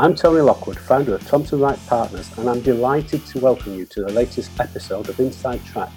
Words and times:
I'm 0.00 0.14
Tony 0.14 0.40
Lockwood, 0.40 0.78
founder 0.78 1.14
of 1.14 1.26
Thompson 1.28 1.60
Wright 1.60 1.78
Partners, 1.86 2.30
and 2.38 2.48
I'm 2.48 2.62
delighted 2.62 3.26
to 3.26 3.38
welcome 3.38 3.74
you 3.74 3.84
to 3.84 4.00
the 4.00 4.10
latest 4.10 4.58
episode 4.58 5.10
of 5.10 5.20
Inside 5.20 5.62
Track, 5.66 5.90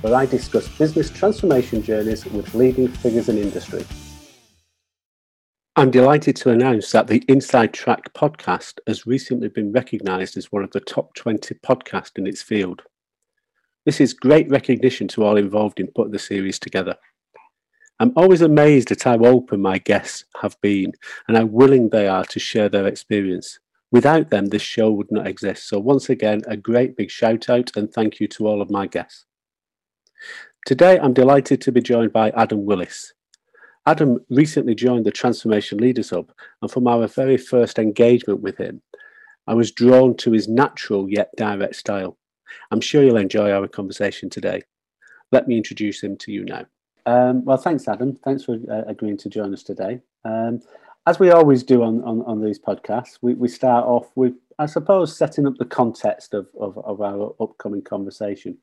where 0.00 0.14
I 0.14 0.26
discuss 0.26 0.68
business 0.78 1.10
transformation 1.10 1.82
journeys 1.82 2.24
with 2.24 2.54
leading 2.54 2.86
figures 2.86 3.28
in 3.28 3.36
industry. 3.36 3.84
I'm 5.74 5.90
delighted 5.90 6.36
to 6.36 6.50
announce 6.50 6.92
that 6.92 7.08
the 7.08 7.24
Inside 7.26 7.74
Track 7.74 8.14
podcast 8.14 8.74
has 8.86 9.08
recently 9.08 9.48
been 9.48 9.72
recognised 9.72 10.36
as 10.36 10.52
one 10.52 10.62
of 10.62 10.70
the 10.70 10.78
top 10.78 11.16
20 11.16 11.56
podcasts 11.56 12.16
in 12.16 12.28
its 12.28 12.42
field. 12.42 12.82
This 13.84 14.00
is 14.00 14.14
great 14.14 14.48
recognition 14.48 15.08
to 15.08 15.24
all 15.24 15.36
involved 15.36 15.80
in 15.80 15.88
putting 15.88 16.12
the 16.12 16.20
series 16.20 16.60
together. 16.60 16.94
I'm 18.00 18.12
always 18.14 18.42
amazed 18.42 18.92
at 18.92 19.02
how 19.02 19.18
open 19.24 19.60
my 19.60 19.78
guests 19.78 20.24
have 20.40 20.60
been 20.60 20.92
and 21.26 21.36
how 21.36 21.46
willing 21.46 21.88
they 21.88 22.06
are 22.06 22.24
to 22.26 22.38
share 22.38 22.68
their 22.68 22.86
experience. 22.86 23.58
Without 23.90 24.30
them, 24.30 24.46
this 24.46 24.62
show 24.62 24.92
would 24.92 25.10
not 25.10 25.26
exist. 25.26 25.68
So, 25.68 25.80
once 25.80 26.08
again, 26.08 26.42
a 26.46 26.56
great 26.56 26.96
big 26.96 27.10
shout 27.10 27.48
out 27.48 27.72
and 27.76 27.92
thank 27.92 28.20
you 28.20 28.28
to 28.28 28.46
all 28.46 28.62
of 28.62 28.70
my 28.70 28.86
guests. 28.86 29.26
Today, 30.64 30.98
I'm 31.00 31.12
delighted 31.12 31.60
to 31.62 31.72
be 31.72 31.80
joined 31.80 32.12
by 32.12 32.30
Adam 32.30 32.64
Willis. 32.64 33.14
Adam 33.84 34.20
recently 34.30 34.76
joined 34.76 35.06
the 35.06 35.10
Transformation 35.10 35.78
Leaders 35.78 36.10
Hub, 36.10 36.30
and 36.62 36.70
from 36.70 36.86
our 36.86 37.08
very 37.08 37.38
first 37.38 37.78
engagement 37.78 38.42
with 38.42 38.58
him, 38.58 38.82
I 39.48 39.54
was 39.54 39.72
drawn 39.72 40.14
to 40.18 40.32
his 40.32 40.46
natural 40.46 41.08
yet 41.08 41.30
direct 41.36 41.74
style. 41.74 42.18
I'm 42.70 42.82
sure 42.82 43.02
you'll 43.02 43.16
enjoy 43.16 43.50
our 43.50 43.66
conversation 43.66 44.30
today. 44.30 44.62
Let 45.32 45.48
me 45.48 45.56
introduce 45.56 46.02
him 46.02 46.16
to 46.18 46.30
you 46.32 46.44
now. 46.44 46.66
Um, 47.08 47.42
well, 47.46 47.56
thanks, 47.56 47.88
Adam. 47.88 48.16
Thanks 48.16 48.44
for 48.44 48.58
uh, 48.70 48.82
agreeing 48.86 49.16
to 49.18 49.30
join 49.30 49.54
us 49.54 49.62
today. 49.62 50.02
Um, 50.26 50.60
as 51.06 51.18
we 51.18 51.30
always 51.30 51.62
do 51.62 51.82
on, 51.82 52.04
on, 52.04 52.20
on 52.26 52.44
these 52.44 52.58
podcasts, 52.58 53.18
we, 53.22 53.32
we 53.32 53.48
start 53.48 53.86
off 53.86 54.10
with, 54.14 54.34
I 54.58 54.66
suppose, 54.66 55.16
setting 55.16 55.46
up 55.46 55.56
the 55.56 55.64
context 55.64 56.34
of, 56.34 56.48
of, 56.60 56.76
of 56.76 57.00
our 57.00 57.34
upcoming 57.40 57.80
conversation. 57.80 58.58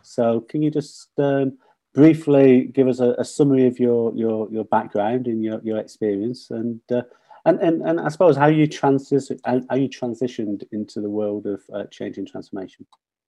So, 0.00 0.40
can 0.40 0.62
you 0.62 0.70
just 0.70 1.10
um, 1.18 1.58
briefly 1.92 2.70
give 2.72 2.88
us 2.88 3.00
a, 3.00 3.10
a, 3.18 3.24
summary 3.24 3.66
of 3.66 3.78
your, 3.78 4.14
your, 4.14 4.48
your 4.50 4.64
background 4.64 5.26
and 5.26 5.44
your, 5.44 5.60
your 5.62 5.76
experience, 5.76 6.50
and, 6.50 6.80
uh, 6.90 7.02
and, 7.44 7.60
and 7.60 7.82
and 7.82 8.00
I 8.00 8.08
suppose 8.08 8.34
how 8.34 8.46
you 8.46 8.66
transis 8.66 9.30
how, 9.44 9.76
you 9.76 9.88
transitioned 9.90 10.62
into 10.72 11.02
the 11.02 11.10
world 11.10 11.46
of 11.46 11.62
uh, 11.74 11.84
change 11.90 12.16
and 12.16 12.26
transformation? 12.26 12.86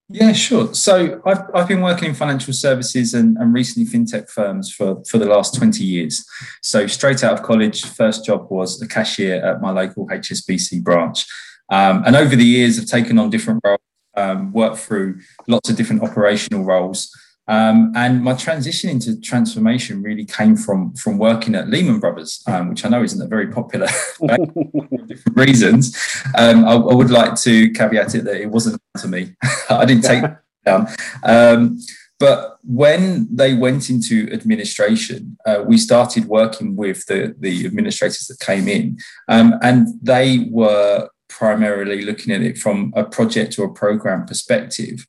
Yeah, 0.09 0.33
sure. 0.33 0.73
So 0.73 1.21
I've, 1.25 1.43
I've 1.55 1.67
been 1.67 1.81
working 1.81 2.09
in 2.09 2.15
financial 2.15 2.53
services 2.53 3.13
and, 3.13 3.37
and 3.37 3.53
recently 3.53 3.89
fintech 3.89 4.29
firms 4.29 4.71
for, 4.71 5.03
for 5.05 5.17
the 5.17 5.25
last 5.25 5.55
20 5.55 5.83
years. 5.83 6.25
So 6.61 6.87
straight 6.87 7.23
out 7.23 7.33
of 7.33 7.43
college, 7.43 7.85
first 7.85 8.25
job 8.25 8.47
was 8.51 8.81
a 8.81 8.87
cashier 8.87 9.43
at 9.43 9.61
my 9.61 9.71
local 9.71 10.07
HSBC 10.07 10.83
branch. 10.83 11.25
Um, 11.71 12.03
and 12.05 12.15
over 12.15 12.35
the 12.35 12.45
years, 12.45 12.77
I've 12.77 12.85
taken 12.85 13.17
on 13.17 13.29
different 13.29 13.61
roles, 13.63 13.79
um, 14.15 14.51
worked 14.51 14.77
through 14.77 15.19
lots 15.47 15.69
of 15.69 15.77
different 15.77 16.03
operational 16.03 16.65
roles. 16.65 17.09
Um, 17.47 17.91
and 17.95 18.23
my 18.23 18.33
transition 18.35 18.89
into 18.89 19.19
transformation 19.19 20.01
really 20.01 20.23
came 20.23 20.55
from 20.55 20.93
from 20.95 21.17
working 21.17 21.55
at 21.55 21.69
Lehman 21.69 21.99
Brothers, 21.99 22.41
um, 22.47 22.69
which 22.69 22.85
I 22.85 22.89
know 22.89 23.03
isn't 23.03 23.21
a 23.21 23.27
very 23.27 23.47
popular 23.47 23.87
for 24.17 24.27
different 25.07 25.37
reasons. 25.37 25.97
Um, 26.37 26.63
I, 26.65 26.73
I, 26.73 26.93
would 26.93 27.09
like 27.09 27.35
to 27.41 27.69
caveat 27.71 28.15
it 28.15 28.23
that 28.23 28.41
it 28.41 28.49
wasn't 28.49 28.81
to 28.97 29.07
me. 29.07 29.35
I 29.69 29.85
didn't 29.85 30.03
take 30.03 30.23
it 30.23 30.37
down. 30.65 30.87
Um, 31.23 31.79
but 32.19 32.57
when 32.63 33.27
they 33.35 33.53
went 33.53 33.89
into 33.89 34.31
administration, 34.31 35.35
uh, 35.45 35.63
we 35.65 35.77
started 35.77 36.25
working 36.25 36.77
with 36.77 37.05
the, 37.07 37.35
the 37.37 37.65
administrators 37.65 38.27
that 38.27 38.39
came 38.39 38.69
in, 38.69 38.97
um, 39.27 39.55
and 39.61 39.87
they 40.01 40.47
were 40.49 41.09
primarily 41.27 42.05
looking 42.05 42.33
at 42.33 42.41
it 42.41 42.57
from 42.57 42.93
a 42.95 43.03
project 43.03 43.59
or 43.59 43.65
a 43.65 43.73
program 43.73 44.25
perspective. 44.25 45.05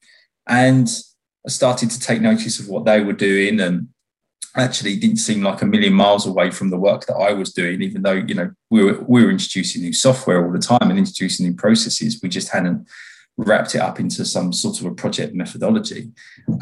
And 0.48 0.88
I 1.46 1.50
started 1.50 1.90
to 1.90 2.00
take 2.00 2.20
notice 2.20 2.58
of 2.58 2.68
what 2.68 2.84
they 2.84 3.02
were 3.02 3.12
doing 3.12 3.60
and 3.60 3.88
actually 4.56 4.96
didn't 4.96 5.16
seem 5.16 5.42
like 5.42 5.62
a 5.62 5.66
million 5.66 5.92
miles 5.92 6.26
away 6.26 6.50
from 6.50 6.70
the 6.70 6.78
work 6.78 7.06
that 7.06 7.16
I 7.16 7.32
was 7.32 7.52
doing, 7.52 7.82
even 7.82 8.02
though, 8.02 8.12
you 8.12 8.34
know, 8.34 8.52
we 8.70 8.84
were, 8.84 9.04
we 9.06 9.24
were 9.24 9.30
introducing 9.30 9.82
new 9.82 9.92
software 9.92 10.44
all 10.44 10.52
the 10.52 10.58
time 10.58 10.90
and 10.90 10.98
introducing 10.98 11.46
new 11.46 11.54
processes. 11.54 12.20
We 12.22 12.28
just 12.28 12.50
hadn't 12.50 12.86
wrapped 13.36 13.74
it 13.74 13.80
up 13.80 13.98
into 13.98 14.24
some 14.24 14.52
sort 14.52 14.80
of 14.80 14.86
a 14.86 14.94
project 14.94 15.34
methodology 15.34 16.12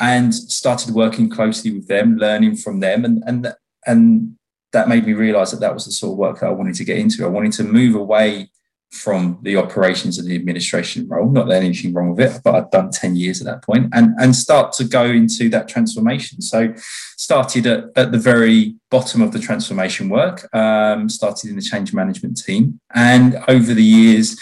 and 0.01 0.35
started 0.35 0.95
working 0.95 1.29
closely 1.29 1.71
with 1.71 1.87
them, 1.87 2.17
learning 2.17 2.57
from 2.57 2.81
them. 2.81 3.05
And, 3.05 3.23
and, 3.27 3.55
and 3.87 4.37
that 4.73 4.89
made 4.89 5.07
me 5.07 5.13
realize 5.13 5.51
that 5.51 5.61
that 5.61 5.75
was 5.75 5.85
the 5.85 5.93
sort 5.93 6.13
of 6.13 6.19
work 6.19 6.41
that 6.41 6.47
I 6.47 6.53
wanted 6.53 6.75
to 6.77 6.85
get 6.85 6.99
into. 6.99 7.27
I 7.27 7.29
wanted 7.29 7.53
to 7.53 7.65
move 7.65 7.95
away 7.95 8.51
from 8.93 9.39
the 9.43 9.57
operations 9.57 10.19
and 10.19 10.29
the 10.29 10.35
administration 10.35 11.09
role. 11.09 11.31
Not 11.31 11.49
that 11.49 11.63
anything 11.63 11.95
wrong 11.95 12.15
with 12.15 12.21
it, 12.21 12.41
but 12.45 12.55
I'd 12.55 12.71
done 12.71 12.91
10 12.91 13.17
years 13.17 13.41
at 13.41 13.47
that 13.47 13.63
point 13.63 13.89
and, 13.95 14.15
and 14.19 14.37
start 14.37 14.73
to 14.75 14.85
go 14.85 15.05
into 15.05 15.49
that 15.49 15.67
transformation. 15.67 16.43
So 16.43 16.75
started 17.17 17.67
at, 17.67 17.85
at 17.97 18.13
the 18.13 18.19
very 18.19 18.75
bottom 18.91 19.23
of 19.23 19.33
the 19.33 19.39
transformation 19.39 20.11
work, 20.11 20.55
um, 20.55 21.09
started 21.09 21.49
in 21.49 21.57
the 21.57 21.63
change 21.63 21.95
management 21.95 22.37
team. 22.43 22.81
And 22.95 23.43
over 23.49 23.73
the 23.73 23.83
years, 23.83 24.39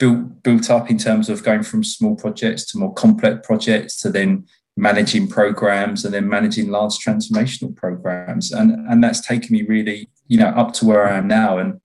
built 0.00 0.42
built 0.42 0.70
up 0.70 0.90
in 0.90 0.98
terms 0.98 1.28
of 1.28 1.44
going 1.44 1.62
from 1.62 1.84
small 1.84 2.16
projects 2.16 2.64
to 2.72 2.78
more 2.78 2.92
complex 2.94 3.46
projects 3.46 3.96
to 4.00 4.10
then 4.10 4.44
managing 4.76 5.28
programs 5.28 6.04
and 6.04 6.12
then 6.12 6.28
managing 6.28 6.68
large 6.68 6.98
transformational 6.98 7.74
programs. 7.76 8.50
And, 8.50 8.72
and 8.90 9.04
that's 9.04 9.24
taken 9.24 9.52
me 9.52 9.62
really, 9.62 10.08
you 10.26 10.36
know, 10.36 10.48
up 10.48 10.72
to 10.74 10.84
where 10.84 11.06
I 11.06 11.16
am 11.16 11.28
now. 11.28 11.58
And 11.58 11.80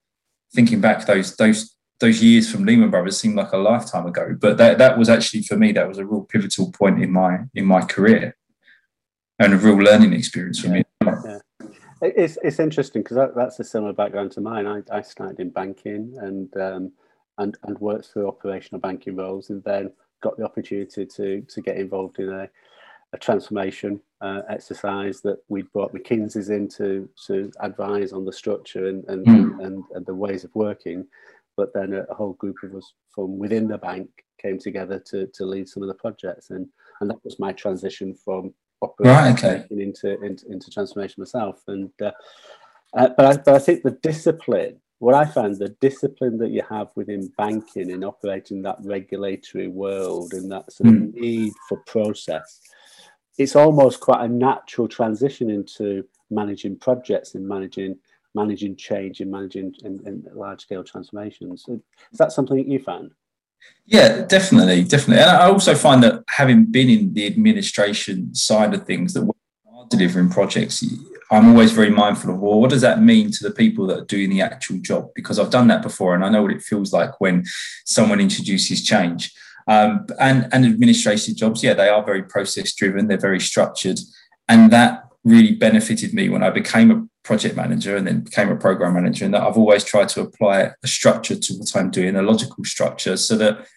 thinking 0.53 0.81
back 0.81 1.05
those 1.05 1.35
those 1.35 1.75
those 1.99 2.23
years 2.23 2.49
from 2.49 2.63
Lehman 2.63 2.89
Brothers 2.89 3.19
seem 3.19 3.35
like 3.35 3.51
a 3.51 3.57
lifetime 3.57 4.05
ago, 4.05 4.35
but 4.39 4.57
that 4.57 4.77
that 4.77 4.97
was 4.97 5.09
actually 5.09 5.43
for 5.43 5.57
me 5.57 5.71
that 5.73 5.87
was 5.87 5.97
a 5.97 6.05
real 6.05 6.21
pivotal 6.21 6.71
point 6.71 7.03
in 7.03 7.11
my 7.11 7.39
in 7.53 7.65
my 7.65 7.81
career, 7.81 8.35
and 9.37 9.53
a 9.53 9.57
real 9.57 9.77
learning 9.77 10.13
experience 10.13 10.59
for 10.59 10.67
yeah, 10.67 10.73
me. 10.73 10.83
Yeah. 11.03 11.39
It's 12.01 12.37
it's 12.41 12.59
interesting 12.59 13.03
because 13.03 13.17
that, 13.17 13.35
that's 13.35 13.59
a 13.59 13.63
similar 13.63 13.93
background 13.93 14.31
to 14.33 14.41
mine. 14.41 14.65
I, 14.65 14.81
I 14.91 15.01
started 15.01 15.39
in 15.41 15.49
banking 15.49 16.15
and 16.21 16.55
um, 16.55 16.91
and 17.37 17.57
and 17.63 17.77
worked 17.79 18.07
through 18.07 18.27
operational 18.27 18.79
banking 18.79 19.17
roles, 19.17 19.49
and 19.49 19.61
then 19.65 19.91
got 20.21 20.37
the 20.37 20.45
opportunity 20.45 21.05
to 21.05 21.41
to 21.41 21.61
get 21.61 21.75
involved 21.75 22.19
in 22.19 22.29
a, 22.29 22.49
a 23.11 23.17
transformation 23.17 23.99
uh, 24.21 24.41
exercise 24.49 25.19
that 25.21 25.39
we 25.49 25.63
brought 25.63 25.93
McKinsey's 25.93 26.49
in 26.49 26.67
to, 26.69 27.09
to 27.27 27.51
advise 27.61 28.13
on 28.13 28.23
the 28.23 28.33
structure 28.33 28.87
and 28.87 29.03
and, 29.09 29.25
mm. 29.25 29.65
and 29.65 29.83
and 29.93 30.05
the 30.05 30.15
ways 30.15 30.45
of 30.45 30.55
working 30.55 31.05
but 31.59 31.73
then 31.73 31.93
a, 31.93 32.13
whole 32.13 32.33
group 32.33 32.55
of 32.63 32.73
us 32.73 32.93
from 33.13 33.37
within 33.37 33.67
the 33.67 33.77
bank 33.77 34.07
came 34.41 34.57
together 34.57 34.97
to, 34.97 35.27
to 35.33 35.43
lead 35.45 35.67
some 35.67 35.83
of 35.83 35.89
the 35.89 36.01
projects 36.05 36.51
and 36.51 36.65
and 37.01 37.09
that 37.09 37.21
was 37.25 37.37
my 37.37 37.51
transition 37.51 38.15
from 38.15 38.53
right, 38.99 39.33
okay. 39.33 39.65
into, 39.71 40.21
into, 40.23 40.49
into 40.49 40.71
transformation 40.71 41.15
myself 41.17 41.61
and 41.67 41.91
uh, 42.01 42.11
uh, 42.93 43.09
but 43.17 43.25
I, 43.25 43.37
but 43.37 43.55
I 43.55 43.59
think 43.59 43.83
the 43.83 43.99
discipline 44.01 44.79
what 44.99 45.15
I 45.15 45.25
found 45.25 45.57
the 45.57 45.75
discipline 45.81 46.37
that 46.37 46.51
you 46.51 46.63
have 46.69 46.87
within 46.95 47.29
banking 47.37 47.89
in 47.89 48.05
operating 48.05 48.61
that 48.61 48.77
regulatory 48.83 49.67
world 49.67 50.33
and 50.33 50.49
that 50.53 50.71
sort 50.71 50.89
of 50.89 50.95
mm. 50.95 51.13
need 51.13 51.51
for 51.67 51.77
process 51.85 52.61
it's 53.37 53.57
almost 53.57 53.99
quite 53.99 54.23
a 54.23 54.29
natural 54.29 54.87
transition 54.87 55.49
into 55.49 56.05
managing 56.29 56.77
projects 56.77 57.35
and 57.35 57.45
managing 57.45 57.97
managing 58.35 58.75
change 58.75 59.21
and 59.21 59.31
managing 59.31 59.73
in, 59.83 60.25
large 60.33 60.61
scale 60.61 60.83
transformations. 60.83 61.65
Is 61.67 62.17
that 62.17 62.31
something 62.31 62.57
that 62.57 62.67
you 62.67 62.79
found? 62.79 63.11
Yeah, 63.85 64.25
definitely, 64.25 64.83
definitely. 64.83 65.21
And 65.23 65.31
I 65.31 65.47
also 65.47 65.75
find 65.75 66.01
that 66.03 66.23
having 66.29 66.65
been 66.65 66.89
in 66.89 67.13
the 67.13 67.25
administration 67.25 68.33
side 68.33 68.73
of 68.73 68.85
things, 68.85 69.13
that 69.13 69.23
are 69.23 69.85
delivering 69.89 70.29
projects, 70.29 70.83
I'm 71.31 71.49
always 71.49 71.71
very 71.71 71.89
mindful 71.89 72.33
of 72.33 72.39
well, 72.39 72.59
what 72.59 72.69
does 72.69 72.81
that 72.81 73.01
mean 73.01 73.31
to 73.31 73.43
the 73.43 73.53
people 73.53 73.85
that 73.87 73.99
are 73.99 74.05
doing 74.05 74.29
the 74.29 74.41
actual 74.41 74.77
job? 74.79 75.09
Because 75.15 75.39
I've 75.39 75.51
done 75.51 75.67
that 75.67 75.81
before, 75.81 76.15
and 76.15 76.23
I 76.23 76.29
know 76.29 76.41
what 76.41 76.51
it 76.51 76.61
feels 76.61 76.93
like 76.93 77.19
when 77.19 77.43
someone 77.85 78.19
introduces 78.19 78.83
change. 78.83 79.33
Um, 79.67 80.07
and 80.19 80.47
and 80.51 80.65
administrative 80.65 81.35
jobs, 81.35 81.63
yeah, 81.63 81.73
they 81.73 81.89
are 81.89 82.03
very 82.03 82.23
process 82.23 82.73
driven. 82.73 83.07
They're 83.07 83.17
very 83.17 83.39
structured, 83.39 83.99
and 84.47 84.71
that 84.71 85.08
really 85.23 85.53
benefited 85.53 86.13
me 86.13 86.29
when 86.29 86.43
I 86.43 86.49
became 86.49 86.91
a 86.91 87.05
project 87.23 87.55
manager 87.55 87.95
and 87.95 88.07
then 88.07 88.21
became 88.21 88.49
a 88.49 88.55
program 88.55 88.93
manager. 88.93 89.25
And 89.25 89.33
that 89.33 89.43
I've 89.43 89.57
always 89.57 89.83
tried 89.83 90.09
to 90.09 90.21
apply 90.21 90.71
a 90.83 90.87
structure 90.87 91.35
to 91.35 91.53
what 91.55 91.75
I'm 91.75 91.91
doing, 91.91 92.15
a 92.15 92.21
logical 92.21 92.63
structure, 92.63 93.17
so 93.17 93.35
that 93.37 93.67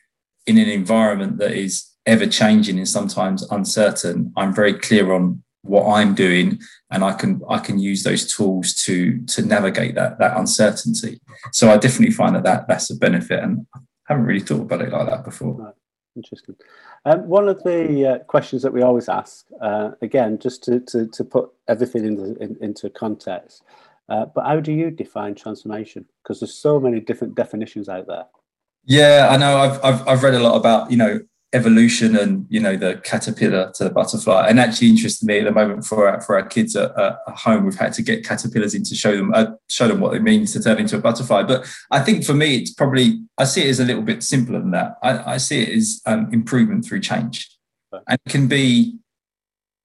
in 0.47 0.59
an 0.59 0.69
environment 0.69 1.39
that 1.39 1.53
is 1.53 1.89
ever 2.07 2.27
changing 2.27 2.79
and 2.79 2.89
sometimes 2.89 3.43
uncertain, 3.51 4.33
I'm 4.37 4.55
very 4.55 4.75
clear 4.75 5.13
on 5.13 5.43
what 5.63 5.87
I'm 5.87 6.15
doing 6.15 6.61
and 6.91 7.05
I 7.05 7.13
can 7.13 7.41
I 7.49 7.59
can 7.59 7.79
use 7.79 8.03
those 8.03 8.27
tools 8.35 8.75
to 8.85 9.25
to 9.27 9.43
navigate 9.43 9.95
that 9.95 10.19
that 10.19 10.37
uncertainty. 10.37 11.21
So 11.53 11.71
I 11.71 11.77
definitely 11.77 12.15
find 12.15 12.35
that, 12.35 12.45
that 12.45 12.67
that's 12.67 12.91
a 12.91 12.97
benefit 12.97 13.43
and 13.43 13.67
I 13.75 13.79
haven't 14.09 14.27
really 14.27 14.41
thought 14.41 14.63
about 14.63 14.83
it 14.83 14.93
like 14.93 15.09
that 15.09 15.25
before. 15.25 15.75
Interesting. 16.17 16.57
Um, 17.05 17.27
one 17.27 17.49
of 17.49 17.63
the 17.65 18.07
uh, 18.07 18.19
questions 18.25 18.63
that 18.63 18.73
we 18.73 18.83
always 18.83 19.09
ask, 19.09 19.47
uh, 19.61 19.91
again, 20.03 20.39
just 20.39 20.63
to, 20.65 20.79
to, 20.81 21.09
to 21.09 21.25
put 21.25 21.51
everything 21.67 22.05
in 22.05 22.37
in, 22.41 22.57
into 22.61 22.91
context, 22.91 23.65
uh, 24.09 24.27
but 24.27 24.45
how 24.45 24.61
do 24.61 24.73
you 24.73 24.91
define 24.91 25.35
transformation? 25.35 26.05
Because 26.23 26.41
there's 26.41 26.55
so 26.55 26.79
many 26.79 27.01
different 27.01 27.35
definitions 27.35 27.89
out 27.89 28.07
there. 28.07 28.27
Yeah, 28.85 29.29
I 29.31 29.37
know. 29.37 29.57
I've, 29.57 29.85
I've 29.85 30.09
I've 30.09 30.23
read 30.23 30.35
a 30.35 30.41
lot 30.41 30.57
about 30.57 30.91
you 30.91 30.97
know 30.97 31.21
evolution 31.55 32.17
and 32.17 32.47
you 32.49 32.59
know 32.59 32.77
the 32.77 33.01
caterpillar 33.05 33.71
to 33.75 33.85
the 33.85 33.91
butterfly. 33.91 34.47
And 34.49 34.59
actually 34.59 34.89
interested 34.89 35.27
me 35.27 35.41
at 35.41 35.45
the 35.45 35.53
moment 35.53 35.85
for 35.85 36.09
our, 36.09 36.21
for 36.21 36.37
our 36.39 36.47
kids 36.47 36.75
at, 36.77 36.99
at 36.99 37.19
home 37.27 37.65
we've 37.65 37.79
had 37.79 37.93
to 37.95 38.03
get 38.03 38.25
caterpillars 38.25 38.75
in 38.75 38.85
to 38.85 38.95
show 38.95 39.15
them 39.17 39.33
uh, 39.35 39.47
show 39.69 39.89
them 39.89 40.01
what 40.01 40.15
it 40.15 40.23
means 40.23 40.53
to 40.53 40.63
turn 40.63 40.79
into 40.79 40.97
a 40.97 41.01
butterfly. 41.01 41.43
But 41.43 41.67
i 41.91 42.01
think 42.01 42.25
for 42.25 42.35
me 42.35 42.57
it's 42.57 42.73
probably 42.73 43.23
i 43.39 43.45
see 43.45 43.63
it 43.63 43.71
as 43.71 43.81
a 43.81 43.85
little 43.85 44.03
bit 44.03 44.23
simpler 44.23 44.61
than 44.61 44.71
that. 44.71 44.97
I, 45.03 45.35
I 45.35 45.37
see 45.37 45.63
it 45.63 45.77
as 45.77 46.01
um, 46.07 46.29
improvement 46.33 46.85
through 46.85 47.01
change. 47.01 47.49
And 47.93 48.19
it 48.25 48.31
can 48.31 48.49
be 48.49 48.99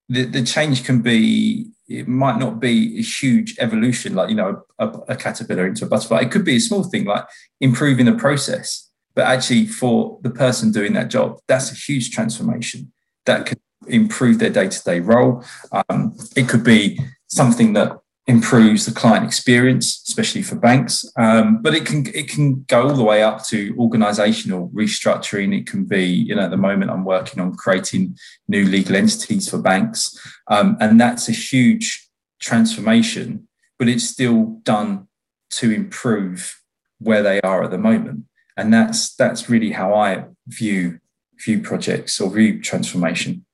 the, 0.09 0.23
the 0.23 0.43
change 0.43 0.85
can 0.85 1.01
be 1.01 1.67
it 1.89 2.07
might 2.07 2.37
not 2.37 2.59
be 2.59 2.99
a 2.99 3.01
huge 3.01 3.57
evolution 3.59 4.13
like 4.13 4.29
you 4.29 4.35
know 4.35 4.63
a, 4.79 4.87
a 5.09 5.15
caterpillar 5.15 5.67
into 5.67 5.85
a 5.85 5.87
butterfly. 5.89 6.21
It 6.21 6.31
could 6.31 6.45
be 6.45 6.55
a 6.55 6.61
small 6.61 6.83
thing 6.83 7.05
like 7.05 7.25
improving 7.59 8.05
the 8.05 8.13
process 8.13 8.86
but 9.17 9.25
actually, 9.25 9.65
for 9.65 10.19
the 10.21 10.29
person 10.29 10.71
doing 10.71 10.93
that 10.93 11.09
job, 11.09 11.39
that's 11.47 11.71
a 11.71 11.75
huge 11.75 12.11
transformation 12.11 12.91
that 13.25 13.47
could 13.47 13.59
improve 13.87 14.37
their 14.37 14.51
day 14.51 14.67
to 14.67 14.83
day 14.83 14.99
role. 14.99 15.43
Um, 15.71 16.15
it 16.35 16.47
could 16.47 16.63
be 16.63 16.99
something 17.25 17.73
that 17.73 17.97
improves 18.27 18.85
the 18.85 18.91
client 18.91 19.25
experience, 19.25 20.03
especially 20.07 20.43
for 20.43 20.53
banks. 20.55 21.03
Um, 21.17 21.63
but 21.63 21.73
it 21.73 21.87
can 21.87 22.05
it 22.13 22.29
can 22.29 22.61
go 22.67 22.89
all 22.89 22.95
the 22.95 23.03
way 23.03 23.23
up 23.23 23.43
to 23.45 23.75
organizational 23.79 24.69
restructuring. 24.69 25.59
It 25.59 25.65
can 25.65 25.85
be, 25.85 26.03
you 26.05 26.35
know, 26.35 26.43
at 26.43 26.51
the 26.51 26.57
moment 26.57 26.91
I'm 26.91 27.03
working 27.03 27.39
on 27.39 27.55
creating 27.55 28.15
new 28.47 28.65
legal 28.65 28.95
entities 28.95 29.49
for 29.49 29.57
banks, 29.57 30.15
um, 30.45 30.77
and 30.79 31.01
that's 31.01 31.27
a 31.27 31.31
huge 31.31 32.07
transformation. 32.39 33.47
But 33.79 33.87
it's 33.89 34.07
still 34.07 34.59
done 34.61 35.07
to 35.57 35.71
improve 35.71 36.61
where 36.99 37.23
they 37.23 37.41
are 37.41 37.63
at 37.63 37.71
the 37.71 37.79
moment 37.79 38.25
and 38.57 38.74
that's 38.74 39.15
that's 39.15 39.50
really 39.50 39.71
how 39.71 39.94
I 39.94 40.25
view 40.48 41.00
view 41.45 41.62
projects 41.62 42.19
or 42.19 42.30
view 42.31 42.59
transformation. 42.62 43.45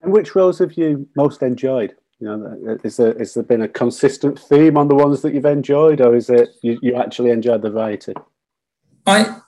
And 0.00 0.12
which 0.12 0.34
roles 0.34 0.58
have 0.60 0.72
you 0.74 1.08
most 1.16 1.42
enjoyed? 1.42 1.94
You 2.20 2.28
know, 2.28 2.78
is 2.84 2.96
there 2.96 3.12
is 3.20 3.34
there 3.34 3.42
been 3.42 3.62
a 3.62 3.68
consistent 3.68 4.38
theme 4.38 4.76
on 4.76 4.88
the 4.88 4.94
ones 4.94 5.22
that 5.22 5.34
you've 5.34 5.44
enjoyed, 5.44 6.00
or 6.00 6.14
is 6.14 6.30
it 6.30 6.50
you, 6.62 6.78
you 6.80 6.94
actually 6.94 7.30
enjoyed 7.30 7.62
the 7.62 7.70
variety? 7.70 8.14
I 9.06 9.40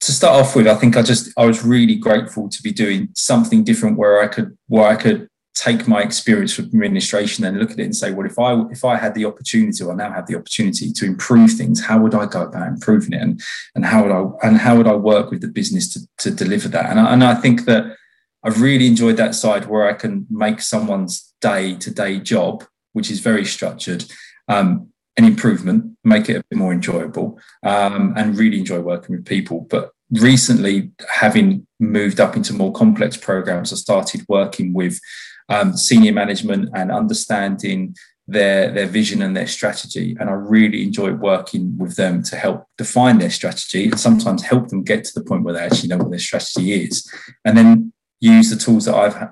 to 0.00 0.12
start 0.12 0.38
off 0.38 0.54
with, 0.54 0.68
I 0.68 0.74
think 0.74 0.96
I 0.96 1.02
just 1.02 1.32
I 1.38 1.46
was 1.46 1.64
really 1.64 1.96
grateful 1.96 2.50
to 2.50 2.62
be 2.62 2.70
doing 2.70 3.08
something 3.14 3.64
different 3.64 3.96
where 3.96 4.22
I 4.22 4.28
could 4.28 4.56
where 4.68 4.86
I 4.86 4.96
could 4.96 5.28
take 5.56 5.88
my 5.88 6.02
experience 6.02 6.52
from 6.52 6.66
administration 6.66 7.44
and 7.44 7.58
look 7.58 7.70
at 7.70 7.80
it 7.80 7.84
and 7.84 7.96
say, 7.96 8.12
well, 8.12 8.26
if 8.26 8.38
I 8.38 8.60
if 8.70 8.84
I 8.84 8.96
had 8.96 9.14
the 9.14 9.24
opportunity, 9.24 9.82
or 9.82 9.96
now 9.96 10.12
have 10.12 10.26
the 10.26 10.36
opportunity 10.36 10.92
to 10.92 11.06
improve 11.06 11.52
things, 11.52 11.82
how 11.82 11.98
would 11.98 12.14
I 12.14 12.26
go 12.26 12.42
about 12.42 12.68
improving 12.68 13.14
it, 13.14 13.22
and 13.22 13.40
and 13.74 13.84
how 13.84 14.02
would 14.02 14.12
I 14.12 14.46
and 14.46 14.58
how 14.58 14.76
would 14.76 14.86
I 14.86 14.94
work 14.94 15.30
with 15.30 15.40
the 15.40 15.48
business 15.48 15.88
to 15.94 16.00
to 16.18 16.30
deliver 16.30 16.68
that? 16.68 16.90
And 16.90 17.00
I, 17.00 17.12
and 17.12 17.24
I 17.24 17.34
think 17.34 17.64
that 17.64 17.96
I've 18.44 18.60
really 18.60 18.86
enjoyed 18.86 19.16
that 19.16 19.34
side 19.34 19.66
where 19.66 19.88
I 19.88 19.94
can 19.94 20.26
make 20.30 20.60
someone's 20.60 21.34
day 21.40 21.74
to 21.76 21.90
day 21.90 22.20
job, 22.20 22.64
which 22.92 23.10
is 23.10 23.20
very 23.20 23.44
structured. 23.44 24.04
Um, 24.48 24.92
an 25.18 25.24
improvement, 25.24 25.96
make 26.04 26.28
it 26.28 26.36
a 26.36 26.44
bit 26.50 26.58
more 26.58 26.74
enjoyable, 26.74 27.40
um, 27.62 28.12
and 28.18 28.36
really 28.36 28.58
enjoy 28.58 28.80
working 28.80 29.16
with 29.16 29.24
people. 29.24 29.66
But 29.70 29.92
recently, 30.10 30.90
having 31.10 31.66
moved 31.80 32.20
up 32.20 32.36
into 32.36 32.52
more 32.52 32.70
complex 32.70 33.16
programs, 33.16 33.72
I 33.72 33.76
started 33.76 34.26
working 34.28 34.74
with 34.74 35.00
um, 35.48 35.76
senior 35.76 36.12
management 36.12 36.70
and 36.74 36.90
understanding 36.90 37.94
their 38.28 38.72
their 38.72 38.86
vision 38.86 39.22
and 39.22 39.36
their 39.36 39.46
strategy 39.46 40.16
and 40.18 40.28
i 40.28 40.32
really 40.32 40.82
enjoy 40.82 41.12
working 41.12 41.78
with 41.78 41.94
them 41.94 42.24
to 42.24 42.34
help 42.34 42.66
define 42.76 43.18
their 43.18 43.30
strategy 43.30 43.84
and 43.84 44.00
sometimes 44.00 44.42
help 44.42 44.68
them 44.68 44.82
get 44.82 45.04
to 45.04 45.14
the 45.14 45.24
point 45.24 45.44
where 45.44 45.54
they 45.54 45.60
actually 45.60 45.88
know 45.88 45.98
what 45.98 46.10
their 46.10 46.18
strategy 46.18 46.72
is 46.72 47.08
and 47.44 47.56
then 47.56 47.92
use 48.18 48.50
the 48.50 48.56
tools 48.56 48.86
that 48.86 48.96
i've 48.96 49.28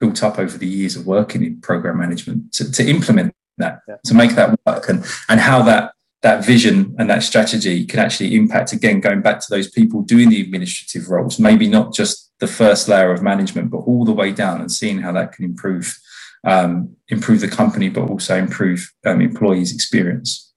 built 0.00 0.22
up 0.22 0.38
over 0.38 0.58
the 0.58 0.66
years 0.66 0.96
of 0.96 1.06
working 1.06 1.42
in 1.42 1.60
program 1.60 1.98
management 1.98 2.52
to, 2.52 2.70
to 2.70 2.86
implement 2.86 3.34
that 3.56 3.80
yeah. 3.88 3.96
to 4.04 4.14
make 4.14 4.32
that 4.32 4.58
work 4.66 4.88
and 4.88 5.04
and 5.30 5.40
how 5.40 5.62
that 5.62 5.92
that 6.22 6.44
vision 6.44 6.94
and 6.98 7.08
that 7.08 7.22
strategy 7.22 7.86
can 7.86 7.98
actually 7.98 8.36
impact 8.36 8.72
again 8.72 9.00
going 9.00 9.22
back 9.22 9.40
to 9.40 9.46
those 9.48 9.70
people 9.70 10.02
doing 10.02 10.28
the 10.28 10.40
administrative 10.40 11.08
roles 11.08 11.38
maybe 11.38 11.66
not 11.66 11.94
just 11.94 12.30
the 12.40 12.46
first 12.46 12.88
layer 12.88 13.12
of 13.12 13.22
management 13.22 13.70
but 13.70 13.78
all 13.78 14.04
the 14.04 14.12
way 14.12 14.32
down 14.32 14.60
and 14.60 14.70
seeing 14.70 15.00
how 15.00 15.12
that 15.12 15.32
can 15.32 15.44
improve 15.44 15.98
um, 16.44 16.96
improve 17.08 17.40
the 17.40 17.48
company 17.48 17.88
but 17.88 18.08
also 18.08 18.36
improve 18.36 18.92
um, 19.04 19.20
employees 19.20 19.74
experience. 19.74 20.52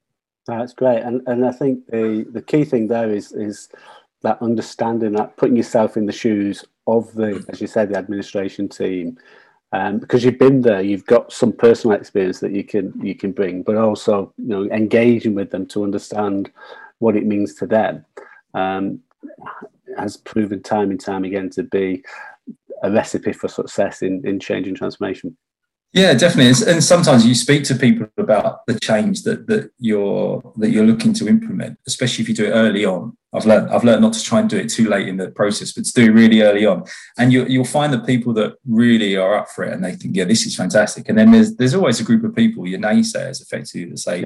That's 0.48 0.74
great. 0.74 1.01
And 1.01 1.21
and 1.27 1.45
i 1.45 1.51
think 1.51 1.88
the 1.88 2.25
the 2.31 2.42
key 2.42 2.65
thing 2.65 2.88
there 2.88 3.10
is 3.10 3.31
is 3.31 3.69
that 4.21 4.42
understanding 4.42 5.13
that 5.13 5.38
putting 5.38 5.57
yourself 5.57 5.98
in 5.98 6.06
the 6.06 6.13
shoes 6.13 6.65
of 6.88 7.13
the 7.13 7.45
as 7.50 7.62
you 7.62 7.68
said 7.68 7.89
the 7.89 7.98
administration 7.98 8.68
team 8.68 9.18
um, 9.74 9.98
because 9.98 10.24
you've 10.24 10.38
been 10.38 10.62
there, 10.62 10.81
you've 10.81 11.06
got 11.08 11.34
some 11.34 11.52
personal 11.52 11.98
experience 11.98 12.40
that 12.40 12.52
you 12.52 12.64
can 12.64 12.94
you 13.02 13.16
can 13.16 13.31
bring, 13.31 13.64
but 13.64 13.75
also 13.75 14.31
you 14.38 14.48
know 14.48 14.66
engaging 14.66 15.34
with 15.34 15.50
them 15.50 15.66
to 15.68 15.84
understand 15.84 16.52
what 17.00 17.16
it 17.16 17.25
means 17.25 17.56
to 17.56 17.66
them 17.66 18.06
um, 18.54 19.00
has 19.98 20.16
proven 20.16 20.62
time 20.62 20.92
and 20.92 21.02
time 21.02 21.24
again 21.24 21.50
to 21.50 21.64
be 21.64 22.04
a 22.84 22.92
recipe 22.92 23.34
for 23.34 23.48
success 23.48 24.04
in 24.04 24.25
in 24.28 24.40
change 24.40 24.68
and 24.68 24.78
transformation. 24.78 25.36
Yeah, 25.94 26.16
definitely. 26.16 26.48
And 26.72 26.84
sometimes 26.84 27.24
you 27.24 27.36
speak 27.36 27.63
to 27.66 27.75
people 27.75 28.07
about 28.18 28.66
the 28.66 28.80
change 28.80 29.22
that 29.24 29.45
that 29.45 29.69
you're 29.78 30.42
that 30.57 30.72
you're 30.72 30.86
looking 30.86 31.13
to 31.13 31.28
implement, 31.28 31.78
especially 31.86 32.24
if 32.24 32.30
you 32.30 32.36
do 32.36 32.45
it 32.45 32.51
early 32.51 32.84
on. 32.84 33.16
I've 33.31 33.45
learned 33.45 33.69
I've 33.69 33.84
learned 33.84 34.01
not 34.01 34.13
to 34.13 34.24
try 34.24 34.40
and 34.40 34.50
do 34.50 34.57
it 34.57 34.69
too 34.69 34.90
late 34.90 35.07
in 35.07 35.18
the 35.18 35.30
process, 35.30 35.72
but 35.72 35.86
to 35.86 35.94
do 35.94 36.06
it 36.06 36.16
really 36.16 36.42
early 36.42 36.66
on. 36.66 36.86
And 37.19 37.31
you 37.31 37.45
you'll 37.45 37.63
find 37.63 37.94
the 37.94 38.00
people 38.00 38.34
that 38.34 38.56
really 38.68 39.16
are 39.18 39.36
up 39.36 39.50
for 39.50 39.63
it 39.66 39.72
and 39.72 39.86
they 39.86 39.92
think, 39.92 40.16
yeah, 40.16 40.25
this 40.25 40.48
is 40.48 40.56
fantastic. 40.56 41.10
And 41.10 41.18
then 41.18 41.31
there's 41.31 41.56
there's 41.57 41.75
always 41.75 42.00
a 42.00 42.04
group 42.04 42.24
of 42.24 42.36
people, 42.36 42.68
your 42.68 42.80
naysayers, 42.80 43.39
effectively, 43.39 43.86
that 43.86 44.00
say, 44.00 44.25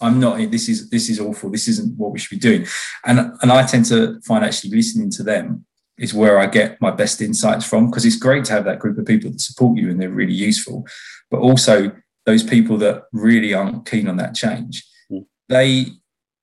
I'm 0.00 0.18
not. 0.18 0.38
This 0.50 0.70
is 0.70 0.88
this 0.88 1.10
is 1.10 1.20
awful. 1.20 1.50
This 1.50 1.68
isn't 1.68 1.98
what 1.98 2.12
we 2.12 2.18
should 2.18 2.40
be 2.40 2.48
doing. 2.48 2.66
And 3.04 3.34
and 3.42 3.52
I 3.52 3.66
tend 3.66 3.84
to 3.86 4.18
find 4.22 4.46
actually 4.46 4.70
listening 4.70 5.10
to 5.10 5.22
them 5.22 5.66
is 6.00 6.14
where 6.14 6.38
I 6.38 6.46
get 6.46 6.80
my 6.80 6.90
best 6.90 7.20
insights 7.20 7.64
from 7.64 7.88
because 7.88 8.04
it's 8.04 8.16
great 8.16 8.44
to 8.46 8.52
have 8.52 8.64
that 8.64 8.78
group 8.80 8.98
of 8.98 9.06
people 9.06 9.30
that 9.30 9.40
support 9.40 9.78
you 9.78 9.90
and 9.90 10.00
they're 10.00 10.10
really 10.10 10.34
useful, 10.34 10.86
but 11.30 11.38
also 11.38 11.92
those 12.26 12.42
people 12.42 12.78
that 12.78 13.04
really 13.12 13.54
aren't 13.54 13.86
keen 13.86 14.08
on 14.08 14.16
that 14.16 14.34
change. 14.34 14.84
Mm. 15.12 15.26
They 15.48 15.86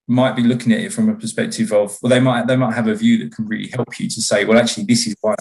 might 0.06 0.36
be 0.36 0.42
looking 0.42 0.72
at 0.72 0.80
it 0.80 0.92
from 0.92 1.08
a 1.10 1.14
perspective 1.14 1.70
of 1.72 1.98
well 2.00 2.08
they 2.08 2.20
might 2.20 2.46
they 2.46 2.56
might 2.56 2.74
have 2.74 2.88
a 2.88 2.94
view 2.94 3.18
that 3.18 3.34
can 3.34 3.46
really 3.46 3.68
help 3.68 4.00
you 4.00 4.08
to 4.08 4.22
say 4.22 4.46
well 4.46 4.58
actually 4.58 4.84
this 4.84 5.06
is 5.06 5.14
why 5.20 5.34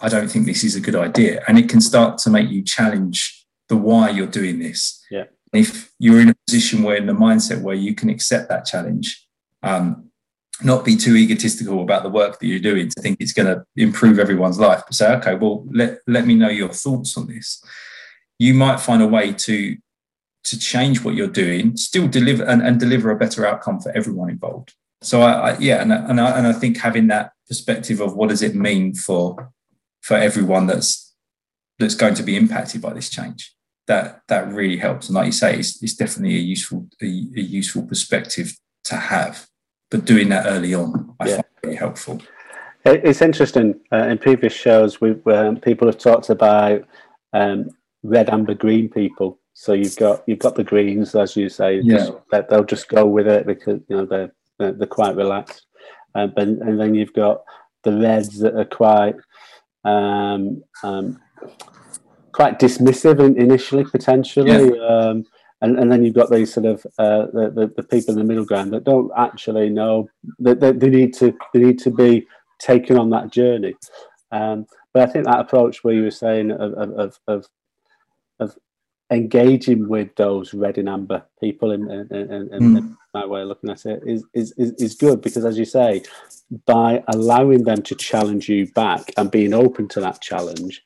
I 0.00 0.08
don't 0.08 0.28
think 0.28 0.46
this 0.46 0.64
is 0.64 0.76
a 0.76 0.80
good 0.80 0.94
idea 0.94 1.42
and 1.46 1.58
it 1.58 1.68
can 1.68 1.82
start 1.82 2.16
to 2.18 2.30
make 2.30 2.48
you 2.48 2.62
challenge 2.62 3.46
the 3.68 3.76
why 3.76 4.10
you're 4.10 4.26
doing 4.26 4.58
this. 4.58 5.02
Yeah. 5.10 5.24
If 5.52 5.92
you're 5.98 6.20
in 6.20 6.30
a 6.30 6.34
position 6.46 6.82
where 6.82 6.96
in 6.96 7.06
the 7.06 7.12
mindset 7.12 7.62
where 7.62 7.74
you 7.74 7.94
can 7.94 8.08
accept 8.10 8.48
that 8.48 8.64
challenge, 8.64 9.26
um, 9.62 10.05
not 10.62 10.84
be 10.84 10.96
too 10.96 11.16
egotistical 11.16 11.82
about 11.82 12.02
the 12.02 12.08
work 12.08 12.38
that 12.38 12.46
you're 12.46 12.58
doing 12.58 12.88
to 12.88 13.02
think 13.02 13.18
it's 13.20 13.32
going 13.32 13.54
to 13.54 13.64
improve 13.76 14.18
everyone's 14.18 14.58
life, 14.58 14.82
but 14.86 14.94
say, 14.94 15.12
okay, 15.16 15.34
well, 15.34 15.64
let, 15.70 16.00
let 16.06 16.26
me 16.26 16.34
know 16.34 16.48
your 16.48 16.70
thoughts 16.70 17.16
on 17.16 17.26
this. 17.26 17.62
You 18.38 18.54
might 18.54 18.80
find 18.80 19.02
a 19.02 19.06
way 19.06 19.32
to 19.32 19.76
to 20.44 20.56
change 20.56 21.02
what 21.02 21.16
you're 21.16 21.26
doing, 21.26 21.76
still 21.76 22.06
deliver 22.06 22.44
and, 22.44 22.62
and 22.62 22.78
deliver 22.78 23.10
a 23.10 23.16
better 23.16 23.44
outcome 23.44 23.80
for 23.80 23.90
everyone 23.96 24.30
involved. 24.30 24.74
So 25.02 25.20
I, 25.20 25.32
I 25.32 25.58
yeah, 25.58 25.82
and, 25.82 25.92
and 25.92 26.20
I, 26.20 26.38
and 26.38 26.46
I 26.46 26.52
think 26.52 26.78
having 26.78 27.08
that 27.08 27.32
perspective 27.48 28.00
of 28.00 28.14
what 28.14 28.28
does 28.28 28.42
it 28.42 28.54
mean 28.54 28.94
for 28.94 29.52
for 30.02 30.14
everyone 30.14 30.68
that's 30.68 31.14
that's 31.80 31.96
going 31.96 32.14
to 32.14 32.22
be 32.22 32.36
impacted 32.36 32.80
by 32.80 32.92
this 32.92 33.10
change 33.10 33.56
that 33.86 34.22
that 34.28 34.48
really 34.48 34.76
helps. 34.76 35.08
And 35.08 35.16
like 35.16 35.26
you 35.26 35.32
say, 35.32 35.58
it's, 35.58 35.82
it's 35.82 35.94
definitely 35.94 36.36
a 36.36 36.40
useful 36.40 36.88
a, 37.02 37.06
a 37.06 37.40
useful 37.40 37.82
perspective 37.82 38.56
to 38.84 38.96
have 38.96 39.48
but 39.90 40.04
doing 40.04 40.28
that 40.30 40.46
early 40.46 40.74
on, 40.74 41.14
I 41.20 41.28
yeah. 41.28 41.34
find 41.36 41.46
very 41.62 41.76
helpful. 41.76 42.20
It's 42.84 43.20
interesting. 43.20 43.80
Uh, 43.90 44.06
in 44.08 44.18
previous 44.18 44.52
shows, 44.52 45.00
we 45.00 45.16
um, 45.26 45.56
people 45.56 45.88
have 45.88 45.98
talked 45.98 46.30
about 46.30 46.86
um, 47.32 47.70
red, 48.04 48.30
amber, 48.30 48.54
green 48.54 48.88
people. 48.88 49.40
So 49.54 49.72
you've 49.72 49.96
got 49.96 50.22
you've 50.26 50.38
got 50.38 50.54
the 50.54 50.62
greens, 50.62 51.14
as 51.14 51.34
you 51.34 51.48
say. 51.48 51.80
Yeah. 51.82 51.96
Just, 52.30 52.48
they'll 52.48 52.64
just 52.64 52.88
go 52.88 53.04
with 53.04 53.26
it 53.26 53.46
because 53.46 53.80
you 53.88 53.96
know 53.96 54.06
they're 54.06 54.32
they're, 54.58 54.72
they're 54.72 54.86
quite 54.86 55.16
relaxed. 55.16 55.66
Um, 56.14 56.32
and, 56.36 56.62
and 56.62 56.80
then 56.80 56.94
you've 56.94 57.12
got 57.12 57.42
the 57.82 57.92
reds 57.92 58.38
that 58.38 58.54
are 58.54 58.64
quite 58.64 59.16
um, 59.84 60.62
um, 60.82 61.20
quite 62.32 62.58
dismissive 62.58 63.18
in, 63.18 63.40
initially, 63.40 63.84
potentially. 63.84 64.76
Yeah. 64.76 65.14
And, 65.62 65.78
and 65.78 65.90
then 65.90 66.04
you've 66.04 66.14
got 66.14 66.30
these 66.30 66.52
sort 66.52 66.66
of 66.66 66.86
uh, 66.98 67.26
the, 67.32 67.50
the, 67.54 67.72
the 67.76 67.82
people 67.82 68.12
in 68.12 68.18
the 68.18 68.24
middle 68.24 68.44
ground 68.44 68.72
that 68.72 68.84
don't 68.84 69.10
actually 69.16 69.70
know 69.70 70.08
that 70.38 70.60
they, 70.60 70.72
they, 70.72 70.90
need 70.90 71.14
to 71.14 71.36
they 71.54 71.60
need 71.60 71.78
to 71.78 71.90
be 71.90 72.26
taken 72.58 72.98
on 72.98 73.10
that 73.10 73.32
journey. 73.32 73.74
Um, 74.32 74.66
but 74.92 75.08
I 75.08 75.12
think 75.12 75.24
that 75.24 75.40
approach 75.40 75.82
where 75.82 75.94
you 75.94 76.02
were 76.02 76.10
saying 76.10 76.50
of 76.50 76.74
of, 76.74 77.18
of, 77.26 77.48
of 78.38 78.56
engaging 79.10 79.88
with 79.88 80.14
those 80.16 80.52
red 80.52 80.78
and 80.78 80.88
amber 80.88 81.22
people 81.40 81.70
in, 81.70 81.88
in, 81.90 82.08
in, 82.10 82.52
in 82.52 82.60
mm. 82.60 82.96
my 83.14 83.24
way 83.24 83.42
of 83.42 83.48
looking 83.48 83.70
at 83.70 83.86
it 83.86 84.02
is, 84.04 84.24
is, 84.34 84.52
is 84.56 84.96
good 84.96 85.20
because 85.22 85.44
as 85.44 85.56
you 85.56 85.64
say 85.64 86.02
by 86.66 87.02
allowing 87.08 87.62
them 87.62 87.80
to 87.82 87.94
challenge 87.94 88.48
you 88.48 88.66
back 88.72 89.12
and 89.16 89.30
being 89.30 89.54
open 89.54 89.86
to 89.86 90.00
that 90.00 90.20
challenge 90.20 90.82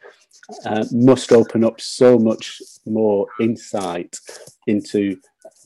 uh, 0.64 0.85
must 0.92 1.33
open 1.33 1.64
up 1.64 1.80
so 1.80 2.19
much 2.19 2.61
more 2.87 3.26
insight 3.40 4.19
into 4.66 5.16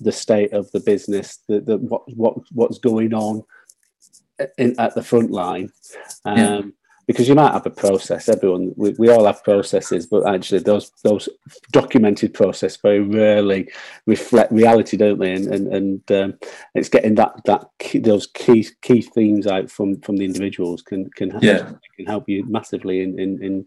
the 0.00 0.12
state 0.12 0.52
of 0.52 0.70
the 0.72 0.80
business 0.80 1.38
the, 1.48 1.60
the 1.60 1.76
what, 1.78 2.02
what 2.14 2.34
what's 2.52 2.78
going 2.78 3.14
on 3.14 3.42
in, 4.58 4.78
at 4.78 4.94
the 4.94 5.02
front 5.02 5.30
line 5.30 5.70
um, 6.24 6.36
yeah 6.36 6.60
because 7.06 7.28
you 7.28 7.34
might 7.34 7.52
have 7.52 7.66
a 7.66 7.70
process. 7.70 8.28
Everyone, 8.28 8.72
we, 8.76 8.94
we 8.98 9.10
all 9.10 9.26
have 9.26 9.44
processes, 9.44 10.06
but 10.06 10.26
actually, 10.26 10.60
those 10.60 10.90
those 11.02 11.28
documented 11.72 12.32
process 12.34 12.76
very 12.76 13.00
rarely 13.00 13.70
reflect 14.06 14.52
reality, 14.52 14.96
don't 14.96 15.18
they? 15.18 15.32
And 15.32 15.46
and, 15.52 15.74
and 15.74 16.12
um, 16.12 16.38
it's 16.74 16.88
getting 16.88 17.14
that 17.16 17.34
that 17.44 17.66
key, 17.78 17.98
those 17.98 18.26
key 18.26 18.66
key 18.82 19.02
themes 19.02 19.46
out 19.46 19.70
from 19.70 20.00
from 20.00 20.16
the 20.16 20.24
individuals 20.24 20.82
can 20.82 21.10
can 21.10 21.30
help, 21.30 21.42
yeah. 21.42 21.72
can 21.96 22.06
help 22.06 22.28
you 22.28 22.44
massively 22.48 23.02
in, 23.02 23.18
in 23.18 23.42
in 23.42 23.64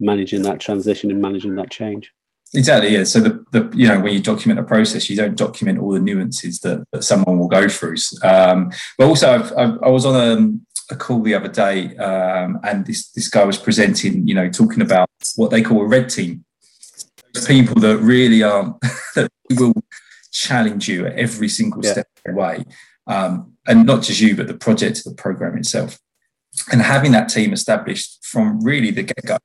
managing 0.00 0.42
that 0.42 0.60
transition 0.60 1.10
and 1.10 1.20
managing 1.20 1.54
that 1.56 1.70
change. 1.70 2.12
Exactly. 2.54 2.90
Yeah. 2.90 3.04
So 3.04 3.20
the, 3.20 3.44
the 3.50 3.70
you 3.76 3.88
know 3.88 4.00
when 4.00 4.12
you 4.12 4.20
document 4.20 4.60
a 4.60 4.62
process, 4.62 5.10
you 5.10 5.16
don't 5.16 5.36
document 5.36 5.80
all 5.80 5.92
the 5.92 6.00
nuances 6.00 6.60
that, 6.60 6.84
that 6.92 7.02
someone 7.02 7.38
will 7.38 7.48
go 7.48 7.68
through. 7.68 7.96
Um, 8.22 8.70
but 8.96 9.08
also, 9.08 9.32
I've, 9.32 9.52
I've, 9.52 9.82
i 9.82 9.88
was 9.88 10.06
on 10.06 10.14
a 10.14 10.92
a 10.92 10.96
call 10.96 11.22
the 11.22 11.34
other 11.34 11.48
day, 11.48 11.96
um, 11.96 12.60
and 12.62 12.86
this 12.86 13.10
this 13.10 13.28
guy 13.28 13.44
was 13.44 13.58
presenting, 13.58 14.28
you 14.28 14.34
know, 14.34 14.48
talking 14.48 14.82
about 14.82 15.08
what 15.36 15.50
they 15.50 15.62
call 15.62 15.82
a 15.82 15.86
red 15.86 16.08
team. 16.10 16.44
Those 17.32 17.46
people 17.46 17.80
that 17.80 17.98
really 17.98 18.42
are 18.42 18.76
that 19.14 19.30
will 19.50 19.74
challenge 20.32 20.88
you 20.88 21.06
at 21.06 21.14
every 21.14 21.48
single 21.48 21.84
yeah. 21.84 21.92
step 21.92 22.06
of 22.16 22.22
the 22.34 22.40
way, 22.40 22.64
um, 23.06 23.54
and 23.66 23.86
not 23.86 24.02
just 24.02 24.20
you, 24.20 24.36
but 24.36 24.46
the 24.46 24.54
project, 24.54 25.02
the 25.04 25.14
program 25.14 25.56
itself. 25.56 25.98
And 26.70 26.82
having 26.82 27.10
that 27.12 27.28
team 27.28 27.52
established 27.52 28.24
from 28.24 28.62
really 28.62 28.92
the 28.92 29.02
get 29.02 29.24
go, 29.26 29.38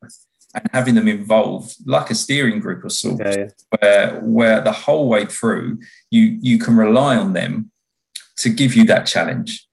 and 0.56 0.68
having 0.74 0.96
them 0.96 1.08
involved 1.08 1.76
like 1.86 2.10
a 2.10 2.16
steering 2.16 2.60
group 2.60 2.84
or 2.84 2.90
yeah, 3.20 3.36
yeah. 3.38 3.48
where 3.80 4.20
where 4.22 4.62
the 4.62 4.72
whole 4.72 5.08
way 5.08 5.26
through 5.26 5.78
you 6.10 6.38
you 6.42 6.58
can 6.58 6.76
rely 6.76 7.16
on 7.16 7.34
them 7.34 7.72
to 8.38 8.50
give 8.50 8.76
you 8.76 8.84
that 8.86 9.06
challenge 9.06 9.70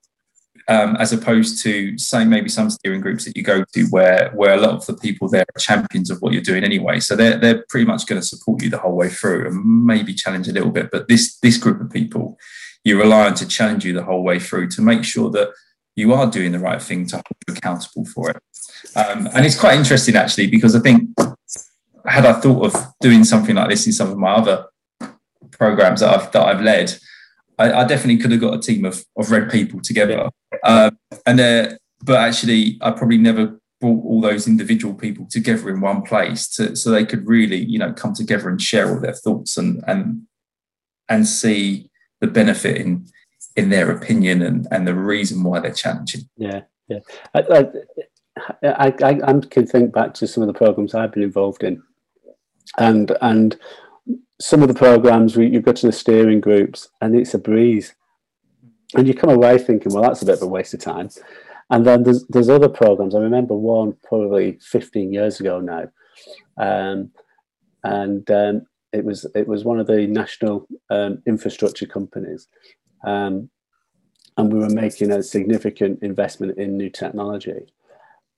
um, 0.68 0.97
as 0.97 1.12
opposed 1.12 1.62
to 1.62 1.97
say 1.97 2.25
maybe 2.25 2.49
some 2.49 2.71
steering 2.71 3.00
groups 3.00 3.25
that 3.25 3.37
you 3.37 3.42
go 3.42 3.64
to 3.73 3.85
where 3.90 4.30
where 4.35 4.54
a 4.54 4.61
lot 4.61 4.71
of 4.71 4.87
the 4.87 4.95
people 4.95 5.28
there 5.28 5.42
are 5.42 5.61
champions 5.61 6.11
of 6.11 6.21
what 6.21 6.33
you're 6.33 6.42
doing 6.42 6.64
anyway. 6.64 6.99
So 7.00 7.14
they're 7.14 7.38
they're 7.38 7.64
pretty 7.68 7.87
much 7.87 8.06
going 8.06 8.21
to 8.21 8.26
support 8.26 8.62
you 8.62 8.71
the 8.71 8.78
whole 8.78 8.97
way 8.97 9.09
through 9.09 9.47
and 9.47 9.87
maybe 9.87 10.12
challenge 10.12 10.49
a 10.49 10.52
little 10.52 10.73
bit. 10.73 10.90
But 10.90 11.09
this 11.09 11.38
this 11.38 11.56
group 11.56 11.80
of 11.80 11.90
people, 11.90 12.37
you 12.85 12.99
rely 12.99 13.26
on 13.26 13.35
to 13.35 13.47
challenge 13.47 13.85
you 13.85 13.92
the 13.92 14.02
whole 14.02 14.25
way 14.25 14.40
through 14.40 14.68
to 14.71 14.83
make 14.83 15.04
sure 15.04 15.30
that 15.30 15.52
you 15.96 16.12
are 16.12 16.30
doing 16.30 16.52
the 16.52 16.58
right 16.58 16.80
thing 16.80 17.06
to 17.06 17.16
hold 17.16 17.36
you 17.48 17.54
accountable 17.54 18.04
for 18.04 18.30
it. 18.30 18.36
Um, 18.94 19.28
and 19.34 19.44
it's 19.44 19.58
quite 19.58 19.76
interesting 19.76 20.14
actually 20.14 20.46
because 20.46 20.76
I 20.76 20.80
think 20.80 21.10
had 22.06 22.26
I 22.26 22.34
thought 22.34 22.66
of 22.66 22.94
doing 23.00 23.24
something 23.24 23.56
like 23.56 23.70
this 23.70 23.86
in 23.86 23.92
some 23.92 24.10
of 24.10 24.18
my 24.18 24.32
other 24.32 24.66
programs 25.50 26.00
that 26.00 26.14
I've 26.14 26.30
that 26.32 26.46
I've 26.46 26.60
led, 26.60 26.96
I, 27.58 27.72
I, 27.72 27.84
definitely 27.84 28.18
could 28.18 28.30
have 28.30 28.40
got 28.40 28.54
a 28.54 28.60
team 28.60 28.84
of, 28.84 29.04
of 29.16 29.30
red 29.30 29.50
people 29.50 29.80
together. 29.80 30.28
Um, 30.64 30.98
and 31.24 31.40
uh, 31.40 31.68
but 32.04 32.20
actually, 32.20 32.78
I 32.80 32.90
probably 32.92 33.18
never 33.18 33.58
brought 33.80 34.04
all 34.04 34.20
those 34.20 34.46
individual 34.46 34.94
people 34.94 35.26
together 35.28 35.68
in 35.68 35.80
one 35.80 36.02
place 36.02 36.48
to, 36.48 36.76
so 36.76 36.90
they 36.90 37.04
could 37.04 37.26
really, 37.26 37.64
you 37.64 37.78
know, 37.78 37.92
come 37.92 38.14
together 38.14 38.48
and 38.48 38.60
share 38.60 38.88
all 38.88 39.00
their 39.00 39.14
thoughts 39.14 39.56
and 39.56 39.82
and 39.86 40.22
and 41.08 41.26
see 41.26 41.90
the 42.20 42.26
benefit 42.26 42.76
in 42.76 43.06
in 43.56 43.70
their 43.70 43.90
opinion 43.90 44.42
and 44.42 44.68
and 44.70 44.86
the 44.86 44.94
reason 44.94 45.42
why 45.42 45.60
they're 45.60 45.72
challenging. 45.72 46.28
Yeah, 46.36 46.62
yeah. 46.88 47.00
I, 47.34 47.40
I, 48.62 48.86
I, 49.02 49.18
I 49.25 49.40
can 49.50 49.66
think 49.66 49.92
back 49.92 50.14
to 50.14 50.26
some 50.26 50.42
of 50.42 50.46
the 50.46 50.54
programs 50.54 50.94
I've 50.94 51.12
been 51.12 51.22
involved 51.22 51.64
in, 51.64 51.82
and 52.78 53.16
and 53.20 53.58
some 54.40 54.62
of 54.62 54.68
the 54.68 54.75
programs 54.75 55.36
we, 55.36 55.46
you 55.46 55.60
go 55.60 55.72
to 55.72 55.86
the 55.86 55.92
steering 55.92 56.40
groups 56.40 56.88
and 57.00 57.16
it's 57.16 57.34
a 57.34 57.38
breeze. 57.38 57.94
And 58.94 59.08
you 59.08 59.14
come 59.14 59.30
away 59.30 59.58
thinking 59.58 59.92
well 59.92 60.04
that's 60.04 60.22
a 60.22 60.26
bit 60.26 60.36
of 60.36 60.42
a 60.42 60.46
waste 60.46 60.75
of 60.75 60.80
time. 60.80 61.08
And 61.70 61.84
then 61.84 62.04
there's 62.04 62.25
there's 62.28 62.48
other 62.48 62.68
programs. 62.68 63.14
I 63.14 63.18
remember 63.18 63.54
one 63.54 63.96
probably 64.04 64.58
15 64.60 65.12
years 65.12 65.40
ago 65.40 65.60
now. 65.60 65.88
Um, 66.58 67.10
and 67.82 68.30
um, 68.30 68.66
it 68.92 69.04
was 69.04 69.26
it 69.34 69.48
was 69.48 69.64
one 69.64 69.80
of 69.80 69.86
the 69.86 70.06
national 70.06 70.66
um, 70.90 71.22
infrastructure 71.26 71.86
companies 71.86 72.48
um, 73.06 73.48
and 74.36 74.52
we 74.52 74.58
were 74.58 74.68
making 74.68 75.10
a 75.10 75.22
significant 75.22 76.02
investment 76.02 76.58
in 76.58 76.76
new 76.76 76.90
technology 76.90 77.66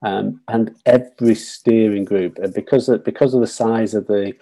um, 0.02 0.40
and 0.48 0.76
every 0.86 1.34
steering 1.34 2.04
group, 2.04 2.38
and 2.38 2.54
because 2.54 2.88
of, 2.88 3.04
because 3.04 3.34
of 3.34 3.40
the 3.40 3.46
size 3.46 3.94
of 3.94 4.06
the 4.06 4.32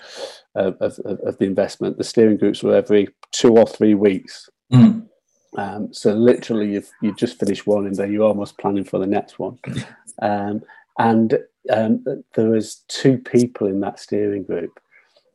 uh, 0.54 0.72
of, 0.80 0.98
of, 0.98 1.38
the 1.38 1.46
investment, 1.46 1.96
the 1.96 2.04
steering 2.04 2.36
groups 2.36 2.62
were 2.62 2.74
every 2.74 3.08
two 3.32 3.56
or 3.56 3.66
three 3.66 3.94
weeks. 3.94 4.50
Mm. 4.72 5.06
Um, 5.56 5.92
so 5.92 6.12
literally, 6.12 6.72
you've 6.72 6.90
you 7.00 7.14
just 7.14 7.38
finished 7.38 7.66
one, 7.66 7.86
and 7.86 7.96
then 7.96 8.12
you're 8.12 8.26
almost 8.26 8.58
planning 8.58 8.84
for 8.84 8.98
the 8.98 9.06
next 9.06 9.38
one. 9.38 9.58
Um, 10.22 10.62
and 10.98 11.38
um, 11.70 12.02
there 12.34 12.48
was 12.48 12.76
two 12.88 13.18
people 13.18 13.66
in 13.66 13.80
that 13.80 14.00
steering 14.00 14.44
group 14.44 14.80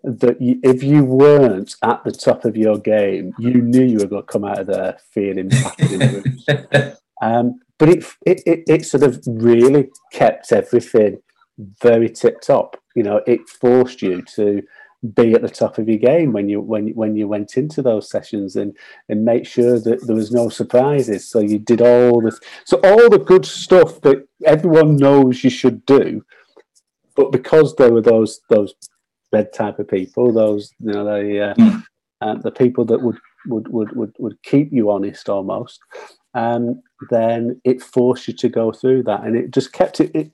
that 0.03 0.41
you, 0.41 0.60
if 0.63 0.84
you 0.84 1.03
weren't 1.03 1.75
at 1.84 2.03
the 2.03 2.12
top 2.12 2.46
of 2.46 2.58
your 2.58 2.77
game, 2.77 3.34
you 3.38 3.62
knew 3.62 3.84
you 3.84 4.00
were 4.00 4.08
going 4.08 4.24
to 4.24 4.27
come 4.31 4.43
out 4.43 4.60
of 4.60 4.67
there 4.67 4.98
feeling 5.12 5.50
battered 5.50 5.91
in 5.91 6.00
the 6.00 6.98
um, 7.22 7.60
but 7.77 7.89
it, 7.89 8.05
it, 8.25 8.43
it, 8.46 8.63
it 8.67 8.86
sort 8.86 9.03
of 9.03 9.22
really 9.27 9.89
kept 10.12 10.51
everything 10.51 11.22
very 11.81 12.10
tip 12.10 12.41
top. 12.41 12.77
You 12.96 13.03
know, 13.03 13.22
it 13.27 13.48
forced 13.48 14.01
you 14.01 14.22
to 14.36 14.62
be 15.15 15.34
at 15.34 15.41
the 15.41 15.50
top 15.50 15.79
of 15.79 15.89
your 15.89 15.98
game 15.98 16.31
when 16.31 16.48
you 16.48 16.62
when 16.62 16.89
when 16.89 17.15
you 17.15 17.27
went 17.27 17.58
into 17.58 17.81
those 17.81 18.10
sessions 18.10 18.55
and 18.55 18.77
and 19.10 19.25
make 19.25 19.48
sure 19.48 19.79
that 19.79 20.05
there 20.05 20.15
was 20.15 20.31
no 20.31 20.50
surprises. 20.50 21.27
So 21.27 21.39
you 21.39 21.58
did 21.58 21.81
all 21.81 22.22
this, 22.22 22.39
so 22.65 22.79
all 22.84 23.10
the 23.10 23.17
good 23.17 23.46
stuff 23.46 24.01
that 24.01 24.27
everyone 24.46 24.98
knows 24.98 25.43
you 25.43 25.50
should 25.50 25.86
do, 25.86 26.24
but 27.15 27.31
because 27.31 27.75
there 27.75 27.91
were 27.91 28.01
those 28.01 28.41
those 28.50 28.75
red 29.31 29.53
type 29.53 29.79
of 29.79 29.88
people, 29.88 30.31
those 30.31 30.71
you 30.79 30.91
know 30.91 31.05
the 31.05 31.41
uh, 31.41 31.53
mm. 31.55 31.83
uh, 32.21 32.35
the 32.35 32.51
people 32.51 32.85
that 32.85 33.01
would 33.01 33.17
would 33.47 33.67
would 33.69 33.95
would 33.95 34.15
would 34.19 34.43
keep 34.43 34.71
you 34.71 34.91
honest 34.91 35.29
almost 35.29 35.79
um, 36.33 36.81
then 37.09 37.59
it 37.63 37.81
forced 37.81 38.27
you 38.27 38.33
to 38.35 38.50
go 38.50 38.71
through 38.71 39.03
that, 39.03 39.23
and 39.23 39.35
it 39.35 39.51
just 39.51 39.73
kept 39.73 40.00
it, 40.00 40.11
it 40.15 40.31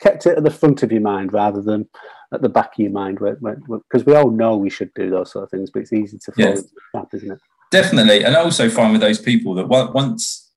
kept 0.00 0.26
it 0.26 0.36
at 0.36 0.44
the 0.44 0.50
front 0.50 0.82
of 0.82 0.92
your 0.92 1.00
mind 1.00 1.32
rather 1.32 1.62
than 1.62 1.88
at 2.32 2.42
the 2.42 2.48
back 2.48 2.74
of 2.74 2.78
your 2.78 2.90
mind, 2.90 3.18
because 3.18 4.04
we 4.04 4.14
all 4.14 4.30
know 4.30 4.56
we 4.56 4.68
should 4.68 4.92
do 4.94 5.08
those 5.08 5.32
sort 5.32 5.44
of 5.44 5.50
things, 5.50 5.70
but 5.70 5.80
it's 5.80 5.92
easy 5.92 6.18
to 6.18 6.32
fall 6.32 6.44
yeah. 6.44 6.50
into 6.50 6.62
the 6.62 6.80
trap, 6.90 7.08
isn't 7.14 7.32
it? 7.32 7.40
Definitely, 7.70 8.24
and 8.24 8.36
I 8.36 8.40
also 8.40 8.68
find 8.68 8.92
with 8.92 9.00
those 9.00 9.20
people 9.20 9.54
that 9.54 9.66
once 9.66 10.50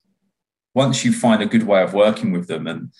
once 0.74 1.03
you 1.03 1.12
find 1.12 1.41
a 1.41 1.45
good 1.45 1.63
way 1.63 1.81
of 1.83 1.93
working 1.93 2.31
with 2.31 2.48
them, 2.48 2.67
and 2.67 2.91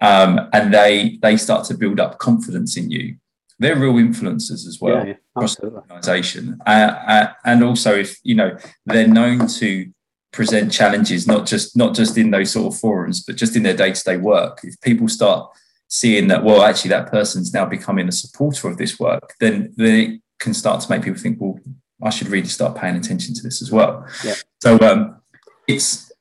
um, 0.00 0.48
and 0.52 0.74
they 0.74 1.18
they 1.22 1.36
start 1.36 1.64
to 1.66 1.74
build 1.74 2.00
up 2.00 2.18
confidence 2.18 2.76
in 2.76 2.90
you, 2.90 3.16
they're 3.58 3.76
real 3.76 3.94
influencers 3.94 4.66
as 4.66 4.78
well 4.80 4.96
yeah, 4.96 5.04
yeah, 5.04 5.14
across 5.34 5.56
the 5.56 5.70
organisation, 5.70 6.58
uh, 6.66 6.70
uh, 6.70 7.32
and 7.44 7.64
also 7.64 7.94
if 7.94 8.18
you 8.22 8.34
know 8.34 8.56
they're 8.86 9.08
known 9.08 9.46
to 9.46 9.90
present 10.36 10.70
challenges, 10.70 11.26
not 11.26 11.46
just 11.46 11.76
not 11.76 11.94
just 11.94 12.18
in 12.18 12.30
those 12.30 12.52
sort 12.52 12.72
of 12.72 12.78
forums, 12.78 13.24
but 13.24 13.36
just 13.36 13.56
in 13.56 13.62
their 13.62 13.76
day 13.76 13.92
to 13.92 14.04
day 14.04 14.16
work. 14.18 14.60
If 14.62 14.80
people 14.82 15.08
start 15.08 15.50
seeing 15.88 16.28
that, 16.28 16.44
well, 16.44 16.62
actually, 16.62 16.90
that 16.90 17.10
person's 17.10 17.54
now 17.54 17.64
becoming 17.64 18.08
a 18.08 18.12
supporter 18.12 18.68
of 18.68 18.76
this 18.76 19.00
work, 19.00 19.34
then 19.40 19.72
then 19.76 19.94
it 19.94 20.20
can 20.38 20.54
start 20.54 20.82
to 20.82 20.90
make 20.90 21.02
people 21.02 21.20
think, 21.20 21.40
well, 21.40 21.58
I 22.02 22.10
should 22.10 22.28
really 22.28 22.48
start 22.48 22.76
paying 22.76 22.96
attention 22.96 23.34
to 23.34 23.42
this 23.42 23.62
as 23.62 23.72
well. 23.72 24.06
Yeah. 24.22 24.34
So 24.62 24.78
um, 24.80 25.22
it's 25.66 26.12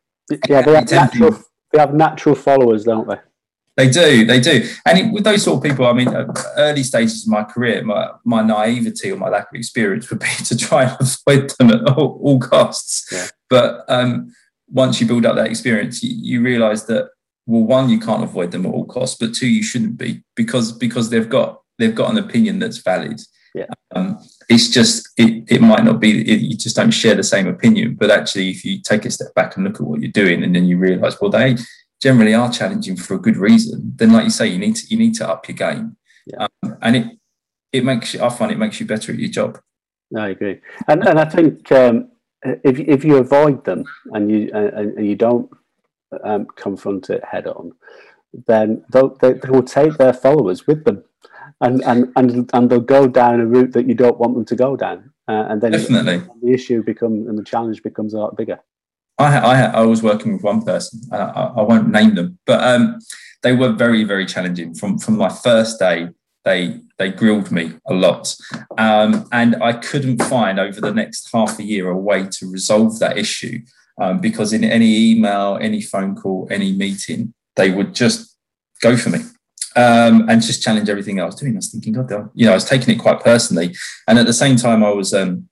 yeah, 0.47 0.61
they 0.61 0.73
have, 0.73 0.89
natural, 0.89 1.37
they 1.71 1.79
have 1.79 1.93
natural 1.93 2.35
followers, 2.35 2.85
don't 2.85 3.07
they? 3.07 3.19
They 3.77 3.89
do, 3.89 4.25
they 4.25 4.39
do. 4.39 4.67
And 4.85 4.97
it, 4.97 5.11
with 5.11 5.25
those 5.25 5.43
sort 5.43 5.57
of 5.57 5.69
people, 5.69 5.85
I 5.85 5.93
mean, 5.93 6.07
early 6.55 6.83
stages 6.83 7.25
of 7.25 7.31
my 7.31 7.43
career, 7.43 7.83
my, 7.83 8.09
my 8.23 8.41
naivety 8.41 9.11
or 9.11 9.17
my 9.17 9.27
lack 9.27 9.49
of 9.49 9.55
experience 9.55 10.09
would 10.09 10.19
be 10.19 10.27
to 10.45 10.57
try 10.57 10.83
and 10.83 10.97
avoid 11.01 11.51
them 11.59 11.71
at 11.71 11.89
all, 11.89 12.19
all 12.21 12.39
costs. 12.39 13.11
Yeah. 13.11 13.27
But 13.49 13.83
um, 13.89 14.33
once 14.69 15.01
you 15.01 15.07
build 15.07 15.25
up 15.25 15.35
that 15.35 15.47
experience, 15.47 16.01
you, 16.01 16.15
you 16.15 16.41
realize 16.41 16.85
that, 16.85 17.09
well, 17.45 17.63
one, 17.63 17.89
you 17.89 17.99
can't 17.99 18.23
avoid 18.23 18.51
them 18.51 18.65
at 18.65 18.73
all 18.73 18.85
costs, 18.85 19.17
but 19.19 19.33
two, 19.33 19.47
you 19.47 19.61
shouldn't 19.61 19.97
be 19.97 20.23
because 20.35 20.71
because 20.71 21.11
they've 21.11 21.29
got 21.29 21.61
they've 21.77 21.93
got 21.93 22.09
an 22.09 22.17
opinion 22.17 22.57
that's 22.57 22.79
valid. 22.79 23.21
Yeah. 23.53 23.67
Um, 23.95 24.19
it's 24.49 24.69
just 24.69 25.07
it, 25.17 25.43
it 25.47 25.61
might 25.61 25.83
not 25.83 25.99
be 25.99 26.21
it, 26.21 26.41
you 26.41 26.57
just 26.57 26.75
don't 26.75 26.89
share 26.89 27.13
the 27.13 27.23
same 27.23 27.47
opinion, 27.47 27.95
but 27.95 28.09
actually, 28.09 28.49
if 28.49 28.65
you 28.65 28.81
take 28.81 29.05
a 29.05 29.11
step 29.11 29.33
back 29.35 29.55
and 29.55 29.65
look 29.65 29.75
at 29.75 29.81
what 29.81 30.01
you're 30.01 30.11
doing, 30.11 30.43
and 30.43 30.55
then 30.55 30.65
you 30.65 30.77
realize, 30.77 31.21
well, 31.21 31.29
they 31.29 31.55
generally 32.05 32.35
are 32.35 32.51
challenging 32.51 32.95
for 32.95 33.15
a 33.15 33.23
good 33.25 33.35
reason, 33.35 33.91
then 33.95 34.13
like 34.13 34.25
you 34.25 34.29
say, 34.29 34.47
you 34.47 34.59
need 34.59 34.75
to 34.75 34.85
you 34.91 34.97
need 34.97 35.15
to 35.15 35.27
up 35.27 35.47
your 35.47 35.57
game. 35.57 35.97
Yeah. 36.27 36.47
Um, 36.63 36.77
and 36.83 36.95
it 36.95 37.05
it 37.73 37.83
makes 37.83 38.13
you, 38.13 38.21
I 38.21 38.29
find 38.29 38.51
it 38.51 38.59
makes 38.59 38.79
you 38.79 38.85
better 38.85 39.11
at 39.11 39.17
your 39.17 39.31
job. 39.39 39.59
I 40.15 40.29
agree, 40.29 40.61
and 40.87 41.03
and 41.07 41.19
I 41.19 41.25
think 41.25 41.71
um, 41.71 41.95
if 42.63 42.79
if 42.79 43.03
you 43.03 43.17
avoid 43.17 43.65
them 43.65 43.85
and 44.13 44.31
you 44.31 44.51
and, 44.53 44.97
and 44.97 45.07
you 45.07 45.15
don't 45.15 45.49
um, 46.23 46.45
confront 46.55 47.09
it 47.09 47.23
head 47.25 47.47
on, 47.47 47.71
then 48.47 48.85
they, 48.93 49.33
they 49.33 49.49
will 49.49 49.63
take 49.63 49.97
their 49.97 50.13
followers 50.13 50.67
with 50.67 50.85
them, 50.85 51.03
and, 51.61 51.83
and 51.85 52.11
and 52.15 52.49
and 52.53 52.69
they'll 52.69 52.81
go 52.97 53.07
down 53.07 53.41
a 53.41 53.47
route 53.47 53.73
that 53.73 53.87
you 53.87 53.95
don't 53.95 54.19
want 54.19 54.35
them 54.35 54.45
to 54.45 54.55
go 54.55 54.75
down, 54.75 55.11
uh, 55.27 55.45
and 55.49 55.59
then 55.59 55.71
definitely 55.71 56.21
the 56.43 56.53
issue 56.53 56.83
becomes 56.83 57.27
and 57.27 57.37
the 57.39 57.43
challenge 57.43 57.81
becomes 57.81 58.13
a 58.13 58.19
lot 58.19 58.37
bigger. 58.37 58.59
I 59.17 59.37
I, 59.37 59.61
I 59.61 59.81
was 59.81 60.03
working 60.03 60.33
with 60.33 60.43
one 60.43 60.63
person, 60.63 61.01
I, 61.11 61.17
I 61.57 61.61
won't 61.61 61.89
name 61.89 62.15
them, 62.15 62.37
but 62.45 62.61
um, 62.61 62.99
they 63.43 63.53
were 63.53 63.71
very 63.71 64.03
very 64.03 64.25
challenging 64.25 64.73
from 64.73 64.97
from 64.97 65.17
my 65.17 65.29
first 65.29 65.79
day. 65.79 66.09
They 66.43 66.79
they 66.99 67.09
grilled 67.09 67.51
me 67.51 67.73
a 67.87 67.93
lot, 67.93 68.35
um, 68.77 69.27
and 69.31 69.55
I 69.63 69.73
couldn't 69.73 70.21
find 70.23 70.59
over 70.59 70.79
the 70.79 70.93
next 70.93 71.29
half 71.33 71.57
a 71.59 71.63
year 71.63 71.89
a 71.89 71.97
way 71.97 72.27
to 72.27 72.51
resolve 72.51 72.99
that 72.99 73.17
issue 73.17 73.61
um, 73.99 74.19
because 74.19 74.53
in 74.53 74.63
any 74.63 75.11
email, 75.11 75.57
any 75.61 75.81
phone 75.81 76.15
call, 76.15 76.47
any 76.51 76.71
meeting, 76.73 77.33
they 77.55 77.71
would 77.71 77.95
just 77.95 78.37
go 78.81 78.97
for 78.97 79.09
me. 79.09 79.19
Um, 79.77 80.29
and 80.29 80.41
just 80.41 80.63
challenge 80.63 80.87
everything 80.87 81.19
I 81.19 81.25
was 81.25 81.35
doing. 81.35 81.53
I 81.53 81.57
was 81.57 81.69
thinking, 81.69 81.91
God, 81.91 82.29
you 82.33 82.45
know, 82.45 82.53
I 82.53 82.55
was 82.55 82.63
taking 82.63 82.95
it 82.95 82.97
quite 82.97 83.19
personally. 83.19 83.75
And 84.07 84.17
at 84.17 84.25
the 84.25 84.31
same 84.31 84.55
time, 84.55 84.85
I 84.85 84.91
was 84.91 85.13
um, 85.13 85.49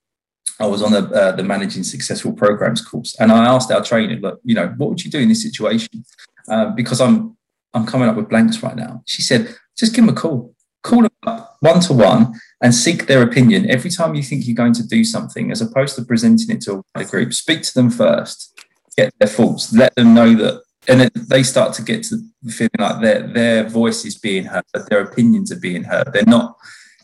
I 0.60 0.66
was 0.66 0.82
on 0.82 0.92
the 0.92 1.04
uh, 1.08 1.32
the 1.32 1.42
managing 1.42 1.82
successful 1.82 2.32
programs 2.32 2.80
course, 2.80 3.16
and 3.18 3.32
I 3.32 3.46
asked 3.46 3.70
our 3.70 3.82
trainer, 3.82 4.16
look, 4.16 4.40
you 4.44 4.54
know, 4.54 4.68
what 4.76 4.90
would 4.90 5.04
you 5.04 5.10
do 5.10 5.18
in 5.18 5.28
this 5.28 5.42
situation? 5.42 6.04
Uh, 6.48 6.66
because 6.70 7.00
I'm 7.00 7.36
I'm 7.72 7.86
coming 7.86 8.08
up 8.08 8.16
with 8.16 8.28
blanks 8.28 8.62
right 8.62 8.76
now. 8.76 9.02
She 9.06 9.22
said, 9.22 9.54
just 9.76 9.94
give 9.94 10.06
them 10.06 10.16
a 10.16 10.18
call, 10.18 10.54
call 10.82 11.02
them 11.02 11.10
up 11.26 11.56
one 11.60 11.80
to 11.80 11.92
one, 11.92 12.34
and 12.62 12.74
seek 12.74 13.06
their 13.06 13.22
opinion 13.22 13.68
every 13.68 13.90
time 13.90 14.14
you 14.14 14.22
think 14.22 14.46
you're 14.46 14.54
going 14.54 14.74
to 14.74 14.86
do 14.86 15.04
something, 15.04 15.50
as 15.50 15.60
opposed 15.60 15.96
to 15.96 16.04
presenting 16.04 16.54
it 16.54 16.62
to 16.62 16.84
a 16.94 17.04
group. 17.04 17.32
Speak 17.32 17.62
to 17.62 17.74
them 17.74 17.90
first, 17.90 18.62
get 18.96 19.12
their 19.18 19.28
thoughts, 19.28 19.72
let 19.72 19.94
them 19.96 20.14
know 20.14 20.34
that 20.34 20.62
and 20.86 21.10
they 21.14 21.42
start 21.42 21.72
to 21.74 21.82
get 21.82 22.02
to 22.04 22.16
the 22.42 22.52
feeling 22.52 22.70
like 22.78 23.00
their 23.00 23.26
their 23.26 23.68
voice 23.68 24.04
is 24.04 24.18
being 24.18 24.44
heard, 24.44 24.64
their 24.88 25.00
opinions 25.00 25.50
are 25.50 25.60
being 25.60 25.84
heard. 25.84 26.12
They're 26.12 26.24
not 26.26 26.56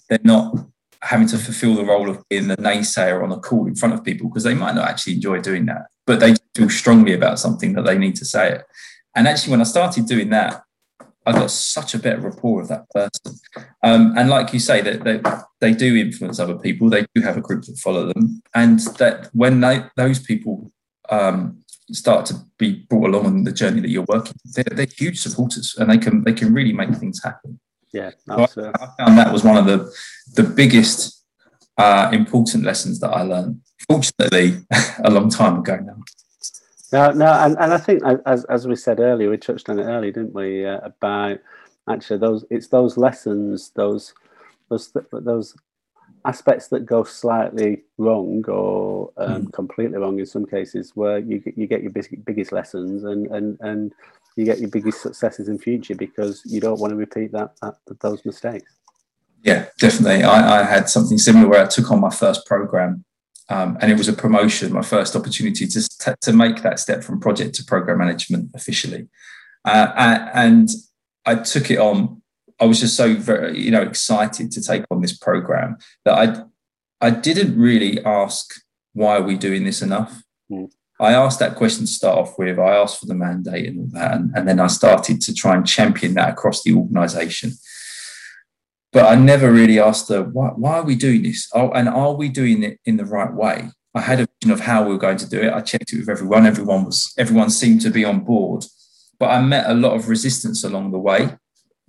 they're 0.08 0.18
not 0.22 0.66
having 1.02 1.26
to 1.28 1.38
fulfill 1.38 1.74
the 1.74 1.84
role 1.84 2.10
of 2.10 2.22
being 2.28 2.48
the 2.48 2.56
naysayer 2.58 3.22
on 3.22 3.32
a 3.32 3.38
call 3.38 3.66
in 3.66 3.74
front 3.74 3.94
of 3.94 4.04
people 4.04 4.28
because 4.28 4.44
they 4.44 4.54
might 4.54 4.74
not 4.74 4.88
actually 4.88 5.14
enjoy 5.14 5.40
doing 5.40 5.66
that, 5.66 5.86
but 6.06 6.20
they 6.20 6.34
feel 6.54 6.68
strongly 6.68 7.14
about 7.14 7.38
something 7.38 7.72
that 7.72 7.82
they 7.82 7.96
need 7.96 8.16
to 8.16 8.24
say 8.24 8.52
it. 8.52 8.64
And 9.14 9.26
actually, 9.26 9.52
when 9.52 9.60
I 9.60 9.64
started 9.64 10.06
doing 10.06 10.30
that, 10.30 10.62
I 11.26 11.32
got 11.32 11.50
such 11.50 11.94
a 11.94 11.98
better 11.98 12.20
rapport 12.20 12.60
with 12.60 12.68
that 12.68 12.88
person. 12.90 13.38
Um, 13.82 14.16
and 14.16 14.30
like 14.30 14.52
you 14.52 14.58
say, 14.58 14.80
that 14.82 15.04
they, 15.04 15.20
they 15.60 15.74
do 15.74 15.96
influence 15.96 16.38
other 16.38 16.58
people. 16.58 16.88
They 16.88 17.06
do 17.14 17.22
have 17.22 17.36
a 17.36 17.42
group 17.42 17.64
that 17.64 17.78
follow 17.78 18.06
them, 18.12 18.42
and 18.54 18.80
that 18.98 19.28
when 19.32 19.60
they, 19.60 19.84
those 19.96 20.18
people 20.18 20.70
um, 21.10 21.60
start 21.92 22.26
to 22.26 22.34
be 22.58 22.86
brought 22.88 23.08
along 23.08 23.26
on 23.26 23.44
the 23.44 23.52
journey 23.52 23.80
that 23.80 23.90
you're 23.90 24.06
working, 24.08 24.34
they're, 24.44 24.64
they're 24.64 24.86
huge 24.86 25.20
supporters, 25.20 25.76
and 25.78 25.90
they 25.90 25.98
can 25.98 26.24
they 26.24 26.32
can 26.32 26.54
really 26.54 26.72
make 26.72 26.94
things 26.94 27.22
happen. 27.22 27.60
Yeah, 27.92 28.10
so 28.26 28.72
I, 28.78 28.84
I, 28.84 28.88
found 28.98 29.18
that 29.18 29.32
was 29.32 29.42
one 29.42 29.56
of 29.56 29.66
the 29.66 29.92
the 30.34 30.44
biggest 30.44 31.24
uh, 31.76 32.10
important 32.12 32.64
lessons 32.64 33.00
that 33.00 33.10
I 33.10 33.22
learned. 33.22 33.60
Fortunately, 33.88 34.64
a 35.04 35.10
long 35.10 35.28
time 35.28 35.58
ago 35.58 35.76
now. 35.76 35.96
No, 36.92 37.12
no, 37.12 37.32
and, 37.32 37.56
and 37.58 37.72
I 37.72 37.78
think 37.78 38.02
as 38.26 38.44
as 38.44 38.66
we 38.66 38.76
said 38.76 39.00
earlier, 39.00 39.30
we 39.30 39.38
touched 39.38 39.68
on 39.68 39.78
it 39.78 39.84
earlier, 39.84 40.12
didn't 40.12 40.34
we? 40.34 40.66
Uh, 40.66 40.80
about 40.82 41.38
actually 41.88 42.18
those 42.18 42.44
it's 42.50 42.68
those 42.68 42.96
lessons, 42.96 43.70
those 43.74 44.14
those 44.68 44.92
those 45.12 45.56
aspects 46.24 46.68
that 46.68 46.86
go 46.86 47.02
slightly 47.02 47.82
wrong 47.96 48.44
or 48.46 49.10
um, 49.16 49.46
mm. 49.46 49.52
completely 49.52 49.98
wrong 49.98 50.18
in 50.18 50.26
some 50.26 50.46
cases, 50.46 50.92
where 50.94 51.18
you 51.18 51.42
you 51.56 51.66
get 51.66 51.82
your 51.82 51.92
biggest, 51.92 52.24
biggest 52.24 52.52
lessons 52.52 53.04
and 53.04 53.26
and 53.28 53.58
and 53.60 53.92
you 54.36 54.44
get 54.44 54.60
your 54.60 54.70
biggest 54.70 55.02
successes 55.02 55.48
in 55.48 55.58
future 55.58 55.94
because 55.94 56.42
you 56.44 56.60
don't 56.60 56.80
want 56.80 56.92
to 56.92 56.96
repeat 56.96 57.32
that, 57.32 57.54
that 57.60 58.00
those 58.00 58.24
mistakes. 58.24 58.72
Yeah, 59.42 59.66
definitely. 59.78 60.22
I, 60.22 60.60
I, 60.60 60.64
had 60.64 60.88
something 60.90 61.16
similar 61.16 61.48
where 61.48 61.62
I 61.62 61.66
took 61.66 61.90
on 61.90 62.00
my 62.00 62.10
first 62.10 62.46
program, 62.46 63.04
um, 63.48 63.78
and 63.80 63.90
it 63.90 63.96
was 63.96 64.08
a 64.08 64.12
promotion, 64.12 64.72
my 64.72 64.82
first 64.82 65.16
opportunity 65.16 65.66
to 65.66 66.16
to 66.20 66.32
make 66.32 66.62
that 66.62 66.78
step 66.78 67.02
from 67.02 67.20
project 67.20 67.54
to 67.54 67.64
program 67.64 67.98
management 67.98 68.50
officially, 68.54 69.08
uh, 69.64 69.92
and 70.34 70.68
I 71.24 71.36
took 71.36 71.70
it 71.70 71.78
on 71.78 72.20
I 72.60 72.66
was 72.66 72.80
just 72.80 72.96
so 72.96 73.14
very, 73.14 73.58
you 73.58 73.70
know, 73.70 73.80
excited 73.80 74.52
to 74.52 74.62
take 74.62 74.84
on 74.90 75.00
this 75.00 75.16
program 75.16 75.78
that 76.04 76.12
I, 76.12 77.06
I 77.06 77.10
didn't 77.10 77.58
really 77.58 78.04
ask 78.04 78.52
why 78.92 79.16
are 79.16 79.22
we 79.22 79.36
doing 79.36 79.64
this 79.64 79.80
enough. 79.80 80.22
Mm. 80.50 80.70
I 81.00 81.14
asked 81.14 81.38
that 81.38 81.56
question 81.56 81.86
to 81.86 81.90
start 81.90 82.18
off 82.18 82.38
with. 82.38 82.58
I 82.58 82.76
asked 82.76 83.00
for 83.00 83.06
the 83.06 83.14
mandate 83.14 83.68
and 83.68 83.78
all 83.78 84.00
that, 84.00 84.14
and, 84.14 84.30
and 84.36 84.46
then 84.46 84.60
I 84.60 84.66
started 84.66 85.20
to 85.22 85.34
try 85.34 85.56
and 85.56 85.66
champion 85.66 86.12
that 86.14 86.28
across 86.28 86.62
the 86.62 86.74
organisation. 86.74 87.52
But 88.92 89.06
I 89.06 89.14
never 89.14 89.50
really 89.50 89.78
asked 89.78 90.08
the 90.08 90.24
why, 90.24 90.48
why 90.48 90.78
are 90.78 90.84
we 90.84 90.96
doing 90.96 91.22
this? 91.22 91.48
Oh, 91.54 91.70
and 91.70 91.88
are 91.88 92.14
we 92.14 92.28
doing 92.28 92.62
it 92.62 92.80
in 92.84 92.98
the 92.98 93.06
right 93.06 93.32
way? 93.32 93.70
I 93.94 94.00
had 94.02 94.20
a 94.20 94.28
vision 94.40 94.52
of 94.52 94.60
how 94.60 94.84
we 94.84 94.90
were 94.90 94.98
going 94.98 95.16
to 95.16 95.28
do 95.28 95.40
it. 95.40 95.52
I 95.52 95.62
checked 95.62 95.92
it 95.92 96.00
with 96.00 96.08
everyone. 96.10 96.46
Everyone 96.46 96.84
was 96.84 97.14
everyone 97.16 97.50
seemed 97.50 97.80
to 97.82 97.90
be 97.90 98.04
on 98.04 98.20
board, 98.20 98.66
but 99.18 99.30
I 99.30 99.40
met 99.40 99.70
a 99.70 99.74
lot 99.74 99.94
of 99.94 100.08
resistance 100.08 100.64
along 100.64 100.90
the 100.90 100.98
way. 100.98 101.36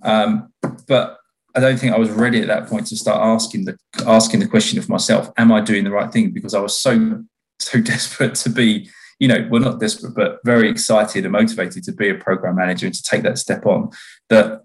Um, 0.02 0.52
but 0.88 1.18
I 1.54 1.60
don't 1.60 1.78
think 1.78 1.92
I 1.92 1.98
was 1.98 2.10
ready 2.10 2.40
at 2.40 2.48
that 2.48 2.66
point 2.66 2.86
to 2.86 2.96
start 2.96 3.20
asking 3.20 3.66
the 3.66 3.76
asking 4.06 4.40
the 4.40 4.48
question 4.48 4.78
of 4.78 4.88
myself: 4.88 5.30
Am 5.36 5.52
I 5.52 5.60
doing 5.60 5.84
the 5.84 5.90
right 5.90 6.10
thing? 6.10 6.30
Because 6.30 6.54
I 6.54 6.60
was 6.60 6.78
so 6.78 7.24
so 7.62 7.80
desperate 7.92 8.34
to 8.36 8.50
be, 8.50 8.90
you 9.18 9.28
know, 9.28 9.46
we're 9.50 9.60
not 9.60 9.80
desperate, 9.80 10.14
but 10.14 10.38
very 10.44 10.68
excited 10.68 11.24
and 11.24 11.32
motivated 11.32 11.84
to 11.84 11.92
be 11.92 12.10
a 12.10 12.14
program 12.14 12.56
manager 12.56 12.86
and 12.86 12.94
to 12.94 13.02
take 13.02 13.22
that 13.22 13.38
step 13.38 13.66
on. 13.66 13.90
That 14.28 14.64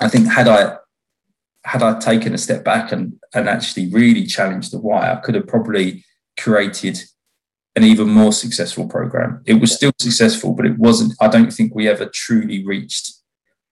I 0.00 0.08
think 0.08 0.28
had 0.28 0.48
I 0.48 0.76
had 1.64 1.82
I 1.82 1.98
taken 1.98 2.34
a 2.34 2.38
step 2.38 2.64
back 2.64 2.92
and 2.92 3.14
and 3.34 3.48
actually 3.48 3.90
really 3.90 4.26
challenged 4.26 4.72
the 4.72 4.78
why, 4.78 5.12
I 5.12 5.16
could 5.16 5.34
have 5.34 5.46
probably 5.46 6.04
created 6.38 7.02
an 7.74 7.84
even 7.84 8.08
more 8.08 8.32
successful 8.32 8.88
program. 8.88 9.42
It 9.46 9.54
was 9.54 9.74
still 9.74 9.92
successful, 9.98 10.54
but 10.54 10.66
it 10.66 10.78
wasn't. 10.78 11.14
I 11.20 11.28
don't 11.28 11.52
think 11.52 11.74
we 11.74 11.88
ever 11.88 12.06
truly 12.06 12.64
reached 12.64 13.12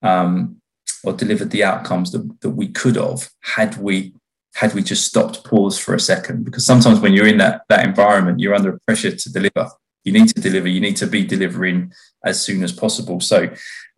um, 0.03 0.61
or 1.03 1.13
delivered 1.13 1.51
the 1.51 1.65
outcomes 1.65 2.13
that, 2.13 2.41
that 2.41 2.51
we 2.51 2.69
could 2.69 2.97
have 2.97 3.31
had 3.41 3.77
we 3.79 4.15
had 4.55 4.75
we 4.75 4.83
just 4.83 5.07
stopped 5.07 5.45
pause 5.45 5.79
for 5.79 5.95
a 5.95 6.01
second 6.01 6.45
because 6.45 6.65
sometimes 6.65 7.01
when 7.01 7.13
you're 7.13 7.27
in 7.27 7.39
that 7.39 7.63
that 7.69 7.85
environment 7.85 8.39
you're 8.39 8.55
under 8.55 8.79
pressure 8.87 9.15
to 9.15 9.33
deliver 9.33 9.69
you 10.05 10.13
need 10.13 10.29
to 10.29 10.41
deliver 10.41 10.69
you 10.69 10.81
need 10.81 10.97
to 10.97 11.07
be 11.07 11.25
delivering 11.25 11.93
as 12.25 12.41
soon 12.41 12.63
as 12.63 12.73
possible. 12.73 13.21
So 13.21 13.49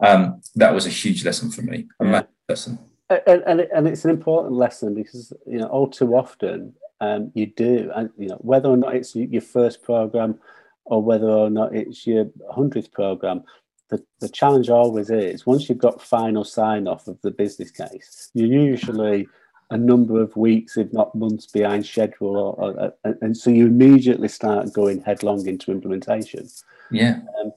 um, 0.01 0.41
that 0.55 0.75
was 0.75 0.87
a 0.87 0.91
huge 0.91 1.25
lesson 1.25 1.51
for 1.51 1.63
me. 1.63 1.87
A 2.01 2.07
yeah. 2.07 2.23
lesson. 2.49 2.79
And, 3.09 3.43
and, 3.47 3.61
and 3.61 3.87
it's 3.87 4.05
an 4.05 4.11
important 4.11 4.55
lesson 4.55 4.95
because 4.95 5.33
you 5.47 5.59
know 5.59 5.67
all 5.67 5.89
too 5.89 6.17
often 6.17 6.75
um, 7.01 7.31
you 7.35 7.47
do 7.47 7.91
and 7.95 8.11
you 8.19 8.29
know 8.29 8.39
whether 8.41 8.69
or 8.69 8.77
not 8.77 8.97
it's 8.97 9.15
your 9.15 9.43
first 9.43 9.83
program 9.83 10.39
or 10.85 11.03
whether 11.03 11.29
or 11.29 11.51
not 11.51 11.75
it's 11.75 12.07
your 12.07 12.27
hundredth 12.51 12.91
program 12.93 13.43
the, 13.89 14.03
the 14.21 14.29
challenge 14.29 14.69
always 14.69 15.11
is 15.11 15.47
once 15.47 15.69
you've 15.69 15.79
got 15.79 16.03
final 16.03 16.45
sign 16.45 16.89
off 16.89 17.07
of 17.07 17.21
the 17.23 17.31
business 17.31 17.71
case, 17.71 18.31
you're 18.35 18.49
usually 18.49 19.29
a 19.71 19.77
number 19.77 20.21
of 20.21 20.37
weeks, 20.37 20.77
if 20.77 20.93
not 20.93 21.15
months, 21.15 21.47
behind 21.47 21.85
schedule, 21.85 22.37
or, 22.37 22.55
or, 22.55 22.93
or, 23.05 23.19
and 23.21 23.37
so 23.37 23.51
you 23.51 23.67
immediately 23.67 24.29
start 24.29 24.73
going 24.73 25.01
headlong 25.03 25.47
into 25.47 25.73
implementation. 25.73 26.49
Yeah. 26.91 27.21
Um, 27.41 27.53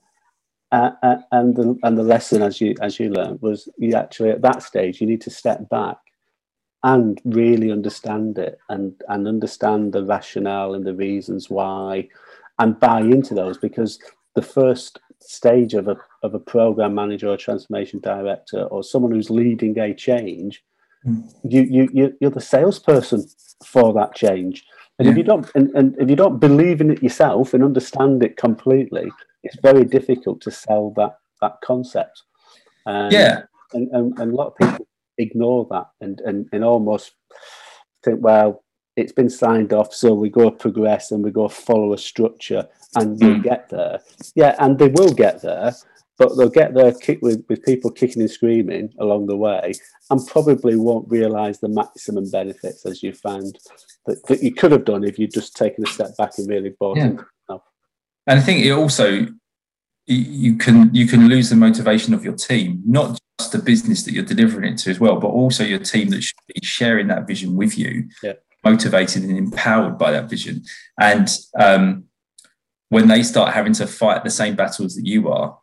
uh, 0.71 0.91
uh, 1.01 1.17
and 1.31 1.55
the 1.55 1.79
and 1.83 1.97
the 1.97 2.03
lesson, 2.03 2.41
as 2.41 2.61
you 2.61 2.75
as 2.81 2.99
you 2.99 3.09
learned, 3.09 3.41
was 3.41 3.67
you 3.77 3.93
actually 3.95 4.29
at 4.29 4.41
that 4.41 4.61
stage 4.61 5.01
you 5.01 5.07
need 5.07 5.21
to 5.21 5.29
step 5.29 5.67
back 5.69 5.97
and 6.83 7.19
really 7.25 7.71
understand 7.71 8.37
it 8.37 8.59
and 8.69 8.93
and 9.07 9.27
understand 9.27 9.93
the 9.93 10.05
rationale 10.05 10.75
and 10.75 10.85
the 10.85 10.93
reasons 10.93 11.49
why, 11.49 12.07
and 12.59 12.79
buy 12.79 13.01
into 13.01 13.33
those 13.33 13.57
because 13.57 13.99
the 14.35 14.41
first 14.41 14.99
stage 15.21 15.73
of 15.73 15.87
a 15.87 15.97
of 16.23 16.35
a 16.35 16.39
program 16.39 16.93
manager 16.93 17.29
or 17.29 17.37
transformation 17.37 17.99
director 17.99 18.63
or 18.65 18.83
someone 18.83 19.11
who's 19.11 19.29
leading 19.29 19.77
a 19.79 19.93
change, 19.93 20.63
mm. 21.05 21.23
you 21.43 21.61
you 21.61 21.89
you 21.93 22.13
you're 22.19 22.31
the 22.31 22.41
salesperson 22.41 23.25
for 23.65 23.93
that 23.93 24.15
change. 24.15 24.65
And 24.97 25.05
yeah. 25.05 25.11
if 25.11 25.17
you 25.17 25.23
don't 25.23 25.49
and, 25.55 25.69
and 25.75 25.95
if 25.99 26.09
you 26.09 26.15
don't 26.15 26.39
believe 26.39 26.81
in 26.81 26.91
it 26.91 27.03
yourself 27.03 27.53
and 27.53 27.63
understand 27.63 28.23
it 28.23 28.37
completely, 28.37 29.11
it's 29.43 29.57
very 29.61 29.85
difficult 29.85 30.41
to 30.41 30.51
sell 30.51 30.93
that 30.97 31.17
that 31.41 31.57
concept. 31.63 32.23
Um, 32.85 33.11
yeah. 33.11 33.43
And, 33.73 33.87
and, 33.91 34.19
and 34.19 34.31
a 34.31 34.35
lot 34.35 34.47
of 34.47 34.57
people 34.57 34.87
ignore 35.19 35.67
that 35.69 35.87
and, 36.01 36.19
and, 36.21 36.47
and 36.51 36.63
almost 36.63 37.13
think, 38.03 38.19
well, 38.21 38.63
it's 38.95 39.11
been 39.11 39.29
signed 39.29 39.71
off, 39.73 39.93
so 39.93 40.13
we 40.13 40.29
go 40.29 40.49
progress 40.49 41.11
and 41.11 41.23
we 41.23 41.31
go 41.31 41.47
follow 41.47 41.93
a 41.93 41.97
structure 41.97 42.67
and 42.95 43.19
we'll 43.21 43.35
mm. 43.35 43.43
get 43.43 43.69
there. 43.69 43.99
Yeah, 44.35 44.55
and 44.59 44.77
they 44.79 44.87
will 44.87 45.13
get 45.13 45.41
there, 45.41 45.73
but 46.19 46.37
they'll 46.37 46.49
get 46.49 46.75
there 46.75 46.93
kick 46.93 47.19
with, 47.21 47.43
with 47.49 47.63
people 47.63 47.89
kicking 47.89 48.21
and 48.21 48.29
screaming 48.29 48.93
along 48.99 49.25
the 49.25 49.37
way 49.37 49.73
and 50.11 50.27
probably 50.27 50.75
won't 50.75 51.09
realise 51.09 51.57
the 51.59 51.69
maximum 51.69 52.29
benefits 52.29 52.85
as 52.85 53.01
you 53.01 53.13
found 53.13 53.57
that, 54.05 54.23
that 54.27 54.43
you 54.43 54.53
could 54.53 54.71
have 54.71 54.85
done 54.85 55.03
if 55.03 55.17
you'd 55.17 55.33
just 55.33 55.55
taken 55.55 55.83
a 55.87 55.89
step 55.89 56.15
back 56.17 56.33
and 56.37 56.47
really 56.47 56.75
bought 56.79 56.97
yeah. 56.97 57.13
And 58.27 58.39
I 58.39 58.43
think 58.43 58.63
it 58.63 58.71
also 58.71 59.25
you 60.05 60.55
can 60.55 60.93
you 60.93 61.07
can 61.07 61.27
lose 61.27 61.49
the 61.49 61.55
motivation 61.55 62.13
of 62.13 62.23
your 62.23 62.35
team, 62.35 62.81
not 62.85 63.19
just 63.39 63.51
the 63.51 63.59
business 63.59 64.03
that 64.03 64.13
you're 64.13 64.23
delivering 64.23 64.73
it 64.73 64.77
to 64.79 64.91
as 64.91 64.99
well, 64.99 65.19
but 65.19 65.29
also 65.29 65.63
your 65.63 65.79
team 65.79 66.09
that 66.09 66.21
should 66.21 66.37
be 66.47 66.65
sharing 66.65 67.07
that 67.07 67.27
vision 67.27 67.55
with 67.55 67.77
you, 67.77 68.07
yeah. 68.21 68.33
motivated 68.63 69.23
and 69.23 69.35
empowered 69.37 69.97
by 69.97 70.11
that 70.11 70.29
vision. 70.29 70.63
And 70.99 71.27
um, 71.59 72.05
when 72.89 73.07
they 73.07 73.23
start 73.23 73.53
having 73.53 73.73
to 73.73 73.87
fight 73.87 74.23
the 74.23 74.29
same 74.29 74.55
battles 74.55 74.95
that 74.95 75.05
you 75.05 75.29
are, 75.29 75.57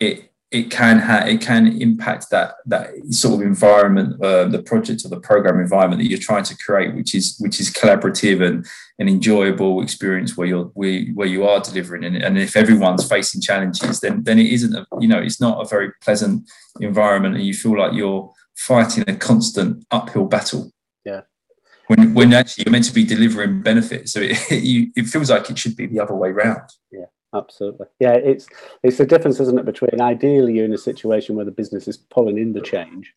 it 0.00 0.30
it 0.50 0.68
can 0.68 0.98
ha- 0.98 1.24
it 1.26 1.40
can 1.40 1.80
impact 1.80 2.26
that 2.30 2.54
that 2.66 2.90
sort 3.10 3.34
of 3.34 3.46
environment, 3.46 4.20
uh, 4.22 4.46
the 4.46 4.60
project 4.60 5.04
or 5.04 5.08
the 5.08 5.20
program 5.20 5.60
environment 5.60 6.02
that 6.02 6.08
you're 6.08 6.18
trying 6.18 6.42
to 6.42 6.56
create, 6.56 6.94
which 6.94 7.14
is 7.14 7.36
which 7.38 7.60
is 7.60 7.70
collaborative 7.70 8.44
and 8.44 8.66
an 8.98 9.08
enjoyable 9.08 9.80
experience 9.80 10.36
where 10.36 10.48
you're 10.48 10.64
where, 10.74 11.02
where 11.14 11.28
you 11.28 11.46
are 11.46 11.60
delivering. 11.60 12.04
And, 12.04 12.16
and 12.16 12.36
if 12.36 12.56
everyone's 12.56 13.08
facing 13.08 13.40
challenges, 13.40 14.00
then 14.00 14.24
then 14.24 14.40
it 14.40 14.52
isn't 14.52 14.74
a 14.74 14.84
you 14.98 15.06
know 15.06 15.18
it's 15.18 15.40
not 15.40 15.64
a 15.64 15.68
very 15.68 15.92
pleasant 16.02 16.50
environment, 16.80 17.36
and 17.36 17.44
you 17.44 17.54
feel 17.54 17.78
like 17.78 17.92
you're 17.92 18.32
fighting 18.56 19.04
a 19.06 19.14
constant 19.14 19.84
uphill 19.92 20.26
battle. 20.26 20.72
Yeah. 21.04 21.20
When, 21.86 22.14
when 22.14 22.32
actually 22.32 22.64
you're 22.66 22.72
meant 22.72 22.84
to 22.84 22.94
be 22.94 23.04
delivering 23.04 23.62
benefits, 23.62 24.12
so 24.12 24.20
it, 24.20 24.36
it, 24.50 24.92
it 24.96 25.06
feels 25.06 25.30
like 25.30 25.48
it 25.48 25.58
should 25.58 25.76
be 25.76 25.86
the 25.86 26.00
other 26.00 26.14
way 26.14 26.30
round. 26.30 26.68
Yeah 26.90 27.06
absolutely. 27.34 27.86
Yeah, 27.98 28.14
it's 28.14 28.48
it's 28.82 28.98
the 28.98 29.06
difference, 29.06 29.40
isn't 29.40 29.58
it, 29.58 29.64
between 29.64 30.00
ideally 30.00 30.54
you're 30.54 30.64
in 30.64 30.72
a 30.72 30.78
situation 30.78 31.36
where 31.36 31.44
the 31.44 31.50
business 31.50 31.88
is 31.88 31.96
pulling 31.96 32.38
in 32.38 32.52
the 32.52 32.60
change, 32.60 33.14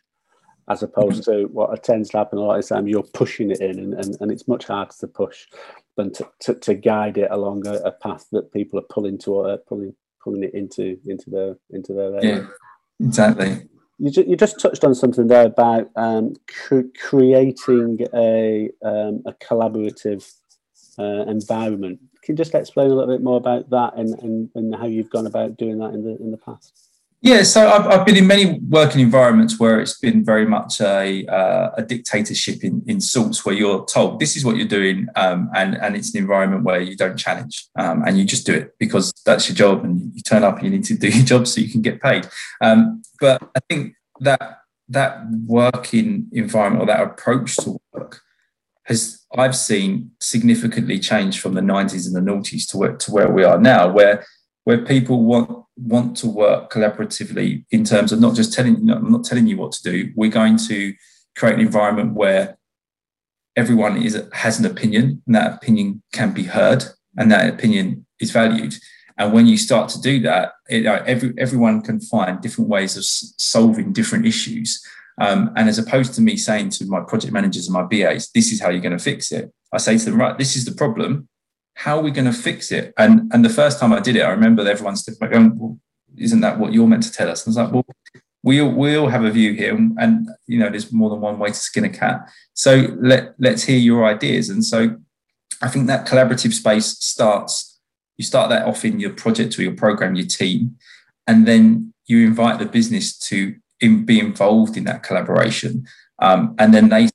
as 0.70 0.84
opposed 0.84 1.24
to 1.26 1.46
what 1.46 1.84
tends 1.84 2.10
to 2.10 2.18
happen 2.18 2.40
a 2.40 2.42
lot 2.42 2.58
of 2.58 2.68
the 2.68 2.76
time 2.76 2.88
you're 2.88 3.04
pushing 3.04 3.52
it 3.52 3.62
in, 3.62 3.80
and, 3.80 3.94
and, 3.94 4.18
and 4.20 4.32
it's 4.32 4.48
much 4.48 4.66
harder 4.68 4.94
to 5.00 5.08
push 5.08 5.48
than 5.96 6.12
to, 6.14 6.28
to, 6.40 6.56
to 6.56 6.74
guide 6.74 7.18
it 7.18 7.30
along 7.32 7.68
a, 7.68 7.74
a, 7.74 7.92
path 7.92 8.26
that 8.32 8.52
people 8.52 8.80
are 8.80 8.84
pulling 8.90 9.18
to 9.20 9.40
uh, 9.42 9.58
pulling 9.68 9.94
pulling 10.24 10.44
it 10.44 10.54
into 10.54 10.98
into 11.06 11.30
their 11.30 11.56
into 11.72 11.94
their 11.94 12.16
area. 12.16 12.48
Yeah, 13.00 13.08
exactly. 13.08 13.68
You, 14.00 14.10
ju- 14.10 14.26
you 14.28 14.36
just 14.36 14.60
touched 14.60 14.84
on 14.84 14.96
something 14.96 15.28
there 15.28 15.46
about 15.46 15.90
um, 15.96 16.34
cr- 16.48 16.90
creating 17.00 18.00
a 18.14 18.70
um, 18.84 19.22
a 19.26 19.34
collaborative 19.34 20.28
uh, 20.98 21.26
environment 21.30 22.00
can 22.24 22.34
you 22.34 22.38
just 22.38 22.56
explain 22.56 22.90
a 22.90 22.94
little 22.94 23.14
bit 23.14 23.22
more 23.22 23.38
about 23.38 23.70
that 23.70 23.96
and, 23.96 24.18
and, 24.20 24.50
and 24.56 24.76
how 24.76 24.86
you've 24.86 25.10
gone 25.10 25.28
about 25.28 25.58
doing 25.58 25.78
that 25.80 25.94
in 25.94 26.04
the 26.04 26.16
in 26.18 26.32
the 26.32 26.38
past? 26.38 26.74
Yeah, 27.22 27.44
so 27.44 27.70
I've, 27.70 27.88
I've 27.88 28.06
been 28.06 28.18
in 28.18 28.28
many 28.28 28.60
working 28.60 29.00
environments 29.00 29.58
where 29.58 29.80
it's 29.80 29.98
been 29.98 30.26
very 30.26 30.46
much 30.46 30.82
a, 30.82 31.26
uh, 31.28 31.72
a 31.78 31.82
dictatorship 31.82 32.66
in, 32.66 32.84
in 32.86 33.00
sorts, 33.00 33.46
where 33.46 33.56
you're 33.56 33.86
told 33.86 34.20
this 34.20 34.36
is 34.36 34.44
what 34.44 34.58
you're 34.58 34.68
doing, 34.68 35.08
um, 35.16 35.50
and 35.56 35.76
and 35.76 35.96
it's 35.96 36.14
an 36.14 36.22
environment 36.22 36.66
where 36.66 36.82
you 36.82 36.98
don't 36.98 37.18
challenge, 37.18 37.66
um, 37.78 38.04
and 38.06 38.18
you 38.18 38.26
just 38.26 38.46
do 38.46 38.54
it 38.54 38.74
because 38.78 39.14
that's 39.26 39.48
your 39.48 39.56
job, 39.56 39.86
and 39.86 40.02
you 40.14 40.22
turn 40.22 40.44
up 40.44 40.58
and 40.58 40.66
you 40.66 40.72
need 40.72 40.84
to 40.84 40.98
do 40.98 41.08
your 41.10 41.26
job 41.26 41.48
so 41.48 41.62
you 41.62 41.70
can 41.70 41.82
get 41.82 42.02
paid. 42.02 42.28
Um, 42.60 43.02
but 43.22 43.42
I 43.56 43.60
think 43.70 43.96
that 44.20 44.60
that 44.90 45.26
working 45.46 46.28
environment 46.34 46.84
or 46.84 46.88
that 46.88 47.02
approach 47.02 47.56
to 47.56 47.80
work 47.94 48.22
has 48.86 49.26
I've 49.36 49.56
seen 49.56 50.12
significantly 50.20 51.00
change 51.00 51.40
from 51.40 51.54
the 51.54 51.62
90s 51.62 52.06
and 52.06 52.16
the 52.16 52.32
noughties 52.32 52.70
to 52.70 52.78
where, 52.78 52.96
to 52.98 53.12
where 53.12 53.32
we 53.32 53.44
are 53.44 53.60
now, 53.60 53.92
where 53.92 54.26
where 54.66 54.86
people 54.86 55.24
want 55.24 55.64
want 55.76 56.16
to 56.18 56.28
work 56.28 56.72
collaboratively 56.72 57.66
in 57.72 57.84
terms 57.84 58.12
of 58.12 58.22
not 58.22 58.36
just 58.36 58.54
telling 58.54 58.80
you, 58.80 58.94
I'm 58.94 59.12
not 59.12 59.24
telling 59.24 59.48
you 59.48 59.58
what 59.58 59.72
to 59.74 59.84
do. 59.84 60.12
We're 60.16 60.30
going 60.30 60.58
to 60.68 60.94
create 61.36 61.56
an 61.56 61.62
environment 61.62 62.14
where 62.14 62.58
everyone 63.56 64.02
is 64.02 64.22
has 64.34 64.60
an 64.60 64.66
opinion, 64.66 65.22
and 65.26 65.36
that 65.36 65.56
opinion 65.56 66.04
can 66.12 66.32
be 66.34 66.44
heard, 66.44 66.84
and 67.18 67.32
that 67.32 67.54
opinion 67.54 68.06
is 68.20 68.32
valued. 68.32 68.76
And 69.18 69.32
when 69.32 69.46
you 69.46 69.58
start 69.58 69.90
to 69.90 70.02
do 70.02 70.20
that, 70.22 70.54
it, 70.68 70.88
uh, 70.88 71.04
every, 71.06 71.34
everyone 71.38 71.82
can 71.82 72.00
find 72.00 72.42
different 72.42 72.70
ways 72.70 72.98
of 72.98 73.06
solving 73.06 73.94
different 73.94 74.26
issues. 74.26 74.84
Um, 75.20 75.52
and 75.56 75.70
as 75.70 75.78
opposed 75.78 76.14
to 76.16 76.22
me 76.22 76.38
saying 76.38 76.70
to 76.72 76.86
my 76.86 77.02
project 77.02 77.34
managers 77.34 77.68
and 77.68 77.74
my 77.74 77.84
BAs, 77.84 78.30
this 78.32 78.52
is 78.52 78.62
how 78.62 78.70
you're 78.70 78.82
going 78.82 78.98
to 78.98 79.04
fix 79.04 79.32
it, 79.32 79.52
I 79.72 79.78
say 79.78 79.98
to 79.98 80.06
them, 80.06 80.20
right, 80.20 80.38
this 80.38 80.56
is 80.56 80.66
the 80.66 80.72
problem. 80.72 81.28
How 81.76 81.98
are 81.98 82.04
we 82.04 82.12
going 82.12 82.32
to 82.32 82.34
fix 82.34 82.72
it? 82.72 82.94
And 82.98 83.32
and 83.34 83.44
the 83.44 83.50
first 83.50 83.80
time 83.80 83.94
I 83.94 84.00
did 84.00 84.16
it, 84.16 84.22
I 84.22 84.30
remember 84.30 84.68
everyone 84.68 84.96
stood 84.96 85.18
back 85.20 85.32
going, 85.32 85.58
well, 85.58 85.78
isn't 86.18 86.42
that 86.42 86.60
what 86.60 86.74
you're 86.74 86.88
meant 86.88 87.04
to 87.04 87.12
tell 87.12 87.30
us? 87.30 87.46
And 87.46 87.58
I 87.58 87.64
was 87.64 87.74
like, 87.74 87.74
well, 87.74 87.86
we 88.44 88.62
all, 88.62 88.72
we 88.72 88.96
all 88.96 89.08
have 89.08 89.24
a 89.24 89.32
view 89.32 89.54
here, 89.54 89.74
and, 89.74 89.98
and 90.00 90.28
you 90.48 90.60
know, 90.60 90.70
there's 90.70 90.92
more 90.92 91.10
than 91.10 91.22
one 91.22 91.40
way 91.40 91.50
to 91.50 91.56
skin 91.56 91.86
a 91.86 91.90
cat. 91.90 92.30
So 92.54 92.96
let 93.00 93.34
let's 93.40 93.64
hear 93.64 93.78
your 93.78 94.06
ideas. 94.06 94.50
And 94.50 94.64
so 94.64 94.98
I 95.62 95.70
think 95.70 95.88
that 95.88 96.06
collaborative 96.06 96.54
space 96.54 96.86
starts. 96.86 97.80
You 98.18 98.26
start 98.26 98.50
that 98.50 98.68
off 98.68 98.86
in 98.86 99.00
your 99.00 99.14
project 99.14 99.58
or 99.58 99.64
your 99.64 99.76
program, 99.76 100.16
your 100.16 100.28
team, 100.28 100.78
and 101.26 101.48
then 101.48 101.94
you 102.06 102.28
invite 102.28 102.60
the 102.60 102.66
business 102.66 103.18
to 103.18 103.56
in, 103.84 104.06
be 104.06 104.20
involved 104.20 104.78
in 104.78 104.86
that 104.86 105.04
collaboration. 105.04 105.86
Um, 106.20 106.56
and 106.58 106.74
then 106.74 106.90
they 106.90 107.10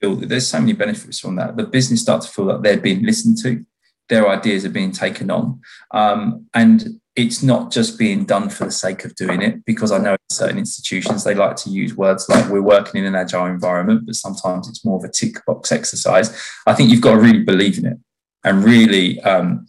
feel 0.00 0.16
that 0.16 0.28
there's 0.28 0.48
so 0.48 0.60
many 0.60 0.72
benefits 0.72 1.20
from 1.20 1.36
that. 1.36 1.56
The 1.56 1.66
business 1.66 2.02
start 2.02 2.22
to 2.22 2.28
feel 2.28 2.46
that 2.46 2.62
they're 2.62 2.80
being 2.80 3.04
listened 3.04 3.38
to, 3.42 3.64
their 4.08 4.28
ideas 4.28 4.64
are 4.64 4.70
being 4.70 4.92
taken 4.92 5.30
on. 5.30 5.60
Um, 5.92 6.46
and 6.54 7.00
it's 7.14 7.42
not 7.42 7.72
just 7.72 7.98
being 7.98 8.24
done 8.24 8.48
for 8.48 8.64
the 8.64 8.70
sake 8.70 9.04
of 9.04 9.14
doing 9.14 9.42
it, 9.42 9.64
because 9.64 9.92
I 9.92 9.98
know 9.98 10.12
in 10.12 10.18
certain 10.30 10.58
institutions 10.58 11.24
they 11.24 11.34
like 11.34 11.56
to 11.56 11.70
use 11.70 11.96
words 11.96 12.28
like 12.28 12.48
we're 12.48 12.62
working 12.62 13.00
in 13.00 13.06
an 13.06 13.14
agile 13.14 13.46
environment, 13.46 14.06
but 14.06 14.14
sometimes 14.14 14.68
it's 14.68 14.84
more 14.84 14.98
of 14.98 15.04
a 15.04 15.12
tick 15.12 15.44
box 15.46 15.72
exercise. 15.72 16.28
I 16.66 16.74
think 16.74 16.90
you've 16.90 17.00
got 17.00 17.14
to 17.14 17.20
really 17.20 17.42
believe 17.42 17.78
in 17.78 17.86
it 17.86 17.98
and 18.44 18.64
really 18.64 19.20
um, 19.22 19.66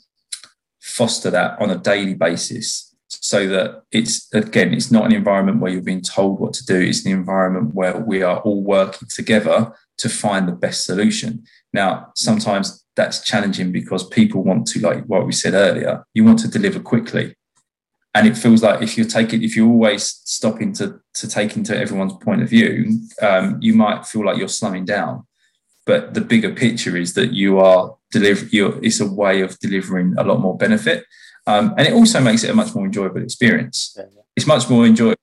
foster 0.80 1.30
that 1.32 1.60
on 1.62 1.70
a 1.70 1.78
daily 1.78 2.14
basis 2.14 2.87
so 3.28 3.46
that 3.46 3.84
it's 3.92 4.34
again 4.34 4.74
it's 4.74 4.90
not 4.90 5.06
an 5.06 5.12
environment 5.12 5.60
where 5.60 5.70
you're 5.70 5.82
being 5.82 6.02
told 6.02 6.40
what 6.40 6.54
to 6.54 6.66
do. 6.66 6.80
It's 6.80 7.06
an 7.06 7.12
environment 7.12 7.76
where 7.76 7.98
we 8.00 8.24
are 8.24 8.40
all 8.40 8.64
working 8.64 9.10
together 9.14 9.74
to 9.98 10.08
find 10.08 10.48
the 10.48 10.54
best 10.54 10.86
solution. 10.86 11.44
Now 11.74 12.14
sometimes 12.16 12.86
that's 12.96 13.22
challenging 13.22 13.74
because 13.74 14.08
people 14.08 14.46
want 14.46 14.66
to 14.68 14.80
like 14.80 15.04
what 15.08 15.26
we 15.26 15.34
said 15.34 15.54
earlier 15.54 16.06
you 16.14 16.24
want 16.24 16.40
to 16.40 16.48
deliver 16.48 16.80
quickly. 16.80 17.36
And 18.16 18.26
it 18.26 18.38
feels 18.38 18.64
like 18.64 18.82
if 18.82 18.98
you're 18.98 19.06
taking 19.20 19.44
if 19.44 19.58
you're 19.58 19.74
always 19.76 20.04
stopping 20.24 20.72
to 20.74 21.02
to 21.16 21.28
take 21.28 21.58
into 21.58 21.78
everyone's 21.78 22.14
point 22.24 22.42
of 22.42 22.50
view 22.50 22.98
um, 23.22 23.58
you 23.60 23.74
might 23.74 24.06
feel 24.06 24.26
like 24.26 24.38
you're 24.38 24.58
slowing 24.62 24.86
down. 24.86 25.28
But 25.86 26.14
the 26.14 26.22
bigger 26.22 26.54
picture 26.54 26.96
is 26.96 27.14
that 27.16 27.34
you 27.34 27.60
are 27.60 27.94
deliver 28.12 28.46
you're, 28.46 28.82
it's 28.82 29.02
a 29.02 29.12
way 29.22 29.42
of 29.42 29.60
delivering 29.60 30.16
a 30.18 30.24
lot 30.24 30.40
more 30.40 30.56
benefit 30.56 31.04
um, 31.48 31.74
and 31.78 31.88
it 31.88 31.94
also 31.94 32.20
makes 32.20 32.44
it 32.44 32.50
a 32.50 32.54
much 32.54 32.76
more 32.76 32.86
enjoyable 32.86 33.24
experience. 33.24 33.96
Yeah, 33.98 34.04
yeah. 34.14 34.22
It's 34.36 34.46
much 34.46 34.70
more 34.70 34.86
enjoyable 34.86 35.16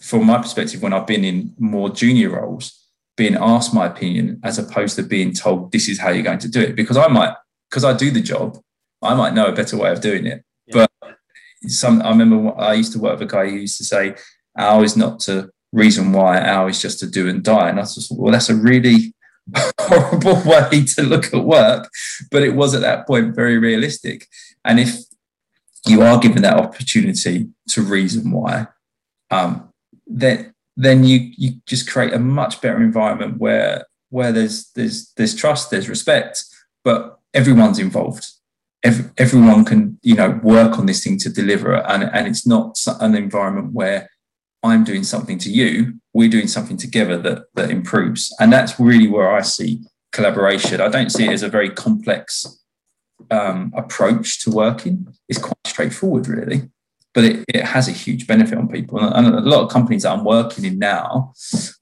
from 0.00 0.26
my 0.26 0.38
perspective 0.38 0.82
when 0.82 0.92
I've 0.92 1.06
been 1.06 1.24
in 1.24 1.54
more 1.58 1.88
junior 1.88 2.30
roles, 2.30 2.88
being 3.16 3.36
asked 3.36 3.72
my 3.72 3.86
opinion 3.86 4.40
as 4.42 4.58
opposed 4.58 4.96
to 4.96 5.02
being 5.04 5.32
told 5.32 5.70
this 5.70 5.88
is 5.88 6.00
how 6.00 6.10
you're 6.10 6.24
going 6.24 6.40
to 6.40 6.48
do 6.48 6.60
it. 6.60 6.74
Because 6.74 6.96
I 6.96 7.06
might, 7.06 7.34
because 7.70 7.84
I 7.84 7.96
do 7.96 8.10
the 8.10 8.20
job, 8.20 8.58
I 9.02 9.14
might 9.14 9.34
know 9.34 9.46
a 9.46 9.52
better 9.52 9.76
way 9.76 9.92
of 9.92 10.00
doing 10.00 10.26
it. 10.26 10.44
Yeah. 10.66 10.86
But 11.00 11.18
some, 11.68 12.02
I 12.02 12.10
remember 12.10 12.52
I 12.58 12.74
used 12.74 12.92
to 12.94 12.98
work 12.98 13.20
with 13.20 13.28
a 13.28 13.32
guy 13.32 13.48
who 13.48 13.56
used 13.56 13.78
to 13.78 13.84
say, 13.84 14.16
"Our 14.58 14.82
is 14.82 14.96
not 14.96 15.20
to 15.20 15.50
reason 15.72 16.12
why, 16.12 16.40
our 16.40 16.68
is 16.68 16.82
just 16.82 16.98
to 17.00 17.06
do 17.06 17.28
and 17.28 17.42
die." 17.42 17.68
And 17.68 17.78
I 17.78 17.82
just 17.82 18.08
thought, 18.08 18.18
well, 18.18 18.32
that's 18.32 18.50
a 18.50 18.54
really 18.56 19.14
horrible 19.80 20.42
way 20.44 20.84
to 20.96 21.02
look 21.02 21.32
at 21.32 21.44
work, 21.44 21.88
but 22.32 22.42
it 22.42 22.54
was 22.56 22.74
at 22.74 22.80
that 22.80 23.06
point 23.06 23.34
very 23.34 23.58
realistic. 23.58 24.26
And 24.64 24.80
if 24.80 24.96
you 25.86 26.02
are 26.02 26.18
given 26.18 26.42
that 26.42 26.58
opportunity 26.58 27.48
to 27.68 27.82
reason 27.82 28.30
why, 28.30 28.66
um, 29.30 29.68
then 30.06 30.54
then 30.76 31.04
you 31.04 31.30
you 31.36 31.52
just 31.66 31.90
create 31.90 32.12
a 32.12 32.18
much 32.18 32.60
better 32.60 32.82
environment 32.82 33.38
where 33.38 33.86
where 34.10 34.32
there's 34.32 34.70
there's 34.72 35.12
there's 35.16 35.34
trust, 35.34 35.70
there's 35.70 35.88
respect, 35.88 36.44
but 36.84 37.18
everyone's 37.34 37.78
involved. 37.78 38.26
Every, 38.82 39.10
everyone 39.18 39.64
can 39.64 39.98
you 40.02 40.14
know 40.14 40.40
work 40.42 40.78
on 40.78 40.86
this 40.86 41.02
thing 41.02 41.18
to 41.18 41.30
deliver 41.30 41.74
it, 41.74 41.84
and 41.88 42.04
and 42.04 42.26
it's 42.26 42.46
not 42.46 42.78
an 43.00 43.14
environment 43.14 43.72
where 43.72 44.08
I'm 44.62 44.84
doing 44.84 45.04
something 45.04 45.38
to 45.38 45.50
you, 45.50 45.94
we're 46.12 46.28
doing 46.28 46.48
something 46.48 46.76
together 46.76 47.18
that 47.18 47.44
that 47.54 47.70
improves, 47.70 48.34
and 48.40 48.52
that's 48.52 48.78
really 48.78 49.08
where 49.08 49.34
I 49.34 49.42
see 49.42 49.82
collaboration. 50.12 50.80
I 50.80 50.88
don't 50.88 51.10
see 51.10 51.26
it 51.26 51.32
as 51.32 51.42
a 51.42 51.48
very 51.48 51.70
complex 51.70 52.58
um, 53.30 53.72
approach 53.76 54.42
to 54.44 54.50
working 54.50 55.06
is 55.28 55.38
quite 55.38 55.56
straightforward, 55.66 56.28
really. 56.28 56.70
But 57.14 57.24
it, 57.24 57.44
it 57.48 57.64
has 57.64 57.88
a 57.88 57.92
huge 57.92 58.26
benefit 58.26 58.58
on 58.58 58.68
people. 58.68 58.98
And 59.00 59.26
a 59.26 59.40
lot 59.40 59.64
of 59.64 59.70
companies 59.70 60.02
that 60.02 60.12
I'm 60.12 60.24
working 60.24 60.64
in 60.64 60.78
now 60.78 61.32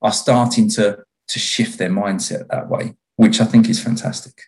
are 0.01 0.13
starting 0.13 0.69
to, 0.71 0.99
to 1.29 1.39
shift 1.39 1.79
their 1.79 1.91
mindset 1.91 2.49
that 2.49 2.69
way, 2.69 2.95
which 3.17 3.41
I 3.41 3.45
think 3.45 3.69
is 3.69 3.83
fantastic. 3.83 4.43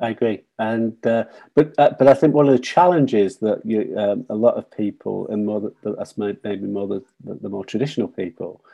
I 0.00 0.10
agree, 0.10 0.44
and 0.58 0.94
uh, 1.06 1.24
but 1.54 1.74
uh, 1.76 1.90
but 1.98 2.08
I 2.08 2.14
think 2.14 2.32
one 2.32 2.46
of 2.46 2.52
the 2.52 2.58
challenges 2.58 3.36
that 3.40 3.60
you, 3.66 3.94
um, 3.98 4.24
a 4.30 4.34
lot 4.34 4.54
of 4.54 4.70
people, 4.70 5.28
and 5.28 5.44
more 5.44 5.72
that's 5.82 6.16
maybe 6.16 6.66
more 6.66 6.88
the, 6.88 7.04
the 7.22 7.50
more 7.50 7.66
traditional 7.66 8.08
people, 8.08 8.64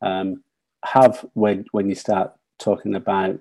um, 0.00 0.42
have 0.84 1.26
when 1.34 1.66
when 1.72 1.90
you 1.90 1.94
start 1.94 2.32
talking 2.58 2.94
about 2.94 3.38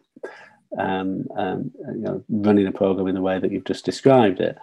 um, 0.78 1.26
um, 1.38 1.72
you 1.80 2.02
know 2.02 2.24
running 2.30 2.68
a 2.68 2.72
program 2.72 3.08
in 3.08 3.16
the 3.16 3.22
way 3.22 3.40
that 3.40 3.52
you've 3.52 3.66
just 3.66 3.86
described 3.86 4.40
it, 4.40 4.58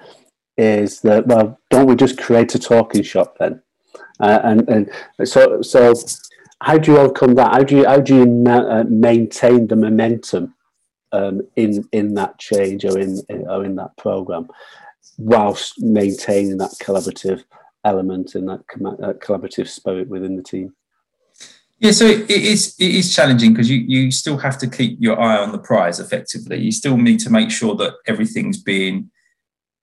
is 0.56 1.00
that 1.00 1.26
well, 1.26 1.58
don't 1.70 1.86
we 1.86 1.96
just 1.96 2.18
create 2.18 2.54
a 2.54 2.58
talking 2.58 3.02
shop 3.02 3.36
then? 3.38 3.62
Uh, 4.20 4.40
and 4.44 4.68
and 4.68 4.90
so 5.24 5.62
so 5.62 5.94
how 6.60 6.78
do 6.78 6.92
you 6.92 6.98
overcome 6.98 7.34
that? 7.34 7.52
How 7.52 7.62
do 7.62 7.76
you 7.76 7.86
how 7.86 8.00
do 8.00 8.16
you 8.16 8.26
ma- 8.26 8.80
uh, 8.80 8.84
maintain 8.88 9.66
the 9.66 9.76
momentum 9.76 10.54
um, 11.12 11.42
in 11.56 11.88
in 11.92 12.14
that 12.14 12.38
change 12.38 12.84
or 12.84 12.98
in, 12.98 13.20
in 13.28 13.48
or 13.48 13.64
in 13.64 13.76
that 13.76 13.96
program, 13.96 14.48
whilst 15.18 15.80
maintaining 15.82 16.58
that 16.58 16.74
collaborative 16.80 17.44
element 17.84 18.34
and 18.34 18.48
that, 18.48 18.66
com- 18.66 18.96
that 18.98 19.20
collaborative 19.20 19.68
spirit 19.68 20.08
within 20.08 20.36
the 20.36 20.42
team? 20.42 20.74
Yeah, 21.78 21.90
so 21.90 22.06
it 22.06 22.30
is 22.30 22.74
it 22.78 22.94
is 22.94 23.14
challenging 23.14 23.52
because 23.52 23.68
you 23.68 23.78
you 23.78 24.10
still 24.10 24.38
have 24.38 24.58
to 24.58 24.68
keep 24.68 24.96
your 25.00 25.20
eye 25.20 25.37
on 25.37 25.52
the 25.52 25.58
prize. 25.58 25.98
Effectively, 25.98 26.60
you 26.60 26.72
still 26.72 26.96
need 26.96 27.18
to 27.20 27.30
make 27.30 27.50
sure 27.50 27.74
that 27.76 27.94
everything's 28.06 28.62
being 28.62 29.10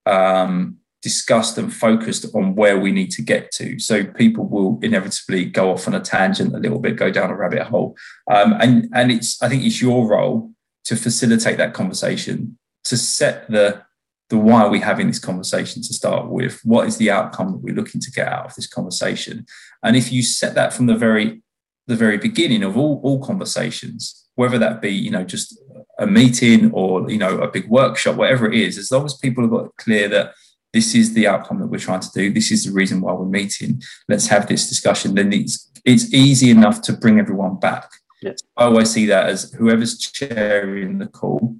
um, 0.05 0.77
discussed 1.01 1.57
and 1.57 1.73
focused 1.73 2.25
on 2.33 2.55
where 2.55 2.79
we 2.79 2.91
need 2.91 3.11
to 3.11 3.21
get 3.21 3.51
to. 3.51 3.77
So 3.79 4.05
people 4.05 4.47
will 4.47 4.79
inevitably 4.81 5.45
go 5.45 5.71
off 5.71 5.87
on 5.87 5.93
a 5.93 5.99
tangent 5.99 6.55
a 6.55 6.59
little 6.59 6.79
bit, 6.79 6.95
go 6.95 7.11
down 7.11 7.29
a 7.29 7.35
rabbit 7.35 7.63
hole, 7.63 7.97
um, 8.31 8.53
and 8.59 8.89
and 8.93 9.11
it's 9.11 9.41
I 9.41 9.49
think 9.49 9.63
it's 9.63 9.81
your 9.81 10.07
role 10.07 10.51
to 10.85 10.95
facilitate 10.95 11.57
that 11.57 11.73
conversation, 11.73 12.57
to 12.85 12.97
set 12.97 13.49
the 13.49 13.83
the 14.29 14.37
why 14.37 14.61
are 14.61 14.69
we 14.69 14.79
having 14.79 15.07
this 15.07 15.19
conversation 15.19 15.81
to 15.83 15.93
start 15.93 16.29
with? 16.29 16.61
What 16.63 16.87
is 16.87 16.97
the 16.97 17.11
outcome 17.11 17.51
that 17.51 17.61
we're 17.61 17.75
looking 17.75 17.99
to 17.99 18.11
get 18.11 18.29
out 18.29 18.45
of 18.45 18.55
this 18.55 18.65
conversation? 18.65 19.45
And 19.83 19.97
if 19.97 20.11
you 20.11 20.23
set 20.23 20.55
that 20.55 20.73
from 20.73 20.85
the 20.85 20.95
very 20.95 21.41
the 21.87 21.95
very 21.95 22.17
beginning 22.17 22.63
of 22.63 22.77
all, 22.77 23.01
all 23.03 23.23
conversations, 23.23 24.27
whether 24.35 24.57
that 24.57 24.81
be, 24.81 24.89
you 24.89 25.11
know, 25.11 25.23
just 25.23 25.57
a 25.99 26.07
meeting 26.07 26.71
or, 26.71 27.09
you 27.09 27.17
know, 27.17 27.39
a 27.39 27.51
big 27.51 27.67
workshop, 27.67 28.15
whatever 28.15 28.51
it 28.51 28.59
is, 28.59 28.77
as 28.77 28.91
long 28.91 29.05
as 29.05 29.15
people 29.15 29.43
have 29.43 29.51
got 29.51 29.75
clear 29.77 30.07
that 30.07 30.33
this 30.73 30.95
is 30.95 31.13
the 31.13 31.27
outcome 31.27 31.59
that 31.59 31.67
we're 31.67 31.77
trying 31.77 31.99
to 31.99 32.11
do, 32.13 32.31
this 32.31 32.51
is 32.51 32.65
the 32.65 32.71
reason 32.71 33.01
why 33.01 33.13
we're 33.13 33.25
meeting, 33.25 33.81
let's 34.07 34.27
have 34.27 34.47
this 34.47 34.69
discussion, 34.69 35.15
then 35.15 35.33
it's, 35.33 35.69
it's 35.83 36.13
easy 36.13 36.49
enough 36.49 36.81
to 36.81 36.93
bring 36.93 37.19
everyone 37.19 37.59
back. 37.59 37.89
Yes. 38.21 38.37
I 38.55 38.65
always 38.65 38.91
see 38.91 39.05
that 39.07 39.27
as 39.27 39.51
whoever's 39.53 39.97
chairing 39.97 40.99
the 40.99 41.07
call 41.07 41.57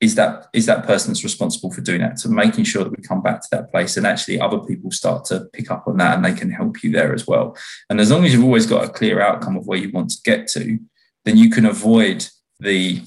is 0.00 0.14
that 0.14 0.48
is 0.52 0.66
that 0.66 0.84
person 0.84 1.10
that's 1.10 1.24
responsible 1.24 1.72
for 1.72 1.80
doing 1.80 2.00
that. 2.00 2.18
So 2.18 2.28
making 2.28 2.64
sure 2.64 2.84
that 2.84 2.94
we 2.94 3.02
come 3.02 3.22
back 3.22 3.40
to 3.40 3.48
that 3.52 3.70
place 3.70 3.96
and 3.96 4.06
actually 4.06 4.40
other 4.40 4.58
people 4.58 4.90
start 4.90 5.24
to 5.26 5.46
pick 5.52 5.70
up 5.70 5.84
on 5.86 5.96
that 5.98 6.16
and 6.16 6.24
they 6.24 6.34
can 6.34 6.50
help 6.50 6.82
you 6.82 6.92
there 6.92 7.14
as 7.14 7.26
well. 7.26 7.56
And 7.88 8.00
as 8.00 8.10
long 8.10 8.24
as 8.24 8.34
you've 8.34 8.44
always 8.44 8.66
got 8.66 8.84
a 8.84 8.92
clear 8.92 9.20
outcome 9.20 9.56
of 9.56 9.66
where 9.66 9.78
you 9.78 9.90
want 9.90 10.10
to 10.10 10.18
get 10.24 10.48
to, 10.48 10.78
then 11.24 11.38
you 11.38 11.48
can 11.48 11.64
avoid 11.64 12.26
the 12.60 13.02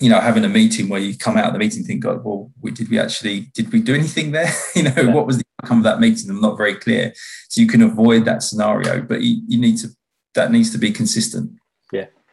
you 0.00 0.08
know 0.08 0.20
having 0.20 0.44
a 0.44 0.48
meeting 0.48 0.88
where 0.88 1.00
you 1.00 1.16
come 1.16 1.36
out 1.36 1.46
of 1.46 1.52
the 1.52 1.58
meeting 1.58 1.80
and 1.80 1.86
think 1.86 2.02
god 2.02 2.24
well 2.24 2.50
we, 2.62 2.70
did 2.70 2.88
we 2.88 2.98
actually 2.98 3.40
did 3.54 3.70
we 3.70 3.80
do 3.80 3.94
anything 3.94 4.30
there 4.30 4.50
you 4.74 4.82
know 4.82 4.94
yeah. 4.96 5.12
what 5.12 5.26
was 5.26 5.36
the 5.36 5.44
outcome 5.62 5.78
of 5.78 5.84
that 5.84 6.00
meeting 6.00 6.30
i'm 6.30 6.40
not 6.40 6.56
very 6.56 6.74
clear 6.74 7.12
so 7.50 7.60
you 7.60 7.66
can 7.66 7.82
avoid 7.82 8.24
that 8.24 8.42
scenario 8.42 9.02
but 9.02 9.20
you, 9.20 9.42
you 9.46 9.60
need 9.60 9.76
to 9.76 9.88
that 10.34 10.50
needs 10.50 10.70
to 10.70 10.78
be 10.78 10.90
consistent 10.90 11.50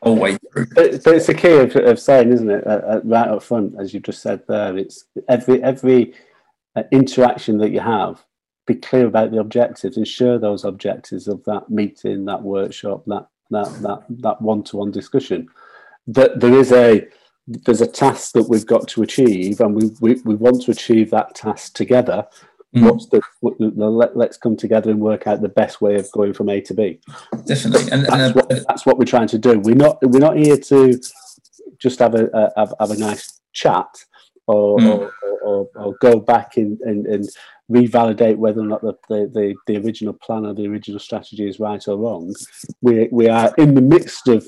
all 0.05 0.15
way 0.15 0.37
through. 0.37 0.67
But, 0.67 1.03
but 1.03 1.15
it's 1.15 1.27
the 1.27 1.33
key 1.33 1.57
of, 1.57 1.75
of 1.75 1.99
saying, 1.99 2.31
isn't 2.31 2.49
it, 2.49 2.65
uh, 2.65 2.69
uh, 2.69 3.01
right 3.03 3.27
up 3.27 3.43
front, 3.43 3.75
as 3.79 3.93
you 3.93 3.99
just 3.99 4.21
said 4.21 4.41
there, 4.47 4.77
it's 4.77 5.05
every 5.27 5.61
every 5.63 6.13
uh, 6.75 6.83
interaction 6.91 7.57
that 7.57 7.71
you 7.71 7.79
have, 7.79 8.23
be 8.67 8.75
clear 8.75 9.07
about 9.07 9.31
the 9.31 9.39
objectives 9.39 9.97
and 9.97 10.07
share 10.07 10.37
those 10.39 10.63
objectives 10.63 11.27
of 11.27 11.43
that 11.45 11.69
meeting, 11.69 12.25
that 12.25 12.41
workshop, 12.41 13.03
that 13.07 13.27
that 13.49 13.67
that 13.81 14.03
that 14.09 14.41
one-to-one 14.41 14.91
discussion. 14.91 15.47
That 16.07 16.39
there 16.39 16.53
is 16.53 16.71
a 16.71 17.07
there's 17.47 17.81
a 17.81 17.87
task 17.87 18.33
that 18.33 18.49
we've 18.49 18.65
got 18.65 18.87
to 18.89 19.03
achieve, 19.03 19.59
and 19.59 19.75
we 19.75 19.91
we, 19.99 20.21
we 20.23 20.35
want 20.35 20.61
to 20.63 20.71
achieve 20.71 21.09
that 21.11 21.35
task 21.35 21.73
together 21.73 22.27
Mm. 22.75 22.91
What's 22.91 23.07
the, 23.07 23.21
the, 23.41 23.89
let, 23.89 24.15
us 24.17 24.37
come 24.37 24.55
together 24.55 24.91
and 24.91 24.99
work 24.99 25.27
out 25.27 25.41
the 25.41 25.49
best 25.49 25.81
way 25.81 25.95
of 25.95 26.11
going 26.11 26.33
from 26.33 26.49
A 26.49 26.61
to 26.61 26.73
B. 26.73 26.99
Definitely, 27.45 27.91
and, 27.91 28.05
that's, 28.05 28.13
and, 28.13 28.35
what, 28.35 28.49
that's 28.49 28.85
what 28.85 28.97
we're 28.97 29.05
trying 29.05 29.27
to 29.29 29.37
do. 29.37 29.59
We're 29.59 29.75
not 29.75 29.97
we're 30.01 30.19
not 30.19 30.35
here 30.35 30.57
to 30.57 30.99
just 31.77 31.99
have 31.99 32.15
a, 32.15 32.27
a 32.33 32.51
have, 32.57 32.73
have 32.79 32.91
a 32.91 32.97
nice 32.97 33.39
chat 33.53 33.87
or, 34.47 34.77
mm. 34.77 34.87
or, 34.87 35.11
or, 35.43 35.69
or, 35.75 35.95
go 36.01 36.19
back 36.19 36.57
and, 36.57 36.79
and, 36.81 37.07
and 37.07 37.27
revalidate 37.71 38.35
whether 38.37 38.61
or 38.61 38.65
not 38.65 38.81
the, 38.81 38.93
the, 39.09 39.31
the, 39.33 39.55
the, 39.67 39.77
original 39.83 40.13
plan 40.13 40.45
or 40.45 40.53
the 40.53 40.67
original 40.67 40.99
strategy 40.99 41.47
is 41.47 41.59
right 41.59 41.87
or 41.87 41.97
wrong. 41.97 42.33
We, 42.81 43.09
we 43.11 43.27
are 43.27 43.53
in 43.57 43.73
the 43.73 43.81
midst 43.81 44.27
of 44.27 44.45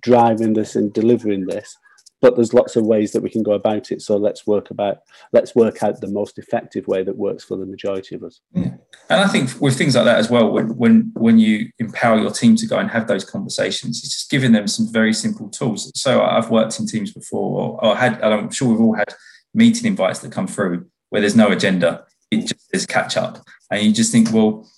driving 0.00 0.52
this 0.52 0.76
and 0.76 0.92
delivering 0.92 1.46
this, 1.46 1.76
but 2.20 2.34
there's 2.36 2.54
lots 2.54 2.76
of 2.76 2.84
ways 2.84 3.12
that 3.12 3.22
we 3.22 3.30
can 3.30 3.42
go 3.42 3.52
about 3.52 3.90
it. 3.90 4.02
So 4.02 4.16
let's 4.16 4.46
work 4.46 4.70
about 4.70 4.98
let's 5.32 5.54
work 5.54 5.82
out 5.82 6.00
the 6.00 6.10
most 6.10 6.38
effective 6.38 6.86
way 6.86 7.02
that 7.04 7.16
works 7.16 7.44
for 7.44 7.56
the 7.56 7.66
majority 7.66 8.14
of 8.14 8.22
us. 8.22 8.40
Yeah. 8.52 8.74
and 9.10 9.20
i 9.20 9.26
think 9.26 9.50
with 9.60 9.76
things 9.76 9.94
like 9.94 10.04
that 10.04 10.18
as 10.18 10.30
well 10.30 10.50
when 10.50 10.76
when 10.76 11.12
when 11.14 11.38
you 11.38 11.70
empower 11.78 12.18
your 12.18 12.30
team 12.30 12.56
to 12.56 12.66
go 12.66 12.78
and 12.78 12.90
have 12.90 13.06
those 13.06 13.24
conversations 13.24 13.98
it's 13.98 14.14
just 14.14 14.30
giving 14.30 14.52
them 14.52 14.66
some 14.66 14.90
very 14.92 15.12
simple 15.12 15.48
tools. 15.48 15.90
So 15.94 16.22
i've 16.22 16.50
worked 16.50 16.78
in 16.78 16.86
teams 16.86 17.12
before 17.12 17.78
or, 17.82 17.96
had 17.96 18.20
i'm 18.22 18.50
sure 18.50 18.68
we've 18.68 18.80
all 18.80 18.94
had 18.94 19.14
meeting 19.54 19.86
invites 19.86 20.20
that 20.20 20.32
come 20.32 20.46
through 20.46 20.86
where 21.10 21.20
there's 21.20 21.36
no 21.36 21.50
agenda. 21.50 22.04
It 22.30 22.42
just 22.42 22.68
is 22.72 22.86
catch 22.86 23.16
up. 23.16 23.44
And 23.70 23.82
you 23.82 23.92
just 23.92 24.12
think 24.12 24.32
well 24.32 24.68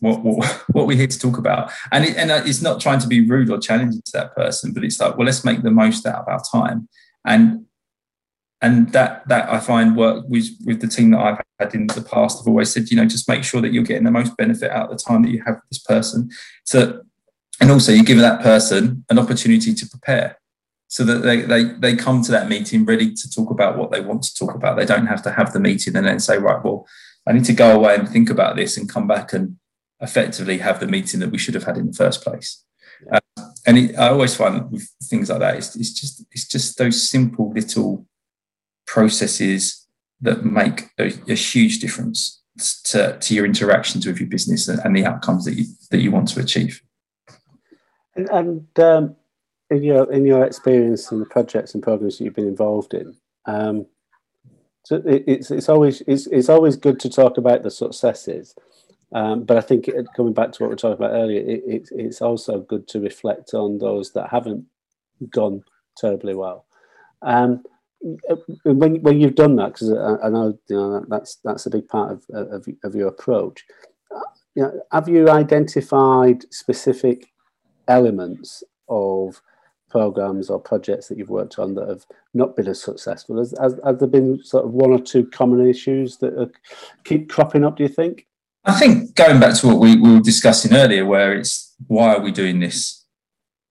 what, 0.00 0.22
what, 0.22 0.46
what 0.72 0.86
we're 0.86 0.96
here 0.96 1.06
to 1.06 1.18
talk 1.18 1.38
about. 1.38 1.70
And, 1.92 2.04
it, 2.04 2.16
and 2.16 2.30
uh, 2.30 2.42
it's 2.44 2.62
not 2.62 2.80
trying 2.80 3.00
to 3.00 3.08
be 3.08 3.26
rude 3.28 3.50
or 3.50 3.58
challenging 3.58 4.02
to 4.04 4.12
that 4.12 4.34
person, 4.34 4.72
but 4.72 4.84
it's 4.84 5.00
like, 5.00 5.16
well, 5.16 5.26
let's 5.26 5.44
make 5.44 5.62
the 5.62 5.70
most 5.70 6.06
out 6.06 6.22
of 6.22 6.28
our 6.28 6.42
time. 6.52 6.88
And 7.24 7.66
and 8.62 8.90
that 8.92 9.26
that 9.28 9.50
I 9.50 9.60
find 9.60 9.96
work 9.96 10.24
with 10.28 10.48
with 10.64 10.80
the 10.80 10.88
team 10.88 11.10
that 11.10 11.20
I've 11.20 11.40
had 11.58 11.74
in 11.74 11.86
the 11.88 12.00
past. 12.00 12.40
I've 12.40 12.48
always 12.48 12.72
said, 12.72 12.90
you 12.90 12.96
know, 12.96 13.04
just 13.04 13.28
make 13.28 13.44
sure 13.44 13.60
that 13.60 13.72
you're 13.72 13.84
getting 13.84 14.04
the 14.04 14.10
most 14.10 14.36
benefit 14.36 14.70
out 14.70 14.90
of 14.90 14.96
the 14.96 15.02
time 15.02 15.22
that 15.22 15.30
you 15.30 15.42
have 15.44 15.56
with 15.56 15.68
this 15.70 15.78
person. 15.78 16.30
So, 16.64 17.02
and 17.60 17.70
also 17.70 17.92
you 17.92 18.02
give 18.02 18.18
that 18.18 18.42
person 18.42 19.04
an 19.10 19.18
opportunity 19.18 19.74
to 19.74 19.86
prepare, 19.86 20.38
so 20.88 21.04
that 21.04 21.18
they 21.18 21.42
they 21.42 21.64
they 21.64 21.96
come 21.96 22.22
to 22.22 22.32
that 22.32 22.48
meeting 22.48 22.86
ready 22.86 23.12
to 23.12 23.30
talk 23.30 23.50
about 23.50 23.76
what 23.76 23.90
they 23.90 24.00
want 24.00 24.22
to 24.22 24.34
talk 24.34 24.54
about. 24.54 24.76
They 24.76 24.86
don't 24.86 25.06
have 25.06 25.22
to 25.24 25.32
have 25.32 25.52
the 25.52 25.60
meeting 25.60 25.94
and 25.94 26.06
then 26.06 26.18
say, 26.18 26.38
right, 26.38 26.64
well, 26.64 26.86
I 27.26 27.32
need 27.32 27.44
to 27.46 27.52
go 27.52 27.76
away 27.76 27.94
and 27.94 28.08
think 28.08 28.30
about 28.30 28.56
this 28.56 28.76
and 28.76 28.88
come 28.88 29.06
back 29.06 29.32
and 29.32 29.58
effectively 30.00 30.58
have 30.58 30.80
the 30.80 30.86
meeting 30.86 31.20
that 31.20 31.30
we 31.30 31.38
should 31.38 31.54
have 31.54 31.64
had 31.64 31.76
in 31.76 31.86
the 31.86 31.92
first 31.92 32.22
place. 32.22 32.62
Uh, 33.10 33.20
and 33.66 33.78
it, 33.78 33.98
I 33.98 34.08
always 34.08 34.34
find 34.34 34.70
with 34.70 34.88
things 35.04 35.30
like 35.30 35.40
that, 35.40 35.56
it's, 35.56 35.74
it's 35.76 35.92
just 35.92 36.24
it's 36.30 36.46
just 36.46 36.78
those 36.78 37.08
simple 37.08 37.52
little 37.52 38.06
processes 38.86 39.86
that 40.20 40.44
make 40.44 40.84
a, 40.98 41.12
a 41.28 41.34
huge 41.34 41.80
difference 41.80 42.42
to, 42.84 43.18
to 43.18 43.34
your 43.34 43.44
interactions 43.44 44.06
with 44.06 44.18
your 44.18 44.28
business 44.28 44.68
and, 44.68 44.80
and, 44.82 44.96
the 44.96 45.04
outcomes 45.04 45.44
that 45.44 45.54
you 45.54 45.64
that 45.90 46.00
you 46.00 46.10
want 46.10 46.28
to 46.28 46.40
achieve. 46.40 46.80
And, 48.14 48.30
and 48.30 48.78
um, 48.78 49.16
in 49.68 49.82
your 49.82 50.10
in 50.10 50.24
your 50.24 50.44
experience 50.44 51.10
in 51.10 51.18
the 51.18 51.26
projects 51.26 51.74
and 51.74 51.82
programs 51.82 52.18
that 52.18 52.24
you've 52.24 52.34
been 52.34 52.48
involved 52.48 52.94
in, 52.94 53.16
um, 53.46 53.86
so 54.84 54.96
it, 55.04 55.24
it's 55.26 55.50
it's 55.50 55.68
always 55.68 56.02
it's, 56.06 56.26
it's 56.28 56.48
always 56.48 56.76
good 56.76 57.00
to 57.00 57.10
talk 57.10 57.36
about 57.36 57.62
the 57.62 57.70
successes 57.70 58.54
um, 59.16 59.44
but 59.44 59.56
I 59.56 59.62
think 59.62 59.88
it, 59.88 60.06
coming 60.14 60.34
back 60.34 60.52
to 60.52 60.62
what 60.62 60.68
we 60.68 60.72
were 60.74 60.76
talking 60.76 61.02
about 61.02 61.16
earlier, 61.16 61.40
it, 61.40 61.62
it, 61.66 61.88
it's 61.92 62.20
also 62.20 62.60
good 62.60 62.86
to 62.88 63.00
reflect 63.00 63.54
on 63.54 63.78
those 63.78 64.12
that 64.12 64.28
haven't 64.28 64.66
gone 65.30 65.62
terribly 65.96 66.34
well. 66.34 66.66
Um, 67.22 67.62
when 68.64 69.00
when 69.00 69.18
you've 69.18 69.34
done 69.34 69.56
that, 69.56 69.68
because 69.68 69.90
I, 69.90 70.26
I, 70.26 70.28
know 70.28 70.58
you 70.68 70.76
know 70.76 71.02
that's 71.08 71.36
that's 71.36 71.64
a 71.64 71.70
big 71.70 71.88
part 71.88 72.12
of 72.12 72.24
of, 72.34 72.66
of 72.84 72.94
your 72.94 73.08
approach. 73.08 73.64
Uh, 74.14 74.20
you 74.54 74.62
know, 74.64 74.82
have 74.92 75.08
you 75.08 75.30
identified 75.30 76.44
specific 76.52 77.32
elements 77.88 78.62
of 78.90 79.40
programs 79.88 80.50
or 80.50 80.60
projects 80.60 81.08
that 81.08 81.16
you've 81.16 81.30
worked 81.30 81.58
on 81.58 81.74
that 81.76 81.88
have 81.88 82.04
not 82.34 82.54
been 82.54 82.68
as 82.68 82.82
successful? 82.82 83.38
Has, 83.38 83.54
has, 83.58 83.80
has 83.82 83.96
there 83.96 84.08
been 84.08 84.44
sort 84.44 84.66
of 84.66 84.72
one 84.72 84.92
or 84.92 85.00
two 85.00 85.26
common 85.26 85.66
issues 85.66 86.18
that 86.18 86.52
keep 87.04 87.30
cropping 87.30 87.64
up? 87.64 87.78
Do 87.78 87.82
you 87.82 87.88
think? 87.88 88.26
I 88.66 88.72
think 88.72 89.14
going 89.14 89.38
back 89.38 89.54
to 89.56 89.68
what 89.68 89.78
we, 89.78 89.96
we 89.96 90.14
were 90.14 90.20
discussing 90.20 90.74
earlier, 90.74 91.06
where 91.06 91.34
it's 91.34 91.74
why 91.86 92.14
are 92.14 92.20
we 92.20 92.32
doing 92.32 92.58
this? 92.58 93.04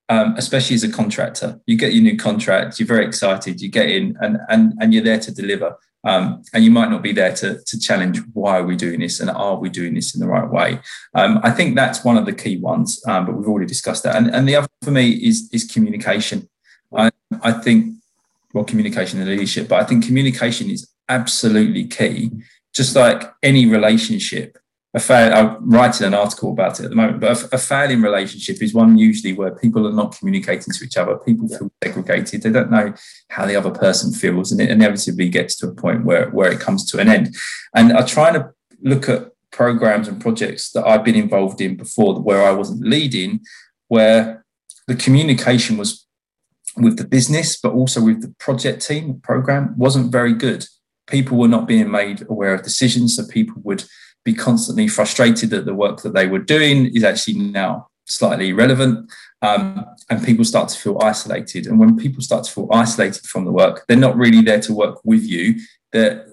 Um, 0.08 0.36
especially 0.38 0.76
as 0.76 0.84
a 0.84 0.92
contractor, 0.92 1.60
you 1.66 1.78
get 1.78 1.94
your 1.94 2.04
new 2.04 2.16
contract, 2.16 2.80
you're 2.80 2.88
very 2.88 3.06
excited, 3.06 3.60
you 3.60 3.70
get 3.70 3.90
in, 3.90 4.16
and 4.22 4.38
and 4.50 4.74
and 4.80 4.94
you're 4.94 5.04
there 5.04 5.20
to 5.20 5.34
deliver. 5.34 5.78
Um, 6.06 6.44
and 6.54 6.64
you 6.64 6.70
might 6.70 6.92
not 6.92 7.02
be 7.02 7.14
there 7.14 7.34
to, 7.38 7.60
to 7.66 7.80
challenge 7.80 8.20
why 8.34 8.60
are 8.60 8.64
we 8.64 8.76
doing 8.76 9.00
this 9.00 9.20
and 9.20 9.30
are 9.32 9.58
we 9.58 9.70
doing 9.70 9.96
this 9.96 10.14
in 10.14 10.22
the 10.22 10.28
right 10.28 10.48
way. 10.48 10.80
Um, 11.16 11.40
I 11.42 11.50
think 11.50 11.76
that's 11.76 12.04
one 12.06 12.16
of 12.16 12.28
the 12.28 12.32
key 12.32 12.58
ones, 12.58 13.02
um, 13.08 13.26
but 13.26 13.34
we've 13.36 13.48
already 13.48 13.66
discussed 13.66 14.04
that. 14.04 14.16
And, 14.16 14.28
and 14.28 14.48
the 14.48 14.56
other 14.56 14.68
for 14.84 14.92
me 14.92 15.10
is 15.10 15.50
is 15.52 15.66
communication. 15.66 16.48
I, 16.96 17.10
I 17.42 17.52
think 17.52 17.96
well, 18.54 18.64
communication 18.64 19.20
and 19.20 19.30
leadership, 19.30 19.68
but 19.68 19.82
I 19.82 19.84
think 19.84 20.06
communication 20.06 20.70
is 20.70 20.88
absolutely 21.10 21.86
key. 21.86 22.32
Just 22.74 22.96
like 22.96 23.34
any 23.42 23.66
relationship, 23.66 24.58
a 24.96 25.00
fail, 25.00 25.34
I'm 25.34 25.70
writing 25.70 26.08
an 26.08 26.14
article 26.14 26.52
about 26.52 26.80
it 26.80 26.86
at 26.86 26.90
the 26.90 26.96
moment, 26.96 27.20
but 27.20 27.44
a, 27.44 27.56
a, 27.56 27.58
failing 27.58 28.02
relationship 28.02 28.64
is 28.64 28.74
one 28.74 28.98
usually 28.98 29.34
where 29.34 29.54
people 29.54 29.86
are 29.86 29.94
not 29.94 30.18
communicating 30.18 30.74
to 30.74 30.86
each 30.86 30.96
other. 30.96 31.18
People 31.18 31.50
feel 31.50 31.70
segregated. 31.84 32.42
They 32.42 32.50
don't 32.50 32.72
know 32.72 32.94
how 33.30 33.46
the 33.46 33.58
other 33.58 33.72
person 33.72 34.14
feels, 34.14 34.54
and 34.54 34.62
it 34.62 34.72
inevitably 34.72 35.28
gets 35.28 35.58
to 35.58 35.68
a 35.68 35.76
point 35.76 36.06
where, 36.06 36.30
where 36.30 36.50
it 36.50 36.62
comes 36.62 36.90
to 36.92 37.00
an 37.00 37.10
end. 37.10 37.36
And 37.76 37.92
I 37.92 38.06
try 38.06 38.32
to 38.32 38.52
look 38.82 39.10
at 39.10 39.32
programs 39.52 40.08
and 40.08 40.22
projects 40.22 40.72
that 40.72 40.88
I've 40.88 41.04
been 41.04 41.16
involved 41.16 41.60
in 41.60 41.76
before 41.76 42.22
where 42.22 42.48
I 42.48 42.52
wasn't 42.52 42.88
leading, 42.88 43.42
where 43.90 44.46
the 44.88 44.96
communication 44.96 45.76
was 45.76 46.08
with 46.78 46.98
the 46.98 47.08
business, 47.08 47.60
but 47.60 47.74
also 47.74 48.02
with 48.02 48.22
the 48.22 48.34
project 48.40 48.88
team, 48.88 49.08
the 49.08 49.20
program 49.20 49.76
wasn't 49.78 50.10
very 50.10 50.34
good. 50.34 50.66
People 51.06 51.38
were 51.38 51.50
not 51.50 51.68
being 51.68 51.92
made 51.92 52.26
aware 52.30 52.54
of 52.54 52.64
decisions, 52.64 53.18
so 53.18 53.28
people 53.28 53.62
would 53.66 53.84
be 54.26 54.34
constantly 54.34 54.88
frustrated 54.88 55.52
that 55.52 55.66
the 55.66 55.74
work 55.74 56.02
that 56.02 56.14
they 56.14 56.28
were 56.28 56.40
doing 56.40 56.88
is 56.96 57.04
actually 57.04 57.36
now 57.36 57.88
slightly 58.06 58.50
irrelevant. 58.50 59.10
Um, 59.42 59.86
and 60.10 60.26
people 60.26 60.44
start 60.44 60.70
to 60.70 60.80
feel 60.80 61.00
isolated. 61.02 61.68
And 61.68 61.80
when 61.80 61.96
people 61.96 62.22
start 62.22 62.44
to 62.46 62.52
feel 62.52 62.68
isolated 62.72 63.26
from 63.26 63.46
the 63.46 63.52
work, 63.52 63.86
they're 63.88 63.98
not 63.98 64.18
really 64.18 64.42
there 64.42 64.60
to 64.62 64.74
work 64.74 65.00
with 65.04 65.24
you. 65.24 65.56
They're, 65.92 66.28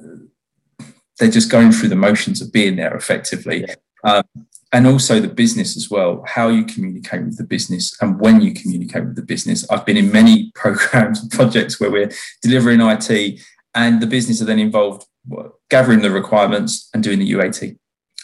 they're 1.18 1.30
just 1.30 1.50
going 1.50 1.72
through 1.72 1.90
the 1.90 1.96
motions 1.96 2.40
of 2.40 2.52
being 2.52 2.76
there 2.76 2.96
effectively. 2.96 3.66
Yeah. 3.68 3.74
Um, 4.04 4.24
and 4.72 4.86
also 4.86 5.20
the 5.20 5.28
business 5.28 5.76
as 5.76 5.90
well, 5.90 6.24
how 6.26 6.48
you 6.48 6.64
communicate 6.64 7.24
with 7.24 7.36
the 7.36 7.44
business 7.44 7.94
and 8.00 8.18
when 8.18 8.40
you 8.40 8.54
communicate 8.54 9.04
with 9.04 9.16
the 9.16 9.22
business. 9.22 9.70
I've 9.70 9.84
been 9.84 9.98
in 9.98 10.10
many 10.10 10.50
programs 10.54 11.20
and 11.20 11.30
projects 11.30 11.78
where 11.78 11.90
we're 11.90 12.10
delivering 12.40 12.80
IT 12.80 13.40
and 13.74 14.00
the 14.00 14.06
business 14.06 14.40
are 14.40 14.46
then 14.46 14.58
involved 14.58 15.06
gathering 15.68 16.00
the 16.00 16.10
requirements 16.10 16.88
and 16.94 17.02
doing 17.02 17.18
the 17.18 17.32
UAT 17.32 17.76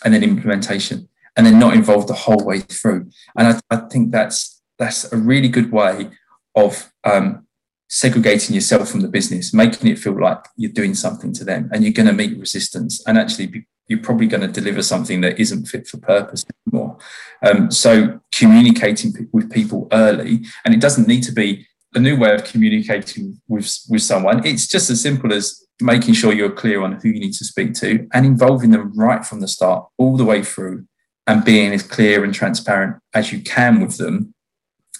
and 0.05 0.15
then 0.15 0.23
implementation 0.23 1.09
and 1.37 1.47
then 1.47 1.59
not 1.59 1.75
involved 1.75 2.09
the 2.09 2.15
whole 2.15 2.45
way 2.45 2.61
through. 2.61 3.09
And 3.37 3.49
I, 3.49 3.61
I 3.71 3.77
think 3.89 4.11
that's 4.11 4.61
that's 4.79 5.13
a 5.13 5.17
really 5.17 5.49
good 5.49 5.73
way 5.73 6.11
of 6.55 6.93
um, 7.05 7.47
segregating 7.89 8.55
yourself 8.55 8.89
from 8.91 9.01
the 9.01 9.09
business, 9.09 9.55
making 9.55 9.89
it 9.89 9.99
feel 9.99 10.21
like 10.21 10.45
you're 10.57 10.73
doing 10.73 10.95
something 10.95 11.33
to 11.35 11.45
them, 11.45 11.71
and 11.73 11.83
you're 11.83 11.93
going 11.93 12.07
to 12.07 12.13
meet 12.13 12.39
resistance, 12.39 13.03
and 13.07 13.19
actually 13.19 13.47
be, 13.47 13.67
you're 13.87 14.01
probably 14.01 14.27
going 14.27 14.41
to 14.41 14.61
deliver 14.61 14.83
something 14.83 15.21
that 15.21 15.39
isn't 15.39 15.67
fit 15.67 15.87
for 15.87 15.99
purpose 15.99 16.45
anymore. 16.67 16.99
Um, 17.43 17.71
so 17.71 18.21
communicating 18.33 19.29
with 19.33 19.51
people 19.51 19.89
early, 19.93 20.45
and 20.65 20.75
it 20.75 20.81
doesn't 20.81 21.09
need 21.09 21.23
to 21.25 21.33
be 21.33 21.67
a 21.95 22.01
new 22.01 22.19
way 22.19 22.35
of 22.35 22.45
communicating 22.45 23.41
with 23.49 23.79
with 23.89 24.03
someone. 24.03 24.45
It's 24.45 24.67
just 24.67 24.91
as 24.91 25.01
simple 25.01 25.33
as 25.33 25.67
making 25.81 26.14
sure 26.14 26.33
you're 26.33 26.51
clear 26.51 26.83
on 26.83 26.93
who 26.93 27.09
you 27.09 27.21
need 27.21 27.35
to 27.35 27.45
speak 27.45 27.75
to 27.75 28.09
and 28.12 28.27
involving 28.27 28.71
them 28.71 28.93
right 28.97 29.25
from 29.25 29.41
the 29.41 29.49
start, 29.49 29.87
all 29.97 30.17
the 30.17 30.25
way 30.25 30.43
through, 30.43 30.85
and 31.27 31.45
being 31.45 31.73
as 31.73 31.83
clear 31.83 32.25
and 32.25 32.35
transparent 32.35 32.97
as 33.14 33.33
you 33.33 33.41
can 33.41 33.81
with 33.81 33.97
them, 33.99 34.35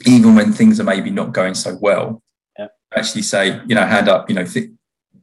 even 0.07 0.35
when 0.35 0.53
things 0.53 0.79
are 0.79 0.85
maybe 0.85 1.11
not 1.11 1.33
going 1.33 1.55
so 1.55 1.77
well. 1.81 2.23
Yeah. 2.59 2.67
Actually, 2.95 3.23
say, 3.23 3.61
you 3.67 3.75
know, 3.75 3.87
hand 3.87 4.09
up, 4.09 4.29
you 4.29 4.37
know, 4.37 4.45
th- 4.45 4.71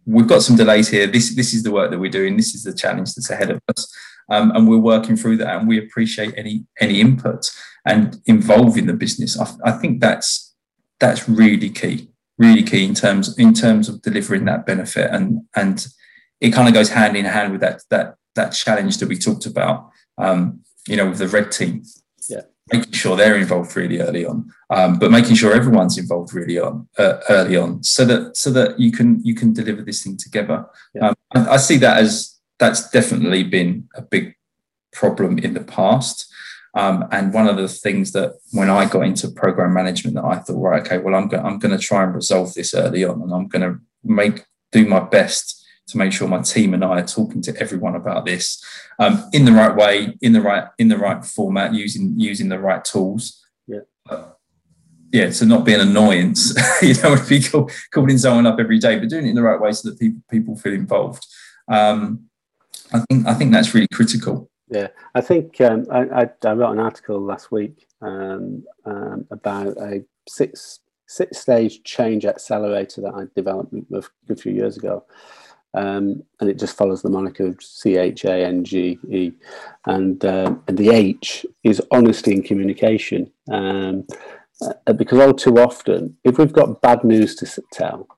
we've 0.05 0.27
got 0.27 0.41
some 0.41 0.55
delays 0.55 0.89
here. 0.89 1.07
This 1.07 1.35
this 1.35 1.53
is 1.53 1.63
the 1.63 1.71
work 1.71 1.91
that 1.91 1.99
we're 1.99 2.11
doing. 2.11 2.37
This 2.37 2.53
is 2.53 2.63
the 2.63 2.73
challenge 2.73 3.13
that's 3.13 3.29
ahead 3.29 3.51
of 3.51 3.59
us, 3.69 3.93
um, 4.29 4.51
and 4.51 4.67
we're 4.67 4.77
working 4.77 5.15
through 5.15 5.37
that. 5.37 5.57
And 5.57 5.67
we 5.67 5.77
appreciate 5.77 6.33
any 6.35 6.65
any 6.79 6.99
input 6.99 7.49
and 7.85 8.19
involving 8.25 8.87
the 8.87 8.93
business. 8.93 9.39
I, 9.39 9.47
I 9.63 9.71
think 9.71 10.01
that's 10.01 10.53
that's 10.99 11.29
really 11.29 11.69
key 11.69 12.09
really 12.37 12.63
key 12.63 12.85
in 12.85 12.93
terms 12.93 13.37
in 13.37 13.53
terms 13.53 13.89
of 13.89 14.01
delivering 14.01 14.45
that 14.45 14.65
benefit. 14.65 15.09
And 15.11 15.41
and 15.55 15.85
it 16.41 16.51
kind 16.51 16.67
of 16.67 16.73
goes 16.73 16.89
hand 16.89 17.15
in 17.15 17.25
hand 17.25 17.51
with 17.51 17.61
that 17.61 17.83
that 17.89 18.15
that 18.35 18.49
challenge 18.49 18.97
that 18.97 19.09
we 19.09 19.17
talked 19.17 19.45
about 19.45 19.89
um, 20.17 20.61
you 20.87 20.97
know 20.97 21.09
with 21.09 21.19
the 21.19 21.27
red 21.27 21.51
team. 21.51 21.83
Yeah. 22.29 22.41
Making 22.73 22.93
sure 22.93 23.15
they're 23.15 23.37
involved 23.37 23.75
really 23.75 23.99
early 23.99 24.25
on 24.25 24.51
um, 24.69 24.97
but 24.97 25.11
making 25.11 25.35
sure 25.35 25.53
everyone's 25.53 25.97
involved 25.97 26.33
really 26.33 26.57
on 26.59 26.87
uh, 26.97 27.19
early 27.29 27.55
on 27.55 27.83
so 27.83 28.03
that 28.05 28.35
so 28.35 28.49
that 28.51 28.79
you 28.79 28.91
can 28.91 29.23
you 29.23 29.35
can 29.35 29.53
deliver 29.53 29.81
this 29.81 30.03
thing 30.03 30.17
together. 30.17 30.65
Yeah. 30.93 31.09
um, 31.09 31.15
I, 31.35 31.53
I 31.53 31.57
see 31.57 31.77
that 31.77 31.97
as 31.97 32.39
that's 32.57 32.89
definitely 32.89 33.43
been 33.43 33.87
a 33.95 34.01
big 34.01 34.35
problem 34.91 35.37
in 35.39 35.53
the 35.53 35.63
past 35.63 36.31
um, 36.75 37.07
and 37.11 37.33
one 37.33 37.47
of 37.47 37.55
the 37.55 37.69
things 37.69 38.11
that 38.11 38.33
when 38.51 38.69
I 38.69 38.85
got 38.85 39.05
into 39.05 39.29
program 39.29 39.73
management, 39.73 40.15
that 40.15 40.25
I 40.25 40.39
thought, 40.39 40.61
right, 40.61 40.85
okay, 40.85 40.97
well, 40.97 41.15
I'm 41.15 41.29
going 41.29 41.43
I'm 41.43 41.57
going 41.57 41.75
to 41.75 41.83
try 41.83 42.03
and 42.03 42.13
resolve 42.13 42.53
this 42.53 42.73
early 42.73 43.05
on, 43.05 43.21
and 43.21 43.33
I'm 43.33 43.47
going 43.47 43.61
to 43.61 43.79
make 44.03 44.45
do 44.71 44.85
my 44.85 44.99
best 44.99 45.65
to 45.87 45.97
make 45.97 46.11
sure 46.11 46.27
my 46.27 46.41
team 46.41 46.73
and 46.73 46.83
I 46.83 46.99
are 46.99 47.07
talking 47.07 47.41
to 47.43 47.55
everyone 47.61 47.95
about 47.95 48.25
this 48.25 48.63
um, 48.99 49.23
in 49.31 49.45
the 49.45 49.51
right 49.51 49.73
way, 49.75 50.17
in 50.21 50.33
the 50.33 50.41
right 50.41 50.67
in 50.77 50.89
the 50.89 50.97
right 50.97 51.23
format, 51.23 51.73
using 51.73 52.19
using 52.19 52.49
the 52.49 52.59
right 52.59 52.83
tools. 52.83 53.41
Yeah. 53.67 53.81
Uh, 54.09 54.31
yeah, 55.13 55.29
so 55.29 55.45
not 55.45 55.63
be 55.63 55.73
an 55.73 55.79
annoyance, 55.79 56.53
you 56.81 56.93
know, 57.01 57.15
be 57.29 57.41
call, 57.41 57.69
calling 57.93 58.17
someone 58.17 58.45
up 58.45 58.59
every 58.59 58.79
day, 58.79 58.99
but 58.99 59.07
doing 59.07 59.27
it 59.27 59.29
in 59.29 59.35
the 59.35 59.43
right 59.43 59.61
way 59.61 59.71
so 59.71 59.89
that 59.89 59.99
people 59.99 60.21
people 60.29 60.55
feel 60.57 60.73
involved. 60.73 61.25
Um, 61.69 62.25
I 62.91 62.99
think 62.99 63.25
I 63.25 63.33
think 63.33 63.53
that's 63.53 63.73
really 63.73 63.87
critical. 63.93 64.49
Yeah, 64.75 64.87
I 65.13 65.21
think 65.21 65.61
um, 65.61 65.87
I, 65.89 65.99
I, 66.23 66.29
I, 66.43 66.51
wrote 66.51 66.73
an 66.73 66.79
article 66.79 67.21
last 67.21 67.49
week 67.49 67.87
um, 68.01 68.65
um, 68.85 69.25
about 69.31 69.77
a 69.77 70.03
six 70.27 70.81
six 71.07 71.37
stage 71.37 71.83
change 71.83 72.25
accelerator 72.25 72.99
that 72.99 73.13
I 73.13 73.23
developed 73.35 73.73
a, 74.29 74.35
few 74.35 74.51
years 74.51 74.75
ago, 74.75 75.05
um, 75.75 76.23
and 76.41 76.49
it 76.49 76.59
just 76.59 76.75
follows 76.75 77.01
the 77.01 77.09
moniker 77.09 77.45
of 77.45 77.63
C 77.63 77.95
H 77.95 78.25
A 78.25 78.45
N 78.45 78.65
G 78.65 78.99
E, 79.09 79.31
and 79.85 80.25
uh, 80.25 80.53
and 80.67 80.77
the 80.77 80.89
H 80.89 81.45
is 81.63 81.81
honesty 81.91 82.33
in 82.33 82.43
communication, 82.43 83.31
um, 83.49 84.05
uh, 84.61 84.91
because 84.91 85.19
all 85.19 85.33
too 85.33 85.55
often, 85.57 86.17
if 86.25 86.37
we've 86.37 86.51
got 86.51 86.81
bad 86.81 87.05
news 87.05 87.33
to 87.37 87.61
tell, 87.71 88.09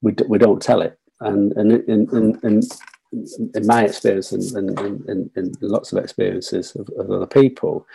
we, 0.00 0.10
d- 0.10 0.24
we 0.28 0.38
don't 0.38 0.60
tell 0.60 0.82
it, 0.82 0.98
and 1.20 1.52
and 1.52 1.70
and, 1.88 2.12
and, 2.12 2.42
and 2.42 2.64
in 3.12 3.66
my 3.66 3.84
experience 3.84 4.32
and, 4.32 4.78
and, 4.78 5.08
and, 5.08 5.30
and 5.36 5.56
lots 5.60 5.92
of 5.92 6.02
experiences 6.02 6.74
of, 6.76 6.88
of, 6.98 7.10
other 7.10 7.26
people, 7.26 7.86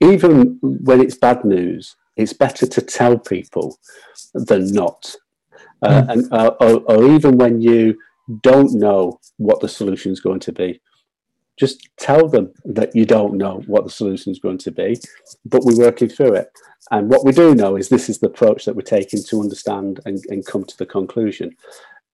even 0.00 0.58
when 0.60 1.00
it's 1.00 1.16
bad 1.16 1.44
news, 1.44 1.96
it's 2.16 2.32
better 2.32 2.66
to 2.66 2.80
tell 2.80 3.16
people 3.18 3.78
than 4.34 4.72
not. 4.72 5.14
Uh, 5.82 6.02
mm. 6.02 6.10
and, 6.10 6.32
uh, 6.32 6.54
or, 6.60 6.80
or, 6.88 7.08
even 7.08 7.38
when 7.38 7.60
you 7.60 7.96
don't 8.42 8.72
know 8.74 9.20
what 9.36 9.60
the 9.60 9.68
solution 9.68 10.10
is 10.10 10.18
going 10.18 10.40
to 10.40 10.52
be, 10.52 10.80
just 11.56 11.88
tell 11.96 12.28
them 12.28 12.52
that 12.64 12.94
you 12.96 13.04
don't 13.04 13.34
know 13.34 13.62
what 13.66 13.84
the 13.84 13.90
solution 13.90 14.32
is 14.32 14.40
going 14.40 14.58
to 14.58 14.72
be, 14.72 14.98
but 15.44 15.64
we're 15.64 15.78
working 15.78 16.08
through 16.08 16.34
it. 16.34 16.50
And 16.90 17.08
what 17.08 17.24
we 17.24 17.32
do 17.32 17.54
know 17.54 17.76
is 17.76 17.88
this 17.88 18.08
is 18.08 18.18
the 18.18 18.28
approach 18.28 18.64
that 18.64 18.74
we're 18.74 18.82
taking 18.82 19.22
to 19.24 19.40
understand 19.40 20.00
and, 20.04 20.18
and 20.30 20.46
come 20.46 20.64
to 20.64 20.76
the 20.78 20.86
conclusion. 20.86 21.54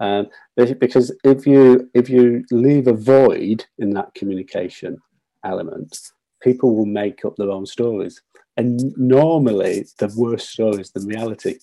Um, 0.00 0.26
because 0.56 1.12
if 1.24 1.46
you 1.46 1.88
if 1.94 2.08
you 2.10 2.44
leave 2.50 2.88
a 2.88 2.92
void 2.92 3.64
in 3.78 3.90
that 3.90 4.14
communication 4.14 4.98
element, 5.44 5.96
people 6.42 6.74
will 6.74 6.86
make 6.86 7.24
up 7.24 7.36
their 7.36 7.50
own 7.50 7.66
stories, 7.66 8.20
and 8.56 8.96
normally 8.96 9.86
the 9.98 10.12
worse 10.16 10.48
stories 10.48 10.90
than 10.90 11.06
reality, 11.06 11.58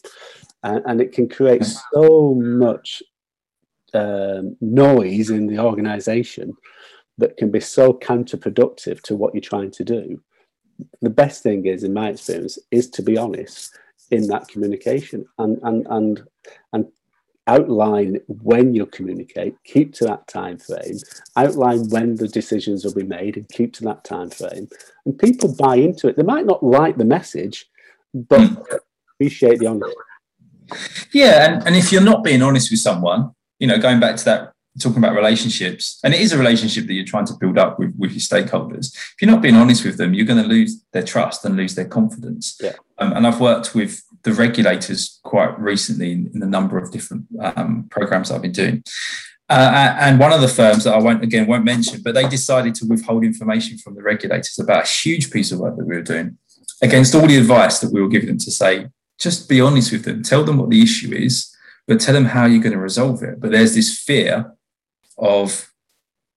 and, 0.63 0.81
and 0.85 1.01
it 1.01 1.11
can 1.11 1.27
create 1.27 1.65
so 1.93 2.35
much 2.35 3.03
um, 3.93 4.55
noise 4.61 5.29
in 5.29 5.47
the 5.47 5.59
organisation 5.59 6.53
that 7.17 7.37
can 7.37 7.51
be 7.51 7.59
so 7.59 7.93
counterproductive 7.93 9.01
to 9.01 9.15
what 9.15 9.33
you're 9.33 9.41
trying 9.41 9.71
to 9.71 9.83
do. 9.83 10.21
The 11.01 11.09
best 11.09 11.43
thing 11.43 11.65
is, 11.65 11.83
in 11.83 11.93
my 11.93 12.09
experience, 12.09 12.57
is 12.71 12.89
to 12.91 13.03
be 13.03 13.17
honest 13.17 13.77
in 14.09 14.27
that 14.27 14.47
communication. 14.47 15.25
And 15.37 15.59
and 15.63 15.85
and 15.89 16.23
and 16.73 16.85
outline 17.51 18.19
when 18.27 18.73
you 18.73 18.85
communicate, 18.85 19.55
keep 19.65 19.93
to 19.95 20.05
that 20.05 20.27
time 20.27 20.57
frame, 20.57 20.97
outline 21.35 21.89
when 21.89 22.15
the 22.15 22.27
decisions 22.27 22.85
will 22.85 22.93
be 22.93 23.03
made 23.03 23.35
and 23.35 23.47
keep 23.49 23.73
to 23.73 23.83
that 23.83 24.03
time 24.03 24.29
frame. 24.29 24.67
And 25.05 25.19
people 25.19 25.53
buy 25.55 25.75
into 25.75 26.07
it. 26.07 26.15
They 26.15 26.23
might 26.23 26.45
not 26.45 26.63
like 26.63 26.97
the 26.97 27.05
message, 27.05 27.65
but 28.13 28.47
hmm. 28.47 28.75
appreciate 29.15 29.59
the 29.59 29.67
honesty. 29.67 29.93
Yeah, 31.11 31.51
and, 31.51 31.67
and 31.67 31.75
if 31.75 31.91
you're 31.91 32.01
not 32.01 32.23
being 32.23 32.41
honest 32.41 32.71
with 32.71 32.79
someone, 32.79 33.31
you 33.59 33.67
know, 33.67 33.77
going 33.77 33.99
back 33.99 34.15
to 34.17 34.25
that 34.25 34.53
talking 34.79 34.99
about 34.99 35.15
relationships, 35.15 35.99
and 36.03 36.13
it 36.13 36.21
is 36.21 36.31
a 36.31 36.37
relationship 36.37 36.87
that 36.87 36.93
you're 36.93 37.05
trying 37.05 37.25
to 37.25 37.33
build 37.33 37.57
up 37.57 37.77
with, 37.77 37.93
with 37.97 38.11
your 38.11 38.21
stakeholders. 38.21 38.95
If 38.95 39.15
you're 39.21 39.29
not 39.29 39.41
being 39.41 39.55
honest 39.55 39.83
with 39.83 39.97
them, 39.97 40.13
you're 40.13 40.25
going 40.25 40.41
to 40.41 40.47
lose 40.47 40.81
their 40.93 41.03
trust 41.03 41.43
and 41.43 41.57
lose 41.57 41.75
their 41.75 41.85
confidence. 41.85 42.57
Yeah. 42.61 42.75
Um, 43.01 43.13
and 43.13 43.25
I've 43.25 43.41
worked 43.41 43.73
with 43.73 44.03
the 44.23 44.31
regulators 44.31 45.19
quite 45.23 45.59
recently 45.59 46.11
in, 46.11 46.31
in 46.35 46.43
a 46.43 46.45
number 46.45 46.77
of 46.77 46.91
different 46.91 47.25
um, 47.41 47.87
programs 47.89 48.29
I've 48.29 48.43
been 48.43 48.51
doing. 48.51 48.83
Uh, 49.49 49.95
and 49.99 50.19
one 50.19 50.31
of 50.31 50.39
the 50.39 50.47
firms 50.47 50.83
that 50.83 50.93
I 50.93 50.99
won't 50.99 51.23
again 51.23 51.47
won't 51.47 51.65
mention, 51.65 52.01
but 52.03 52.13
they 52.13 52.27
decided 52.29 52.75
to 52.75 52.85
withhold 52.85 53.25
information 53.25 53.77
from 53.79 53.95
the 53.95 54.03
regulators 54.03 54.57
about 54.59 54.85
a 54.85 54.87
huge 54.87 55.31
piece 55.31 55.51
of 55.51 55.59
work 55.59 55.75
that 55.77 55.85
we 55.85 55.95
were 55.95 56.03
doing, 56.03 56.37
against 56.81 57.15
all 57.15 57.27
the 57.27 57.37
advice 57.37 57.79
that 57.79 57.91
we 57.91 58.01
were 58.01 58.07
giving 58.07 58.27
them 58.27 58.37
to 58.37 58.51
say, 58.51 58.87
just 59.19 59.49
be 59.49 59.59
honest 59.59 59.91
with 59.91 60.05
them, 60.05 60.23
tell 60.23 60.43
them 60.43 60.57
what 60.57 60.69
the 60.69 60.81
issue 60.81 61.11
is, 61.11 61.53
but 61.87 61.99
tell 61.99 62.13
them 62.13 62.25
how 62.25 62.45
you're 62.45 62.61
going 62.61 62.71
to 62.71 62.79
resolve 62.79 63.23
it. 63.23 63.39
But 63.39 63.51
there's 63.51 63.75
this 63.75 63.99
fear 63.99 64.53
of 65.17 65.70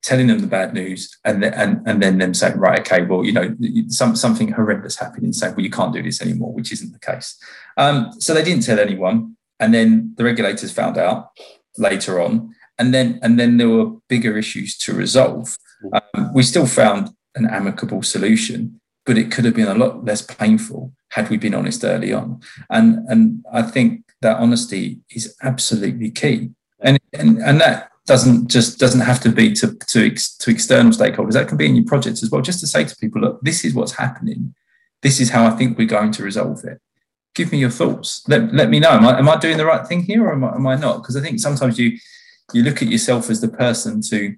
telling 0.05 0.27
them 0.27 0.41
the 0.41 0.47
bad 0.47 0.75
news 0.75 1.17
and 1.25 1.43
then, 1.43 1.55
and, 1.55 1.81
and 1.87 2.03
then 2.03 2.19
them 2.19 2.35
saying, 2.35 2.59
right, 2.59 2.81
okay, 2.81 3.03
well, 3.03 3.25
you 3.25 3.33
know, 3.33 3.57
some, 3.89 4.15
something 4.15 4.53
horrendous 4.53 4.97
happened 4.97 5.25
and 5.25 5.35
saying, 5.35 5.55
well, 5.55 5.65
you 5.65 5.71
can't 5.71 5.95
do 5.95 6.03
this 6.03 6.21
anymore, 6.21 6.53
which 6.53 6.73
isn't 6.73 6.93
the 6.93 6.99
case. 6.99 7.37
Um, 7.79 8.13
so 8.19 8.35
they 8.35 8.45
didn't 8.45 8.65
tell 8.65 8.79
anyone. 8.79 9.37
And 9.59 9.73
then 9.73 10.13
the 10.17 10.25
regulators 10.25 10.71
found 10.73 10.99
out 10.99 11.31
later 11.79 12.21
on. 12.21 12.55
And 12.79 12.93
then, 12.93 13.19
and 13.23 13.41
then 13.41 13.57
there 13.57 13.69
were 13.71 13.93
bigger 14.09 14.37
issues 14.37 14.77
to 14.79 14.93
resolve. 14.93 15.57
Um, 15.93 16.35
we 16.35 16.43
still 16.43 16.67
found 16.67 17.11
an 17.35 17.49
amicable 17.49 18.03
solution, 18.03 18.81
but 19.07 19.17
it 19.17 19.31
could 19.31 19.47
have 19.47 19.55
been 19.55 19.69
a 19.69 19.75
lot 19.75 20.05
less 20.05 20.21
painful 20.21 20.93
had 21.13 21.31
we 21.31 21.39
been 21.39 21.55
honest 21.55 21.83
early 21.83 22.13
on. 22.13 22.41
And, 22.69 23.09
and 23.09 23.45
I 23.53 23.63
think 23.63 24.03
that 24.21 24.37
honesty 24.37 25.01
is 25.09 25.35
absolutely 25.43 26.11
key. 26.11 26.51
And, 26.81 27.01
and, 27.15 27.39
and 27.39 27.61
that 27.61 27.91
doesn't 28.07 28.49
just 28.49 28.79
doesn't 28.79 29.01
have 29.01 29.21
to 29.21 29.31
be 29.31 29.53
to, 29.55 29.75
to, 29.87 30.11
to 30.11 30.51
external 30.51 30.93
stakeholders. 30.93 31.33
That 31.33 31.49
can 31.49 31.57
be 31.57 31.67
in 31.67 31.77
your 31.77 31.87
projects 31.87 32.23
as 32.23 32.31
well, 32.31 32.43
just 32.43 32.61
to 32.61 32.67
say 32.67 32.85
to 32.85 32.97
people, 32.97 33.21
look, 33.21 33.41
this 33.43 33.65
is 33.65 33.75
what's 33.75 33.93
happening. 33.93 34.55
This 35.03 35.21
is 35.21 35.31
how 35.31 35.47
I 35.47 35.51
think 35.51 35.79
we're 35.79 35.87
going 35.87 36.13
to 36.13 36.23
resolve 36.23 36.65
it. 36.65 36.81
Give 37.35 37.51
me 37.51 37.59
your 37.59 37.71
thoughts. 37.71 38.23
Let, 38.29 38.55
let 38.55 38.71
me 38.71 38.79
know. 38.79 38.91
Am 38.91 39.07
I, 39.07 39.19
am 39.19 39.29
I 39.29 39.37
doing 39.37 39.57
the 39.57 39.67
right 39.67 39.87
thing 39.87 40.03
here 40.03 40.25
or 40.25 40.33
am 40.33 40.45
I, 40.45 40.55
am 40.55 40.67
I 40.67 40.77
not? 40.77 40.99
Because 40.99 41.17
I 41.17 41.21
think 41.21 41.41
sometimes 41.41 41.79
you 41.79 41.99
you 42.53 42.63
look 42.63 42.83
at 42.83 42.89
yourself 42.89 43.31
as 43.31 43.41
the 43.41 43.49
person 43.49 44.03
to 44.03 44.35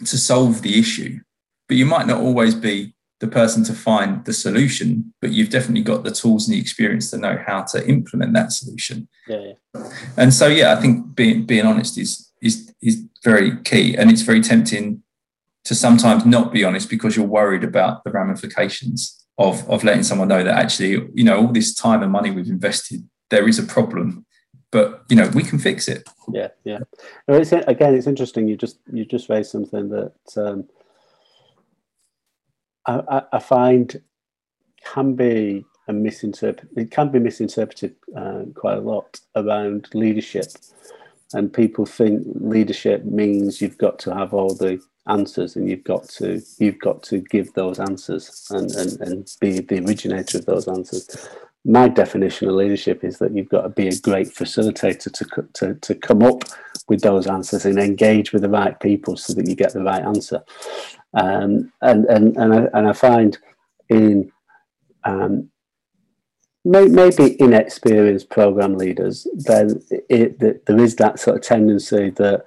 to 0.00 0.18
solve 0.18 0.62
the 0.62 0.78
issue, 0.78 1.20
but 1.68 1.76
you 1.76 1.86
might 1.86 2.06
not 2.06 2.20
always 2.20 2.54
be 2.54 2.94
the 3.20 3.26
person 3.26 3.64
to 3.64 3.72
find 3.72 4.24
the 4.24 4.32
solution, 4.32 5.14
but 5.20 5.30
you've 5.30 5.50
definitely 5.50 5.82
got 5.82 6.04
the 6.04 6.10
tools 6.10 6.46
and 6.46 6.54
the 6.54 6.60
experience 6.60 7.10
to 7.10 7.16
know 7.16 7.42
how 7.46 7.62
to 7.62 7.88
implement 7.88 8.34
that 8.34 8.52
solution. 8.52 9.08
Yeah. 9.26 9.52
yeah. 9.74 9.90
And 10.16 10.34
so, 10.34 10.46
yeah, 10.46 10.74
I 10.74 10.80
think 10.80 11.14
being 11.14 11.44
being 11.44 11.66
honest 11.66 11.96
is 11.98 12.30
is 12.44 12.72
is 12.80 13.02
very 13.24 13.56
key, 13.62 13.96
and 13.96 14.10
it's 14.10 14.22
very 14.22 14.40
tempting 14.40 15.02
to 15.64 15.74
sometimes 15.74 16.26
not 16.26 16.52
be 16.52 16.62
honest 16.62 16.90
because 16.90 17.16
you're 17.16 17.26
worried 17.26 17.64
about 17.64 18.04
the 18.04 18.10
ramifications 18.10 19.26
of 19.38 19.68
of 19.68 19.82
letting 19.82 20.04
someone 20.04 20.28
know 20.28 20.44
that 20.44 20.56
actually, 20.56 21.08
you 21.14 21.24
know, 21.24 21.38
all 21.38 21.52
this 21.52 21.74
time 21.74 22.02
and 22.02 22.12
money 22.12 22.30
we've 22.30 22.48
invested, 22.48 23.08
there 23.30 23.48
is 23.48 23.58
a 23.58 23.62
problem, 23.62 24.26
but 24.70 25.04
you 25.08 25.16
know, 25.16 25.28
we 25.34 25.42
can 25.42 25.58
fix 25.58 25.88
it. 25.88 26.08
Yeah, 26.32 26.48
yeah. 26.64 26.80
It's 27.26 27.52
again, 27.52 27.94
it's 27.94 28.06
interesting. 28.06 28.46
You 28.46 28.56
just 28.56 28.78
you 28.92 29.04
just 29.04 29.28
raised 29.28 29.50
something 29.50 29.88
that 29.88 30.14
um, 30.36 30.68
I, 32.86 33.22
I, 33.32 33.38
find 33.38 34.02
can 34.84 35.14
be 35.14 35.64
a 35.88 35.92
misinterpret. 35.92 36.68
It 36.76 36.90
can 36.90 37.08
be 37.10 37.18
misinterpreted 37.18 37.96
uh, 38.14 38.42
quite 38.54 38.76
a 38.76 38.80
lot 38.80 39.20
around 39.34 39.88
leadership 39.94 40.52
and 41.34 41.52
people 41.52 41.84
think 41.84 42.26
leadership 42.34 43.04
means 43.04 43.60
you've 43.60 43.78
got 43.78 43.98
to 44.00 44.14
have 44.14 44.32
all 44.32 44.54
the 44.54 44.80
answers 45.08 45.56
and 45.56 45.68
you've 45.68 45.84
got 45.84 46.08
to 46.08 46.40
you've 46.58 46.78
got 46.78 47.02
to 47.02 47.18
give 47.18 47.52
those 47.52 47.78
answers 47.78 48.46
and, 48.50 48.70
and, 48.72 49.00
and 49.00 49.36
be 49.40 49.60
the 49.60 49.84
originator 49.84 50.38
of 50.38 50.46
those 50.46 50.66
answers. 50.68 51.28
My 51.66 51.88
definition 51.88 52.48
of 52.48 52.54
leadership 52.54 53.04
is 53.04 53.18
that 53.18 53.34
you've 53.34 53.48
got 53.48 53.62
to 53.62 53.68
be 53.70 53.88
a 53.88 53.98
great 54.00 54.28
facilitator 54.28 55.10
to, 55.12 55.48
to, 55.54 55.74
to 55.74 55.94
come 55.94 56.22
up 56.22 56.44
with 56.88 57.00
those 57.00 57.26
answers 57.26 57.64
and 57.64 57.78
engage 57.78 58.32
with 58.32 58.42
the 58.42 58.50
right 58.50 58.78
people 58.80 59.16
so 59.16 59.32
that 59.32 59.48
you 59.48 59.54
get 59.54 59.72
the 59.72 59.82
right 59.82 60.02
answer. 60.02 60.42
Um, 61.14 61.72
and, 61.80 62.04
and, 62.06 62.36
and, 62.36 62.54
I, 62.54 62.68
and 62.74 62.88
I 62.88 62.92
find 62.92 63.38
in 63.88 64.30
um, 65.04 65.50
maybe 66.64 67.40
inexperienced 67.40 68.30
program 68.30 68.76
leaders, 68.76 69.26
then 69.34 69.82
it, 69.90 70.36
it, 70.40 70.66
there 70.66 70.80
is 70.80 70.96
that 70.96 71.18
sort 71.18 71.36
of 71.36 71.42
tendency 71.42 72.10
that 72.10 72.44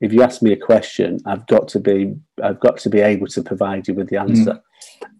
if 0.00 0.12
you 0.12 0.22
ask 0.22 0.42
me 0.42 0.52
a 0.52 0.56
question, 0.56 1.18
I've 1.26 1.46
got 1.46 1.68
to 1.68 1.80
be 1.80 2.14
I've 2.42 2.60
got 2.60 2.78
to 2.78 2.90
be 2.90 3.00
able 3.00 3.26
to 3.28 3.42
provide 3.42 3.88
you 3.88 3.94
with 3.94 4.08
the 4.08 4.16
answer, 4.16 4.52
mm. 4.52 4.60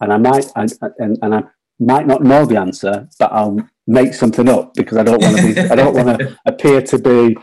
and 0.01 0.13
I 0.13 0.19
might 0.19 0.47
and, 0.57 0.73
and, 0.99 1.19
and 1.23 1.35
I 1.35 1.43
might 1.81 2.07
not 2.07 2.23
know 2.23 2.47
the 2.47 2.59
answer, 2.59 3.09
but 3.19 3.33
I'll 3.33 3.59
make 3.87 4.15
something 4.15 4.49
up 4.49 4.75
because 4.75 4.99
I 4.99 5.03
don't 5.03 5.21
want 5.21 5.37
to 5.37 5.55
be 5.55 5.61
I 5.61 5.75
don't 5.75 5.95
want 5.95 6.19
to 6.19 6.39
appear 6.47 6.81
to 6.83 6.99
be 6.99 7.37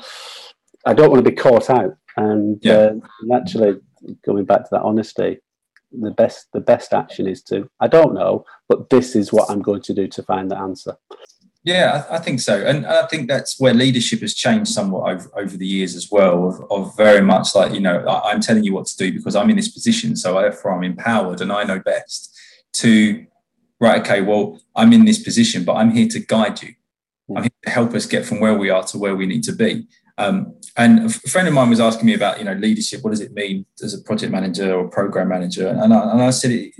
I 0.85 0.93
don't 0.93 1.11
want 1.11 1.23
to 1.23 1.29
be 1.29 1.35
caught 1.35 1.69
out, 1.69 1.95
and, 2.15 2.59
yeah. 2.61 2.73
uh, 2.73 2.89
and 3.21 3.31
actually 3.33 3.79
going 4.25 4.45
back 4.45 4.61
to 4.63 4.69
that 4.71 4.81
honesty, 4.81 5.39
the 5.91 6.11
best 6.11 6.47
the 6.53 6.59
best 6.59 6.93
action 6.93 7.27
is 7.27 7.41
to 7.43 7.69
I 7.79 7.87
don't 7.87 8.13
know, 8.13 8.45
but 8.67 8.89
this 8.89 9.15
is 9.15 9.33
what 9.33 9.49
I'm 9.49 9.61
going 9.61 9.81
to 9.83 9.93
do 9.93 10.07
to 10.07 10.23
find 10.23 10.49
the 10.49 10.57
answer. 10.57 10.97
Yeah, 11.63 12.05
I, 12.09 12.15
I 12.15 12.19
think 12.19 12.39
so, 12.39 12.65
and 12.65 12.85
I 12.85 13.05
think 13.07 13.27
that's 13.27 13.59
where 13.59 13.73
leadership 13.73 14.21
has 14.21 14.33
changed 14.33 14.71
somewhat 14.71 15.11
over, 15.11 15.29
over 15.35 15.57
the 15.57 15.67
years 15.67 15.95
as 15.95 16.09
well. 16.09 16.47
Of, 16.47 16.71
of 16.71 16.95
very 16.95 17.21
much 17.21 17.53
like 17.55 17.73
you 17.73 17.81
know, 17.81 18.05
I, 18.05 18.31
I'm 18.31 18.39
telling 18.39 18.63
you 18.63 18.73
what 18.73 18.87
to 18.87 18.97
do 18.97 19.11
because 19.11 19.35
I'm 19.35 19.49
in 19.49 19.57
this 19.57 19.69
position, 19.69 20.15
so 20.15 20.33
therefore 20.35 20.73
I'm 20.73 20.83
empowered 20.83 21.41
and 21.41 21.51
I 21.51 21.63
know 21.63 21.79
best. 21.79 22.35
To 22.73 23.25
right, 23.79 24.01
okay, 24.01 24.21
well, 24.21 24.61
I'm 24.75 24.93
in 24.93 25.05
this 25.05 25.21
position, 25.21 25.63
but 25.63 25.73
I'm 25.73 25.91
here 25.91 26.07
to 26.09 26.19
guide 26.19 26.61
you. 26.61 26.75
I'm 27.29 27.35
hmm. 27.35 27.41
here 27.43 27.51
to 27.65 27.69
help 27.69 27.93
us 27.93 28.05
get 28.05 28.25
from 28.25 28.39
where 28.39 28.57
we 28.57 28.69
are 28.69 28.83
to 28.83 28.97
where 28.97 29.15
we 29.15 29.25
need 29.25 29.43
to 29.43 29.53
be. 29.53 29.87
Um, 30.19 30.53
and 30.75 31.05
a 31.05 31.09
friend 31.09 31.47
of 31.47 31.53
mine 31.53 31.69
was 31.69 31.79
asking 31.79 32.05
me 32.05 32.13
about, 32.13 32.39
you 32.39 32.45
know, 32.45 32.53
leadership. 32.53 33.03
What 33.03 33.11
does 33.11 33.21
it 33.21 33.33
mean 33.33 33.65
as 33.81 33.93
a 33.93 34.01
project 34.01 34.31
manager 34.31 34.75
or 34.75 34.89
program 34.89 35.29
manager? 35.29 35.69
And 35.69 35.93
I, 35.93 36.11
and 36.11 36.21
I 36.21 36.29
said, 36.29 36.51
it, 36.51 36.73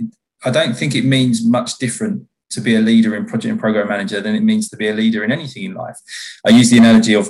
I 0.44 0.50
don't 0.50 0.76
think 0.76 0.94
it 0.94 1.06
means 1.06 1.44
much 1.44 1.78
different 1.78 2.26
to 2.50 2.60
be 2.60 2.74
a 2.74 2.80
leader 2.80 3.16
in 3.16 3.24
project 3.24 3.50
and 3.50 3.60
program 3.60 3.88
manager 3.88 4.20
than 4.20 4.34
it 4.34 4.42
means 4.42 4.68
to 4.68 4.76
be 4.76 4.88
a 4.88 4.94
leader 4.94 5.24
in 5.24 5.32
anything 5.32 5.64
in 5.64 5.74
life. 5.74 5.96
I 6.46 6.50
use 6.50 6.70
the 6.70 6.78
analogy 6.78 7.14
of 7.14 7.28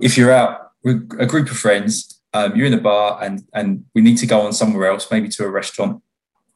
if 0.00 0.18
you're 0.18 0.32
out 0.32 0.72
with 0.82 1.08
a 1.20 1.26
group 1.26 1.50
of 1.50 1.56
friends, 1.56 2.20
um, 2.32 2.56
you're 2.56 2.66
in 2.66 2.74
a 2.74 2.80
bar 2.80 3.18
and 3.22 3.44
and 3.54 3.84
we 3.94 4.02
need 4.02 4.18
to 4.18 4.26
go 4.26 4.40
on 4.40 4.52
somewhere 4.52 4.90
else, 4.90 5.10
maybe 5.10 5.28
to 5.28 5.44
a 5.44 5.50
restaurant 5.50 6.02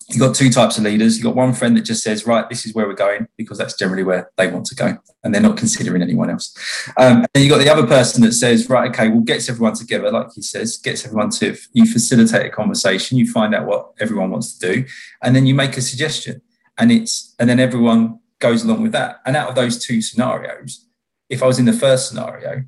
you've 0.08 0.20
got 0.20 0.34
two 0.34 0.50
types 0.50 0.78
of 0.78 0.84
leaders. 0.84 1.16
You've 1.16 1.24
got 1.24 1.36
one 1.36 1.52
friend 1.52 1.76
that 1.76 1.82
just 1.82 2.02
says, 2.02 2.26
right, 2.26 2.48
this 2.48 2.66
is 2.66 2.74
where 2.74 2.86
we're 2.86 2.94
going, 2.94 3.28
because 3.36 3.58
that's 3.58 3.76
generally 3.76 4.02
where 4.02 4.30
they 4.36 4.48
want 4.48 4.66
to 4.66 4.74
go, 4.74 4.96
and 5.22 5.34
they're 5.34 5.42
not 5.42 5.56
considering 5.56 6.02
anyone 6.02 6.30
else. 6.30 6.56
Um, 6.96 7.24
and 7.34 7.44
you've 7.44 7.50
got 7.50 7.58
the 7.58 7.70
other 7.70 7.86
person 7.86 8.22
that 8.22 8.32
says, 8.32 8.68
right, 8.68 8.90
okay, 8.90 9.08
well, 9.08 9.20
gets 9.20 9.48
everyone 9.48 9.74
together, 9.74 10.10
like 10.10 10.32
he 10.34 10.42
says, 10.42 10.76
gets 10.78 11.04
everyone 11.04 11.30
to, 11.30 11.56
you 11.72 11.86
facilitate 11.86 12.46
a 12.46 12.50
conversation, 12.50 13.18
you 13.18 13.30
find 13.30 13.54
out 13.54 13.66
what 13.66 13.92
everyone 14.00 14.30
wants 14.30 14.58
to 14.58 14.74
do, 14.74 14.84
and 15.22 15.34
then 15.34 15.46
you 15.46 15.54
make 15.54 15.76
a 15.76 15.82
suggestion. 15.82 16.42
And 16.78 16.90
it's, 16.90 17.34
and 17.38 17.48
then 17.48 17.60
everyone 17.60 18.18
goes 18.38 18.64
along 18.64 18.82
with 18.82 18.92
that. 18.92 19.20
And 19.26 19.36
out 19.36 19.48
of 19.48 19.54
those 19.54 19.84
two 19.84 20.00
scenarios, 20.00 20.86
if 21.28 21.42
I 21.42 21.46
was 21.46 21.58
in 21.58 21.64
the 21.64 21.72
first 21.72 22.08
scenario, 22.08 22.64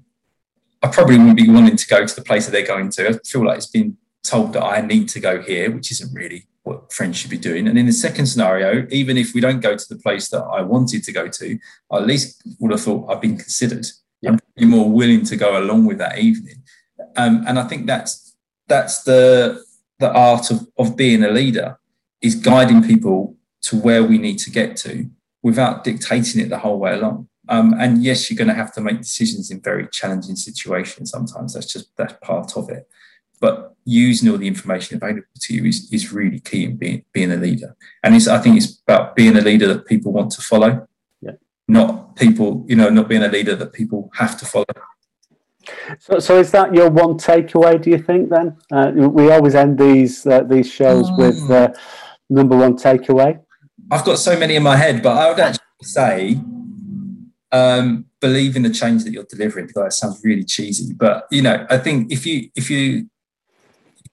I 0.83 0.89
probably 0.89 1.17
wouldn't 1.17 1.37
be 1.37 1.49
wanting 1.49 1.77
to 1.77 1.87
go 1.87 2.07
to 2.07 2.15
the 2.15 2.23
place 2.23 2.45
that 2.45 2.53
they're 2.53 2.67
going 2.67 2.91
to. 2.91 3.09
I 3.09 3.13
feel 3.25 3.47
like 3.47 3.57
it's 3.57 3.67
been 3.67 3.97
told 4.23 4.53
that 4.53 4.63
I 4.63 4.83
need 4.83 5.09
to 5.11 5.21
go 5.21 5.41
here, 5.41 5.71
which 5.71 5.91
isn't 5.91 6.15
really 6.15 6.47
what 6.65 6.93
friends 6.93 7.17
should 7.17 7.31
be 7.31 7.39
doing. 7.39 7.69
And 7.69 7.79
in 7.79 7.87
the 7.87 7.93
second 7.93 8.27
scenario, 8.27 8.87
even 8.91 9.17
if 9.17 9.35
we 9.35 9.41
don't 9.41 9.61
go 9.61 9.77
to 9.77 9.89
the 9.89 9.97
place 9.97 10.29
that 10.31 10.43
I 10.43 10.63
wanted 10.63 11.05
to 11.05 11.13
go 11.13 11.29
to, 11.29 11.59
I 11.91 11.97
at 11.99 12.07
least 12.07 12.43
would 12.59 12.73
have 12.73 12.81
thought 12.81 13.11
I've 13.11 13.21
been 13.21 13.37
considered. 13.37 13.87
Yeah. 14.21 14.37
I'm 14.59 14.71
more 14.71 14.91
willing 14.91 15.25
to 15.27 15.37
go 15.37 15.59
along 15.59 15.85
with 15.85 15.99
that 15.99 16.19
evening. 16.19 16.63
Um, 17.17 17.45
and 17.47 17.59
I 17.59 17.65
think 17.65 17.87
that's 17.87 18.35
that's 18.67 19.03
the 19.03 19.63
the 19.99 20.11
art 20.13 20.51
of, 20.51 20.67
of 20.79 20.97
being 20.97 21.23
a 21.23 21.31
leader 21.31 21.79
is 22.21 22.35
guiding 22.35 22.83
people 22.83 23.37
to 23.63 23.77
where 23.77 24.03
we 24.03 24.19
need 24.19 24.39
to 24.39 24.51
get 24.51 24.77
to 24.77 25.09
without 25.43 25.85
dictating 25.85 26.41
it 26.41 26.49
the 26.49 26.59
whole 26.59 26.79
way 26.79 26.95
along. 26.95 27.29
Um, 27.49 27.75
and 27.79 28.03
yes, 28.03 28.31
you're 28.31 28.39
going 28.39 28.49
to 28.49 28.55
have 28.55 28.73
to 28.75 28.81
make 28.81 28.99
decisions 28.99 29.51
in 29.51 29.61
very 29.61 29.87
challenging 29.89 30.37
situations. 30.37 31.11
Sometimes 31.11 31.53
that's 31.53 31.71
just 31.71 31.95
that's 31.97 32.15
part 32.23 32.57
of 32.57 32.71
it. 32.71 32.89
But 33.41 33.74
using 33.85 34.31
all 34.31 34.39
the 34.39 34.47
information 34.47 34.97
available 34.97 35.23
to 35.41 35.55
you 35.55 35.65
is, 35.65 35.89
is 35.93 36.13
really 36.13 36.41
key 36.41 36.65
in 36.65 36.77
being, 36.77 37.05
being 37.13 37.33
a 37.33 37.37
leader. 37.37 37.77
And 38.03 38.15
it's, 38.15 38.29
I 38.29 38.39
think 38.39 38.57
it's 38.57 38.81
about 38.87 39.15
being 39.15 39.37
a 39.37 39.41
leader 39.41 39.67
that 39.69 39.87
people 39.87 40.13
want 40.13 40.33
to 40.33 40.43
follow, 40.43 40.87
yeah. 41.21 41.33
not 41.69 42.17
people, 42.17 42.65
you 42.69 42.77
know, 42.77 42.89
not 42.89 43.09
being 43.09 43.23
a 43.23 43.29
leader 43.29 43.55
that 43.57 43.73
people 43.73 44.11
have 44.15 44.39
to 44.39 44.47
follow. 44.47 44.65
So, 45.99 46.19
so 46.19 46.39
is 46.39 46.51
that 46.51 46.75
your 46.75 46.91
one 46.91 47.15
takeaway? 47.15 47.81
Do 47.81 47.91
you 47.91 47.99
think? 47.99 48.31
Then 48.31 48.57
uh, 48.73 48.93
we 48.95 49.31
always 49.31 49.55
end 49.55 49.79
these 49.79 50.27
uh, 50.27 50.43
these 50.43 50.71
shows 50.71 51.11
mm. 51.11 51.17
with 51.19 51.51
uh, 51.51 51.73
number 52.29 52.57
one 52.57 52.77
takeaway. 52.77 53.41
I've 53.91 54.05
got 54.05 54.19
so 54.19 54.39
many 54.39 54.57
in 54.57 54.63
my 54.63 54.77
head, 54.77 55.03
but 55.03 55.17
I 55.17 55.31
would 55.31 55.41
actually 55.41 55.61
say 55.83 56.39
um, 57.53 58.07
believe 58.21 58.57
in 58.57 58.63
the 58.63 58.71
change 58.71 59.05
that 59.05 59.13
you're 59.13 59.25
delivering. 59.25 59.71
That 59.75 59.93
sounds 59.93 60.21
really 60.23 60.45
cheesy, 60.45 60.93
but 60.93 61.27
you 61.31 61.43
know, 61.43 61.67
I 61.71 61.79
think 61.79 62.13
if 62.13 62.27
you 62.27 62.51
if 62.55 62.71
you 62.71 63.09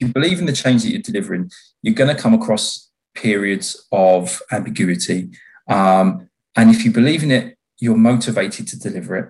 you 0.01 0.07
believe 0.07 0.39
in 0.39 0.45
the 0.45 0.53
change 0.53 0.83
that 0.83 0.91
you're 0.91 1.01
delivering, 1.01 1.51
you're 1.81 1.93
going 1.95 2.15
to 2.15 2.21
come 2.21 2.33
across 2.33 2.89
periods 3.13 3.87
of 3.91 4.41
ambiguity. 4.51 5.29
Um, 5.69 6.29
and 6.55 6.69
if 6.69 6.83
you 6.83 6.91
believe 6.91 7.23
in 7.23 7.31
it, 7.31 7.57
you're 7.79 7.97
motivated 7.97 8.67
to 8.69 8.79
deliver 8.79 9.15
it. 9.15 9.29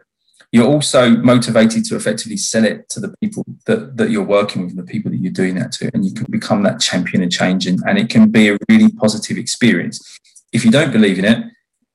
You're 0.52 0.68
also 0.68 1.12
motivated 1.12 1.86
to 1.86 1.96
effectively 1.96 2.38
sell 2.38 2.66
it 2.66 2.90
to 2.90 3.00
the 3.00 3.14
people 3.22 3.46
that, 3.68 3.96
that 3.98 4.10
you're 4.10 4.24
working 4.24 4.64
with 4.64 4.72
and 4.72 4.80
the 4.80 4.92
people 4.92 5.12
that 5.12 5.18
you're 5.18 5.32
doing 5.32 5.56
that 5.56 5.72
to. 5.74 5.90
And 5.94 6.04
you 6.04 6.14
can 6.14 6.26
become 6.30 6.64
that 6.64 6.82
champion 6.82 7.24
of 7.24 7.30
change. 7.30 7.68
And, 7.68 7.80
and 7.88 7.98
it 7.98 8.10
can 8.10 8.30
be 8.30 8.50
a 8.50 8.58
really 8.70 8.92
positive 8.92 9.38
experience. 9.38 10.20
If 10.52 10.66
you 10.66 10.72
don't 10.72 10.92
believe 10.92 11.20
in 11.20 11.26
it, 11.26 11.46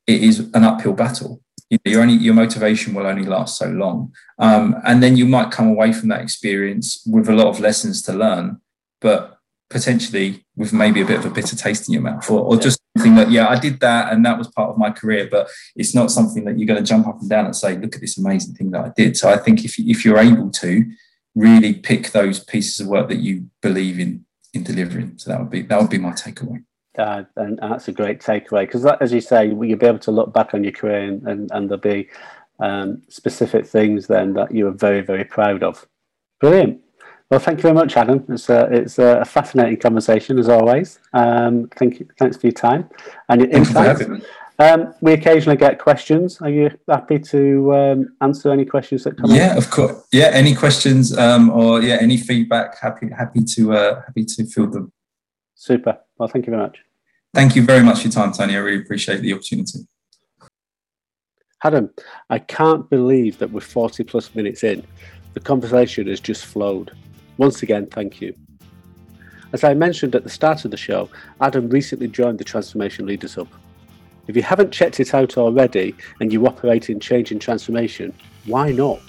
it 0.06 0.22
is 0.22 0.38
an 0.54 0.64
uphill 0.64 0.94
battle. 0.94 1.42
you 1.70 1.78
know, 1.84 1.92
your 1.92 2.02
only 2.02 2.14
your 2.14 2.34
motivation 2.34 2.94
will 2.94 3.06
only 3.06 3.24
last 3.24 3.58
so 3.58 3.68
long, 3.68 4.12
um, 4.38 4.76
and 4.84 5.02
then 5.02 5.16
you 5.16 5.26
might 5.26 5.50
come 5.50 5.68
away 5.68 5.92
from 5.92 6.08
that 6.08 6.20
experience 6.20 7.02
with 7.06 7.28
a 7.28 7.32
lot 7.32 7.48
of 7.48 7.60
lessons 7.60 8.02
to 8.02 8.12
learn, 8.12 8.60
but 9.06 9.38
potentially 9.70 10.44
with 10.56 10.72
maybe 10.72 11.00
a 11.00 11.04
bit 11.04 11.20
of 11.20 11.26
a 11.26 11.30
bitter 11.30 11.54
taste 11.54 11.86
in 11.86 11.92
your 11.92 12.02
mouth, 12.02 12.28
or, 12.28 12.40
or 12.40 12.56
just 12.56 12.80
something 12.96 13.14
that 13.14 13.30
yeah, 13.30 13.46
I 13.46 13.56
did 13.56 13.78
that 13.78 14.12
and 14.12 14.26
that 14.26 14.36
was 14.36 14.48
part 14.48 14.70
of 14.70 14.78
my 14.78 14.90
career, 14.90 15.28
but 15.30 15.48
it's 15.76 15.94
not 15.94 16.10
something 16.10 16.44
that 16.44 16.58
you're 16.58 16.66
going 16.66 16.82
to 16.82 16.90
jump 16.92 17.06
up 17.06 17.20
and 17.20 17.30
down 17.30 17.44
and 17.44 17.54
say, 17.54 17.76
look 17.76 17.94
at 17.94 18.00
this 18.00 18.18
amazing 18.18 18.56
thing 18.56 18.72
that 18.72 18.84
I 18.84 18.90
did. 18.96 19.16
So 19.16 19.30
I 19.30 19.36
think 19.36 19.64
if 19.64 19.78
if 19.78 20.04
you're 20.04 20.18
able 20.18 20.50
to 20.50 20.84
really 21.36 21.72
pick 21.72 22.10
those 22.10 22.42
pieces 22.42 22.80
of 22.80 22.88
work 22.88 23.08
that 23.08 23.20
you 23.20 23.48
believe 23.62 24.00
in 24.00 24.26
in 24.52 24.64
delivering, 24.64 25.18
so 25.18 25.30
that 25.30 25.38
would 25.38 25.50
be 25.50 25.62
that 25.62 25.80
would 25.80 25.90
be 25.90 25.98
my 25.98 26.10
takeaway. 26.10 26.64
Uh, 26.98 27.22
and, 27.36 27.58
that's 27.58 27.86
a 27.86 27.92
great 27.92 28.20
takeaway 28.20 28.62
because, 28.62 28.84
as 29.00 29.12
you 29.12 29.20
say, 29.20 29.46
you'll 29.46 29.78
be 29.78 29.86
able 29.86 30.00
to 30.00 30.10
look 30.10 30.32
back 30.32 30.52
on 30.52 30.64
your 30.64 30.72
career 30.72 31.02
and, 31.02 31.22
and, 31.28 31.50
and 31.52 31.68
there'll 31.68 31.80
be 31.80 32.08
um, 32.58 33.02
specific 33.08 33.66
things 33.66 34.08
then 34.08 34.32
that 34.32 34.50
you 34.50 34.66
are 34.66 34.78
very, 34.86 35.02
very 35.02 35.24
proud 35.24 35.62
of. 35.62 35.86
Brilliant. 36.40 36.80
Well, 37.30 37.40
thank 37.40 37.58
you 37.58 37.62
very 37.62 37.74
much, 37.74 37.96
Adam. 37.96 38.24
It's 38.28 38.48
a, 38.48 38.68
it's 38.70 38.98
a 38.98 39.24
fascinating 39.24 39.78
conversation 39.78 40.38
as 40.38 40.48
always. 40.48 41.00
Um, 41.12 41.68
thank 41.76 41.98
you, 41.98 42.08
thanks 42.18 42.36
for 42.36 42.46
your 42.46 42.52
time 42.52 42.88
and 43.28 43.40
your 43.40 43.50
insights. 43.50 44.04
Um, 44.58 44.94
we 45.00 45.12
occasionally 45.12 45.56
get 45.56 45.78
questions. 45.78 46.40
Are 46.40 46.48
you 46.48 46.70
happy 46.88 47.18
to 47.18 47.74
um, 47.74 48.16
answer 48.20 48.50
any 48.52 48.64
questions 48.64 49.04
that 49.04 49.18
come? 49.18 49.30
Yeah, 49.30 49.52
up? 49.52 49.58
of 49.58 49.70
course. 49.70 50.06
Yeah, 50.12 50.30
any 50.32 50.54
questions 50.54 51.16
um, 51.18 51.50
or 51.50 51.82
yeah, 51.82 51.98
any 52.00 52.16
feedback? 52.16 52.78
Happy 52.78 53.10
happy 53.10 53.44
to 53.44 53.72
uh, 53.74 54.02
happy 54.06 54.24
to 54.24 54.46
field 54.46 54.72
them. 54.72 54.92
Super. 55.56 55.98
Well, 56.16 56.28
thank 56.28 56.46
you 56.46 56.52
very 56.52 56.62
much. 56.62 56.78
Thank 57.34 57.54
you 57.54 57.62
very 57.62 57.82
much 57.82 57.98
for 57.98 58.04
your 58.04 58.12
time, 58.12 58.32
Tony. 58.32 58.54
I 58.54 58.60
really 58.60 58.82
appreciate 58.82 59.20
the 59.20 59.34
opportunity. 59.34 59.80
Adam, 61.62 61.90
I 62.30 62.38
can't 62.38 62.88
believe 62.88 63.38
that 63.38 63.50
we're 63.50 63.60
40 63.60 64.04
plus 64.04 64.34
minutes 64.34 64.64
in. 64.64 64.86
The 65.34 65.40
conversation 65.40 66.06
has 66.06 66.20
just 66.20 66.46
flowed. 66.46 66.92
Once 67.38 67.62
again, 67.62 67.86
thank 67.86 68.20
you. 68.20 68.34
As 69.52 69.62
I 69.62 69.74
mentioned 69.74 70.14
at 70.14 70.24
the 70.24 70.30
start 70.30 70.64
of 70.64 70.70
the 70.70 70.76
show, 70.76 71.08
Adam 71.40 71.68
recently 71.68 72.08
joined 72.08 72.38
the 72.38 72.44
Transformation 72.44 73.06
Leaders 73.06 73.34
Hub. 73.34 73.48
If 74.26 74.34
you 74.34 74.42
haven't 74.42 74.72
checked 74.72 74.98
it 74.98 75.14
out 75.14 75.38
already 75.38 75.94
and 76.20 76.32
you 76.32 76.46
operate 76.46 76.90
in 76.90 76.98
change 76.98 77.30
and 77.30 77.40
transformation, 77.40 78.12
why 78.46 78.72
not? 78.72 79.00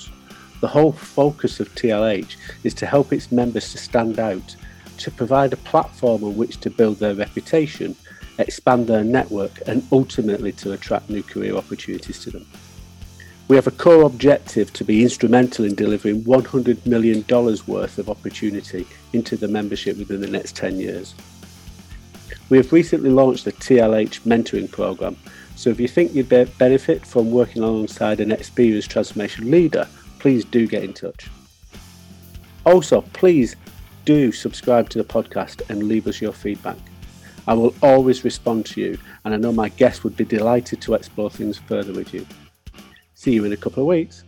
The 0.62 0.68
whole 0.68 0.92
focus 0.92 1.60
of 1.60 1.74
TLH 1.76 2.36
is 2.64 2.74
to 2.76 2.86
help 2.86 3.14
its 3.14 3.32
members 3.32 3.72
to 3.72 3.78
stand 3.78 4.20
out, 4.20 4.56
to 5.00 5.12
provide 5.12 5.54
a 5.54 5.58
platform 5.58 6.24
on 6.24 6.38
which 6.38 6.60
to 6.62 6.70
build 6.70 6.98
their 6.98 7.16
reputation, 7.16 7.96
expand 8.40 8.88
their 8.88 9.04
network, 9.04 9.52
and 9.68 9.88
ultimately 9.92 10.52
to 10.54 10.74
attract 10.74 11.10
new 11.10 11.24
career 11.24 11.56
opportunities 11.56 12.20
to 12.20 12.32
them. 12.32 12.46
We 13.50 13.56
have 13.56 13.68
a 13.68 13.72
core 13.72 14.04
objective 14.04 14.74
to 14.74 14.84
be 14.84 15.04
instrumental 15.04 15.64
in 15.64 15.74
delivering 15.74 16.24
$100 16.26 16.86
million 16.86 17.24
worth 17.66 17.98
of 17.98 18.10
opportunity 18.10 18.86
into 19.14 19.38
the 19.38 19.48
membership 19.48 19.98
within 19.98 20.20
the 20.20 20.28
next 20.28 20.58
10 20.58 20.78
years. 20.78 21.16
We 22.50 22.58
have 22.58 22.74
recently 22.74 23.10
launched 23.10 23.46
the 23.46 23.54
TLH 23.54 24.22
mentoring 24.22 24.70
program, 24.70 25.16
so 25.56 25.70
if 25.70 25.80
you 25.80 25.88
think 25.88 26.14
you'd 26.14 26.28
benefit 26.58 27.06
from 27.06 27.32
working 27.32 27.64
alongside 27.64 28.20
an 28.20 28.34
experienced 28.34 28.92
transformation 28.92 29.50
leader, 29.50 29.88
please 30.20 30.44
do 30.44 30.68
get 30.68 30.84
in 30.84 30.94
touch. 30.94 31.30
Also, 32.66 33.00
please 33.14 33.56
do 34.04 34.34
subscribe 34.34 34.90
to 34.90 34.98
the 34.98 35.06
podcast 35.06 35.62
and 35.70 35.84
leave 35.84 36.06
us 36.08 36.22
your 36.22 36.34
feedback. 36.34 36.78
I 37.48 37.54
will 37.54 37.74
always 37.82 38.26
respond 38.26 38.66
to 38.68 38.82
you, 38.82 38.98
and 39.24 39.34
I 39.34 39.38
know 39.38 39.54
my 39.54 39.70
guests 39.70 40.04
would 40.04 40.18
be 40.18 40.26
delighted 40.26 40.82
to 40.82 40.96
explore 40.96 41.30
things 41.30 41.58
further 41.58 41.94
with 41.94 42.14
you. 42.14 42.28
See 43.20 43.32
you 43.32 43.46
in 43.46 43.52
a 43.52 43.58
couple 43.58 43.82
of 43.82 43.88
weeks. 43.88 44.27